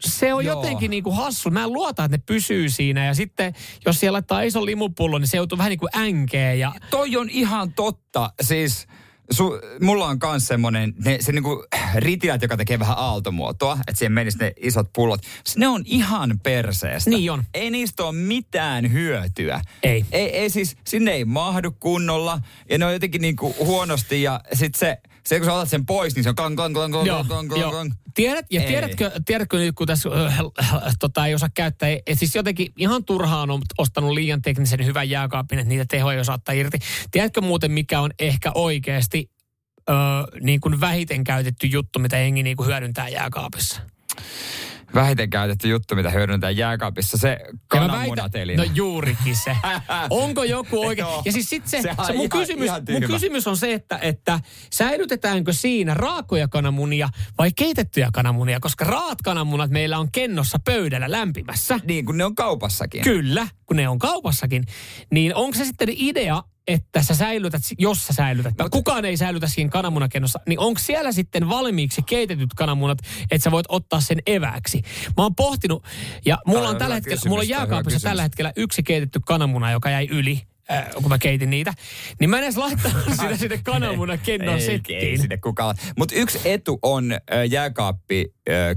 se 0.05 0.33
on 0.33 0.45
Joo. 0.45 0.55
jotenkin 0.55 0.91
niin 0.91 1.03
kuin 1.03 1.15
hassu. 1.15 1.49
Mä 1.49 1.63
en 1.63 1.73
luota, 1.73 2.03
että 2.03 2.17
ne 2.17 2.23
pysyy 2.25 2.69
siinä. 2.69 3.05
Ja 3.05 3.13
sitten, 3.13 3.53
jos 3.85 3.99
siellä 3.99 4.15
laittaa 4.15 4.41
iso 4.41 4.65
limupullo, 4.65 5.17
niin 5.19 5.27
se 5.27 5.37
joutuu 5.37 5.57
vähän 5.57 5.69
niin 5.69 5.79
kuin 5.79 5.97
änkeen. 5.97 6.59
Ja 6.59 6.73
toi 6.89 7.17
on 7.17 7.29
ihan 7.29 7.73
totta. 7.73 8.33
Siis 8.41 8.87
su, 9.31 9.59
mulla 9.81 10.05
on 10.05 10.17
myös 10.23 10.47
semmoinen, 10.47 10.93
ne, 11.05 11.17
se 11.21 11.31
niinku 11.31 11.65
ritilät, 11.95 12.41
joka 12.41 12.57
tekee 12.57 12.79
vähän 12.79 12.97
aaltomuotoa, 12.97 13.77
että 13.87 13.99
siihen 13.99 14.11
menisi 14.11 14.37
ne 14.37 14.53
isot 14.61 14.93
pullot. 14.93 15.21
Ne 15.55 15.67
on 15.67 15.83
ihan 15.85 16.39
perseestä. 16.43 17.09
Niin 17.09 17.31
on. 17.31 17.43
Ei 17.53 17.69
niistä 17.69 18.03
ole 18.03 18.15
mitään 18.15 18.91
hyötyä. 18.91 19.61
Ei. 19.83 20.05
Ei, 20.11 20.37
ei 20.37 20.49
siis, 20.49 20.77
sinne 20.87 21.11
ei 21.11 21.25
mahdu 21.25 21.71
kunnolla 21.71 22.39
ja 22.69 22.77
ne 22.77 22.85
on 22.85 22.93
jotenkin 22.93 23.21
niinku 23.21 23.55
huonosti 23.59 24.21
ja 24.21 24.41
sit 24.53 24.75
se, 24.75 24.97
se 25.25 25.39
kun 25.39 25.45
sä 25.45 25.53
otat 25.53 25.69
sen 25.69 25.85
pois, 25.85 26.15
niin 26.15 26.23
se 26.23 26.29
on 26.29 26.35
klang, 26.35 26.55
klang, 26.55 26.73
klang, 26.73 26.93
klang, 26.93 27.07
Joo, 27.07 27.23
klang, 27.23 27.49
klang, 27.49 27.69
klang. 27.69 27.91
Tiedät, 28.13 28.45
ja 28.51 28.61
Ei. 28.61 28.67
tiedätkö, 28.67 29.11
tiedätkö 29.25 29.57
nyt, 29.57 29.75
kun 29.75 29.87
tässä 29.87 30.09
äh, 30.09 30.39
äh, 30.59 30.93
tota, 30.99 31.25
ei 31.25 31.35
osaa 31.35 31.49
käyttää, 31.53 31.89
että 31.89 32.15
siis 32.15 32.35
jotenkin 32.35 32.73
ihan 32.77 33.05
turhaan 33.05 33.51
on 33.51 33.61
ostanut 33.77 34.11
liian 34.11 34.41
teknisen 34.41 34.85
hyvän 34.85 35.09
jääkaapin, 35.09 35.59
että 35.59 35.69
niitä 35.69 35.85
tehoja 35.89 36.15
ei 36.15 36.21
osaa 36.21 36.35
ottaa 36.35 36.55
irti. 36.55 36.79
Tiedätkö 37.11 37.41
muuten, 37.41 37.71
mikä 37.71 38.01
on 38.01 38.11
ehkä 38.19 38.51
oikeasti 38.55 39.31
ö, 39.89 39.93
niin 40.41 40.61
kuin 40.61 40.81
vähiten 40.81 41.23
käytetty 41.23 41.67
juttu, 41.67 41.99
mitä 41.99 42.17
jengi 42.17 42.43
niin 42.43 42.57
kuin 42.57 42.67
hyödyntää 42.67 43.09
jääkaapissa? 43.09 43.81
Vähiten 44.95 45.29
käytetty 45.29 45.67
juttu, 45.67 45.95
mitä 45.95 46.09
hyödynnetään 46.09 46.57
jääkaapissa, 46.57 47.17
se 47.17 47.37
kananmunateline. 47.67 48.65
No 48.65 48.71
juurikin 48.75 49.35
se. 49.35 49.55
Onko 50.09 50.43
joku 50.43 50.85
oikein? 50.87 51.07
Joo. 51.07 51.21
Ja 51.25 51.31
siis 51.31 51.49
sit 51.49 51.67
se, 51.67 51.81
Se 51.81 51.89
se 52.07 52.13
mun, 52.13 52.25
ihan- 52.25 52.29
kysymys, 52.29 52.65
ihan 52.65 52.81
mun 52.91 53.01
kysymys 53.03 53.47
on 53.47 53.57
se, 53.57 53.73
että, 53.73 53.97
että 54.01 54.39
säilytetäänkö 54.73 55.53
siinä 55.53 55.93
raakoja 55.93 56.47
kananmunia 56.47 57.09
vai 57.37 57.51
keitettyjä 57.55 58.09
kananmunia, 58.13 58.59
koska 58.59 58.85
raat 58.85 59.21
kananmunat 59.21 59.69
meillä 59.69 59.97
on 59.99 60.11
kennossa 60.11 60.57
pöydällä 60.65 61.11
lämpimässä. 61.11 61.79
Niin 61.83 62.05
kuin 62.05 62.17
ne 62.17 62.25
on 62.25 62.35
kaupassakin. 62.35 63.01
Kyllä, 63.03 63.47
kun 63.65 63.77
ne 63.77 63.89
on 63.89 63.99
kaupassakin. 63.99 64.65
Niin 65.11 65.35
onko 65.35 65.57
se 65.57 65.65
sitten 65.65 65.89
idea, 65.91 66.43
että 66.67 67.03
sä 67.03 67.15
säilytät, 67.15 67.61
jos 67.79 68.07
sä 68.07 68.13
säilytät, 68.13 68.53
no, 68.57 68.69
kukaan 68.71 69.05
ei 69.05 69.17
säilytä 69.17 69.47
siinä 69.47 69.69
kananmunakennossa, 69.69 70.39
niin 70.47 70.59
onko 70.59 70.79
siellä 70.79 71.11
sitten 71.11 71.49
valmiiksi 71.49 72.01
keitetyt 72.01 72.53
kananmunat, 72.55 72.97
että 73.31 73.43
sä 73.43 73.51
voit 73.51 73.65
ottaa 73.69 74.01
sen 74.01 74.19
evääksi? 74.25 74.81
Mä 75.17 75.23
oon 75.23 75.35
pohtinut, 75.35 75.83
ja 76.25 76.37
mulla 76.45 76.61
on 76.61 76.69
on 76.69 76.77
tällä 76.77 76.95
hetkellä, 76.95 77.15
kysymys, 77.15 77.29
mulla 77.29 77.41
on 77.41 77.49
jääkaapissa 77.49 77.99
tällä 77.99 78.21
hetkellä 78.21 78.53
yksi 78.55 78.83
keitetty 78.83 79.19
kananmuna, 79.25 79.71
joka 79.71 79.89
jäi 79.89 80.07
yli, 80.11 80.41
äh, 80.71 80.85
kun 80.93 81.09
mä 81.09 81.17
keitin 81.17 81.49
niitä. 81.49 81.73
Niin 82.19 82.29
mä 82.29 82.37
en 82.37 82.43
edes 82.43 82.57
laittanut 82.57 83.03
sitä 83.21 83.37
sinne 83.37 83.59
kananmunakennon 83.63 84.55
Ei, 84.55 84.61
Ei 84.61 84.65
settiin. 84.77 85.19
sinne 85.21 85.37
kukaan. 85.37 85.75
Mutta 85.97 86.15
yksi 86.15 86.39
etu 86.45 86.79
on 86.81 87.11
jääkaappi 87.49 88.25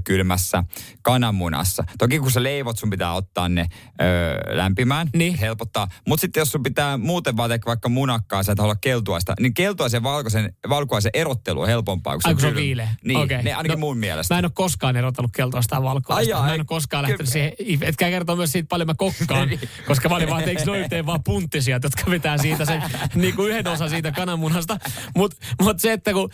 kylmässä 0.03 0.63
kananmunassa. 1.01 1.83
Toki 1.97 2.19
kun 2.19 2.31
sä 2.31 2.43
leivot, 2.43 2.77
sun 2.77 2.89
pitää 2.89 3.13
ottaa 3.13 3.49
ne 3.49 3.65
ö, 4.01 4.55
lämpimään. 4.55 5.09
Niin. 5.15 5.35
Helpottaa. 5.37 5.87
Mutta 6.07 6.21
sitten 6.21 6.41
jos 6.41 6.51
sun 6.51 6.63
pitää 6.63 6.97
muuten 6.97 7.37
vaan 7.37 7.49
vaikka 7.65 7.89
munakkaa, 7.89 8.43
sä 8.43 8.51
et 8.51 8.59
halua 8.59 8.75
keltuaista, 8.75 9.33
niin 9.39 9.53
keltuaisen 9.53 10.03
valkoisen, 10.03 10.53
valkuaisen 10.69 11.11
erottelu 11.13 11.61
on 11.61 11.67
helpompaa, 11.67 12.13
kun 12.13 12.21
se 12.21 12.27
Ai 12.27 12.33
kun 12.33 12.41
se 12.41 12.47
on 12.47 12.55
viileä. 12.55 12.89
Niin, 13.05 13.19
Okei. 13.19 13.43
ne 13.43 13.53
ainakin 13.53 13.71
No, 13.71 13.79
mun 13.79 13.97
mielestä. 13.97 14.33
Mä 14.33 14.39
en 14.39 14.45
ole 14.45 14.51
koskaan 14.55 14.95
erotellut 14.97 15.31
keltaista 15.35 15.75
ja 15.75 15.83
valkoista. 15.83 16.13
Ai 16.15 16.27
jaa, 16.27 16.41
mä 16.41 16.47
en 16.47 16.53
ei- 16.53 16.59
ole 16.59 16.65
koskaan 16.65 17.03
lähtenyt 17.03 17.29
siihen. 17.31 17.51
Etkä 17.81 18.09
kertoa 18.09 18.35
myös 18.35 18.51
siitä 18.51 18.67
paljon 18.69 18.87
mä 18.87 18.93
kokkaan. 18.97 19.49
Niin. 19.49 19.59
koska 19.87 20.09
mä 20.09 20.15
olin 20.15 20.29
vaan, 20.29 20.39
että 20.41 20.49
eikö 20.51 20.63
noin 20.65 21.05
vaan 21.05 21.23
punttisia, 21.23 21.79
jotka 21.85 22.11
vetää 22.11 22.37
siitä 22.37 22.65
sen 22.65 22.83
niin 23.15 23.35
kuin 23.35 23.51
yhden 23.51 23.67
osan 23.67 23.89
siitä 23.89 24.11
kananmunasta. 24.11 24.77
Mutta 25.15 25.37
mut 25.61 25.79
se, 25.79 25.93
että 25.93 26.13
kun 26.13 26.29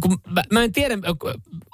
kun 0.00 0.18
mä, 0.30 0.42
mä 0.52 0.64
en 0.64 0.72
tiedä, 0.72 0.94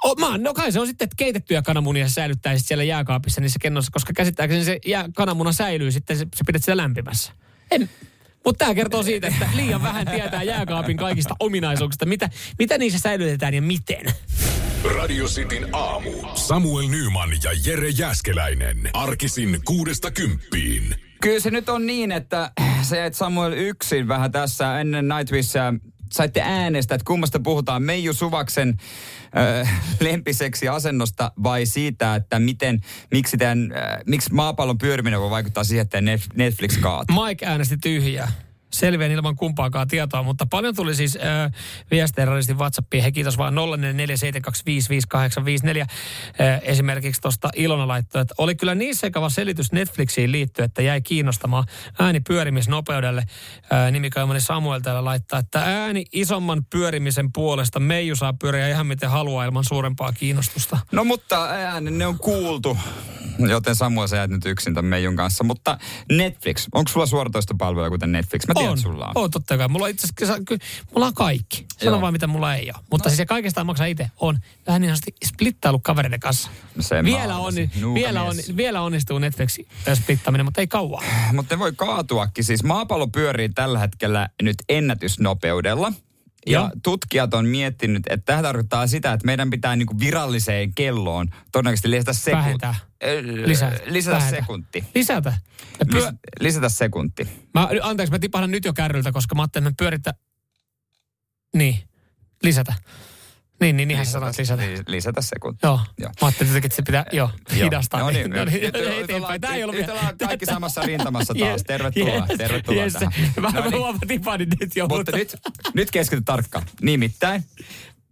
o, 0.04 0.14
mä, 0.14 0.38
no 0.38 0.54
kai 0.54 0.72
se 0.72 0.80
on 0.80 0.86
sitten, 0.86 1.06
että 1.06 1.16
keitettyjä 1.16 1.62
kananmunia 1.62 2.08
säilyttäisit 2.08 2.66
siellä 2.66 2.84
jääkaapissa 2.84 3.40
niissä 3.40 3.58
kennossa, 3.58 3.92
koska 3.92 4.12
käsittääkseni 4.12 4.64
se 4.64 4.78
jää, 4.86 5.08
kananmuna 5.16 5.52
säilyy 5.52 5.92
sitten, 5.92 6.18
se, 6.18 6.26
sä 6.36 6.44
pidät 6.46 6.62
sitä 6.62 6.76
lämpimässä. 6.76 7.32
En, 7.70 7.90
mutta 8.44 8.64
tämä 8.64 8.74
kertoo 8.74 9.02
siitä, 9.02 9.26
että 9.26 9.48
liian 9.54 9.82
vähän 9.82 10.06
tietää 10.06 10.42
jääkaapin 10.42 10.96
kaikista 10.96 11.36
ominaisuuksista, 11.40 12.06
mitä, 12.06 12.30
mitä 12.58 12.78
niissä 12.78 12.98
säilytetään 12.98 13.54
ja 13.54 13.62
miten. 13.62 14.06
Radio 14.98 15.26
Cityn 15.26 15.68
aamu. 15.72 16.10
Samuel 16.34 16.88
Nyman 16.88 17.30
ja 17.44 17.50
Jere 17.64 17.88
Jäskeläinen. 17.88 18.90
Arkisin 18.92 19.60
kuudesta 19.64 20.10
kymppiin. 20.10 21.03
Kyllä 21.24 21.40
se 21.40 21.50
nyt 21.50 21.68
on 21.68 21.86
niin, 21.86 22.12
että 22.12 22.50
se, 22.82 23.06
että 23.06 23.16
Samuel 23.16 23.52
yksin 23.52 24.08
vähän 24.08 24.32
tässä 24.32 24.80
ennen 24.80 25.08
Nightwishia 25.08 25.74
saitte 26.12 26.40
äänestä, 26.42 26.94
että 26.94 27.04
kummasta 27.04 27.40
puhutaan, 27.40 27.82
Meiju 27.82 28.14
Suvaksen 28.14 28.74
äh, 29.36 29.82
lempiseksi 30.00 30.68
asennosta 30.68 31.32
vai 31.42 31.66
siitä, 31.66 32.14
että 32.14 32.38
miten, 32.38 32.80
miksi, 33.10 33.36
tämän, 33.36 33.72
äh, 33.76 33.98
miksi 34.06 34.34
maapallon 34.34 34.78
pyöriminen 34.78 35.20
voi 35.20 35.30
vaikuttaa 35.30 35.64
siihen, 35.64 35.82
että 35.82 36.00
Net- 36.00 36.34
Netflix 36.34 36.80
kaatuu. 36.80 37.24
Mike 37.24 37.46
äänesti 37.46 37.76
tyhjää. 37.76 38.32
Selviän 38.74 39.10
ilman 39.10 39.36
kumpaakaan 39.36 39.88
tietoa, 39.88 40.22
mutta 40.22 40.46
paljon 40.50 40.74
tuli 40.74 40.94
siis 40.94 41.16
äh, 41.16 41.52
viestejä 41.90 42.26
radistin 42.26 42.58
WhatsAppiin. 42.58 43.02
He 43.02 43.12
kiitos 43.12 43.38
vaan 43.38 43.54
0447255854 43.54 43.58
äh, 45.80 45.88
esimerkiksi 46.62 47.20
tuosta 47.20 47.50
Ilona 47.56 47.88
laittoi, 47.88 48.22
että 48.22 48.34
oli 48.38 48.54
kyllä 48.54 48.74
niin 48.74 48.96
sekava 48.96 49.30
selitys 49.30 49.72
Netflixiin 49.72 50.32
liittyen, 50.32 50.66
että 50.66 50.82
jäi 50.82 51.00
kiinnostamaan 51.00 51.64
ääni 51.98 52.20
pyörimisnopeudelle. 52.20 53.24
Äh, 53.72 53.92
nimikaimani 53.92 54.40
Samuel 54.40 54.80
täällä 54.80 55.04
laittaa, 55.04 55.38
että 55.38 55.60
ääni 55.60 56.04
isomman 56.12 56.64
pyörimisen 56.64 57.32
puolesta 57.32 57.80
Meiju 57.80 58.16
saa 58.16 58.32
pyöriä 58.32 58.68
ihan 58.68 58.86
miten 58.86 59.10
haluaa 59.10 59.44
ilman 59.44 59.64
suurempaa 59.64 60.12
kiinnostusta. 60.12 60.78
No 60.92 61.04
mutta 61.04 61.44
ääni, 61.44 61.90
ne 61.90 62.06
on 62.06 62.18
kuultu. 62.18 62.78
Joten 63.38 63.74
Samuel 63.74 64.06
sä 64.06 64.16
jäät 64.16 64.30
nyt 64.30 64.46
yksin 64.46 64.74
tämän 64.74 64.88
Meijun 64.88 65.16
kanssa. 65.16 65.44
Mutta 65.44 65.78
Netflix, 66.12 66.66
onko 66.72 66.90
sulla 66.90 67.06
suoratoistopalveluja 67.06 67.90
kuten 67.90 68.12
Netflix? 68.12 68.46
Mä 68.48 68.54
on, 68.70 68.78
sulla 68.78 69.06
on. 69.06 69.12
on. 69.14 69.30
totta 69.30 69.58
kai. 69.58 69.68
Mulla 69.68 69.84
on 69.84 69.90
itse 69.90 70.08
mulla 70.94 71.06
on 71.06 71.14
kaikki. 71.14 71.66
Sano 71.78 71.90
Joo. 71.90 72.00
vaan, 72.00 72.12
mitä 72.12 72.26
mulla 72.26 72.54
ei 72.54 72.70
ole. 72.74 72.84
Mutta 72.90 73.08
siis 73.08 73.16
se 73.16 73.26
kaikesta 73.26 73.64
maksaa 73.64 73.86
itse. 73.86 74.10
On 74.20 74.38
vähän 74.66 74.80
niin 74.80 74.88
sanotusti 74.88 75.14
splittailu 75.26 75.78
kavereiden 75.78 76.20
kanssa. 76.20 76.50
Sen 76.80 77.04
mä 77.04 77.04
Vielä, 77.04 77.36
on, 77.36 77.54
vielä, 77.94 78.22
on, 78.22 78.36
vielä 78.56 78.82
onnistuu 78.82 79.18
Netflixin 79.18 79.66
äh, 79.88 79.98
splittaminen, 79.98 80.44
mutta 80.44 80.60
ei 80.60 80.66
kauan. 80.66 81.04
Mutta 81.32 81.54
ne 81.54 81.58
voi 81.58 81.72
kaatuakin. 81.76 82.44
Siis 82.44 82.64
maapallo 82.64 83.06
pyörii 83.06 83.48
tällä 83.48 83.78
hetkellä 83.78 84.28
nyt 84.42 84.56
ennätysnopeudella. 84.68 85.92
Ja 86.46 86.60
Joo. 86.60 86.70
tutkijat 86.82 87.34
on 87.34 87.46
miettinyt, 87.46 88.02
että 88.10 88.24
tämä 88.24 88.42
tarkoittaa 88.42 88.86
sitä, 88.86 89.12
että 89.12 89.26
meidän 89.26 89.50
pitää 89.50 89.76
niinku 89.76 89.98
viralliseen 90.00 90.74
kelloon 90.74 91.28
todennäköisesti 91.52 91.90
lisätä 91.90 92.12
sekunti. 92.12 92.36
Vähentää. 92.44 92.74
Lisätä 93.86 94.16
Vähentää. 94.16 94.40
sekunti. 94.40 94.84
Lisätä. 94.94 95.32
Ja 95.80 95.86
pyö- 95.92 96.10
Lis- 96.10 96.16
lisätä 96.40 96.68
sekunti. 96.68 97.28
mä, 97.54 97.68
anteeksi, 97.82 98.12
mä 98.12 98.18
tipahdan 98.18 98.50
nyt 98.50 98.64
jo 98.64 98.72
kärryltä, 98.72 99.12
koska 99.12 99.34
mä 99.34 99.42
ajattelin, 99.42 99.66
että 99.68 99.84
pyörittää... 99.84 100.14
Niin, 101.54 101.78
lisätä. 102.42 102.74
Niin, 103.60 103.76
niin, 103.76 103.88
niinhän 103.88 104.06
sä 104.06 104.12
sanoit 104.12 104.38
lisätä. 104.38 104.62
Li- 104.62 104.82
lisätä 104.86 105.22
sekunti. 105.22 105.58
Joo. 105.62 105.80
Joo. 105.98 106.10
Mä 106.20 106.26
ajattelin 106.26 106.50
jotenkin, 106.50 106.66
että 106.66 106.76
se 106.76 106.82
pitää, 106.82 107.04
joo, 107.12 107.30
Joo. 107.56 107.64
hidastaa. 107.64 108.00
No 108.04 108.10
niin, 108.10 108.30
no 108.30 108.44
niin, 108.44 108.60
nyt- 108.62 108.74
nyt 108.74 109.04
eteenpäin. 109.04 109.40
Tämä 109.40 109.54
ei 109.54 109.62
ollut 109.64 109.76
nyt 109.76 109.88
ollaan 109.88 110.18
kaikki 110.18 110.46
samassa 110.46 110.82
rintamassa 110.82 111.34
taas. 111.38 111.62
Tervetuloa, 111.66 112.26
tervetuloa 112.38 112.82
yes. 112.82 112.92
tähän. 112.92 113.12
Mä, 113.40 113.50
No 113.50 113.60
niin. 113.60 113.72
huomaan 113.72 113.98
tipahdin 114.08 114.48
nyt 114.60 114.76
jo. 114.76 114.86
Mutta 114.88 115.16
nyt, 115.16 115.36
nyt 115.74 115.90
keskity 115.90 116.22
tarkkaan. 116.24 116.66
Nimittäin 116.82 117.44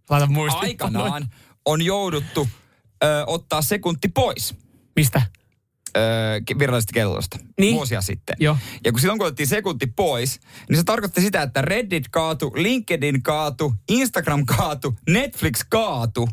Laita 0.09 0.27
muistin. 0.27 0.61
aikanaan 0.63 1.27
on 1.65 1.81
jouduttu 1.81 2.47
ö, 3.03 3.07
ottaa 3.27 3.61
sekunti 3.61 4.07
pois 4.07 4.55
Mistä? 4.95 5.21
Ö, 5.97 6.01
ke- 6.51 6.59
virallisesta 6.59 6.93
kellosta 6.93 7.37
Niin. 7.59 7.75
vuosia 7.75 8.01
sitten. 8.01 8.35
Joo. 8.39 8.57
Ja 8.85 8.91
kun 8.91 8.99
silloin 9.01 9.19
kun 9.19 9.27
otettiin 9.27 9.47
sekunti 9.47 9.87
pois, 9.87 10.39
niin 10.69 10.77
se 10.77 10.83
tarkoitti 10.83 11.21
sitä, 11.21 11.41
että 11.41 11.61
Reddit 11.61 12.09
kaatu, 12.09 12.51
LinkedIn 12.55 13.23
kaatu, 13.23 13.73
Instagram 13.89 14.45
kaatu, 14.45 14.95
Netflix 15.09 15.59
kaatu. 15.69 16.29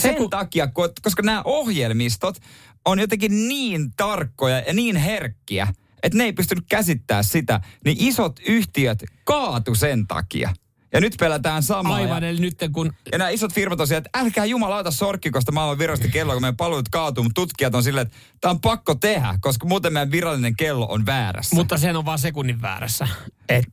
Sen 0.00 0.12
Seku- 0.14 0.28
takia, 0.28 0.66
ko- 0.66 0.92
koska 1.02 1.22
nämä 1.22 1.42
ohjelmistot 1.44 2.36
on 2.84 2.98
jotenkin 2.98 3.48
niin 3.48 3.92
tarkkoja 3.96 4.58
ja 4.66 4.72
niin 4.72 4.96
herkkiä, 4.96 5.68
että 6.02 6.18
ne 6.18 6.24
ei 6.24 6.32
pystynyt 6.32 6.64
käsittämään 6.68 7.24
sitä, 7.24 7.60
niin 7.84 7.96
isot 8.00 8.40
yhtiöt 8.48 9.04
kaatu 9.24 9.74
sen 9.74 10.06
takia. 10.06 10.52
Ja 10.92 11.00
nyt 11.00 11.14
pelätään 11.20 11.62
samaa. 11.62 11.94
Aivan, 11.94 12.22
ja, 12.22 12.28
eli 12.28 12.40
nyt 12.40 12.58
kun... 12.72 12.92
ja 13.12 13.18
nämä 13.18 13.30
isot 13.30 13.52
firmat 13.52 13.80
on 13.80 13.86
siellä, 13.86 13.98
että 14.06 14.18
älkää 14.18 14.44
jumalauta 14.44 14.90
sorkkikosta 14.90 15.52
maailman 15.52 15.78
virallista 15.78 16.08
kelloa, 16.08 16.34
kun 16.34 16.42
meidän 16.42 16.56
palvelut 16.56 16.88
kaatuu, 16.88 17.24
mutta 17.24 17.40
tutkijat 17.40 17.74
on 17.74 17.82
silleen, 17.82 18.06
että 18.06 18.18
tämä 18.40 18.50
on 18.50 18.60
pakko 18.60 18.94
tehdä, 18.94 19.38
koska 19.40 19.66
muuten 19.66 19.92
meidän 19.92 20.10
virallinen 20.10 20.56
kello 20.56 20.86
on 20.90 21.06
väärässä. 21.06 21.56
Mutta 21.56 21.78
sen 21.78 21.96
on 21.96 22.04
vaan 22.04 22.18
sekunnin 22.18 22.62
väärässä. 22.62 23.08
Et, 23.48 23.64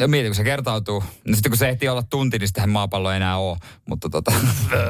Ja 0.00 0.08
mieti, 0.08 0.28
kun 0.28 0.34
se 0.34 0.44
kertautuu. 0.44 1.04
No 1.28 1.34
sitten 1.34 1.50
kun 1.50 1.56
se 1.58 1.68
ehtii 1.68 1.88
olla 1.88 2.02
tunti, 2.02 2.38
niin 2.38 2.48
sitähän 2.48 2.70
maapallo 2.70 3.10
ei 3.10 3.16
enää 3.16 3.36
ole. 3.36 3.58
Mutta 3.88 4.08
tota, 4.10 4.32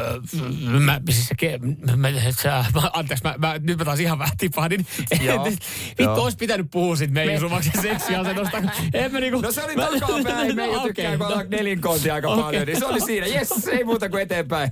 mä, 0.87 1.01
siis 1.11 1.29
se, 1.29 1.35
ke- 1.43 1.87
mä, 1.87 1.97
mä, 1.97 2.09
sä, 2.43 2.65
mä, 2.75 2.91
anteeksi, 2.93 3.25
mä, 3.25 3.35
mä, 3.39 3.59
nyt 3.59 3.79
mä 3.79 3.85
taas 3.85 4.01
ihan 4.01 4.19
vähän 4.19 4.37
tipahdin. 4.37 4.87
Joo, 5.27 5.45
Vittu, 5.99 6.23
olisi 6.23 6.37
pitänyt 6.37 6.67
puhua 6.71 6.97
siitä 6.97 7.15
meidän 7.15 7.41
sumaksen 7.41 7.83
seksiasennosta. 7.83 8.59
En 8.95 9.13
mä 9.13 9.21
niinku... 9.21 9.41
no 9.41 9.53
se 9.53 9.65
oli 9.65 9.77
mä- 9.77 9.89
takapäin. 10.01 10.57
Me 10.57 10.65
ei 10.65 10.73
No, 10.73 10.83
tykkää, 10.83 11.11
kun 11.11 11.19
no. 11.19 11.27
ollaan 11.27 11.51
nelinkontia 11.51 12.15
aika 12.15 12.29
Okei. 12.29 12.43
paljon. 12.45 12.67
Niin 12.67 12.79
se 12.79 12.87
oli 12.87 13.01
siinä. 13.01 13.27
Jes, 13.27 13.69
ei 13.69 13.85
muuta 13.85 14.09
kuin 14.09 14.23
eteenpäin. 14.23 14.71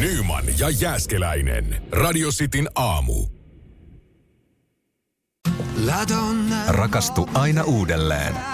Nyman 0.00 0.44
ja 0.58 0.70
Jääskeläinen. 0.70 1.82
Radio 1.92 2.28
Cityn 2.30 2.68
aamu. 2.74 3.26
Rakastu 6.68 7.30
aina 7.34 7.62
uudelleen. 7.62 8.53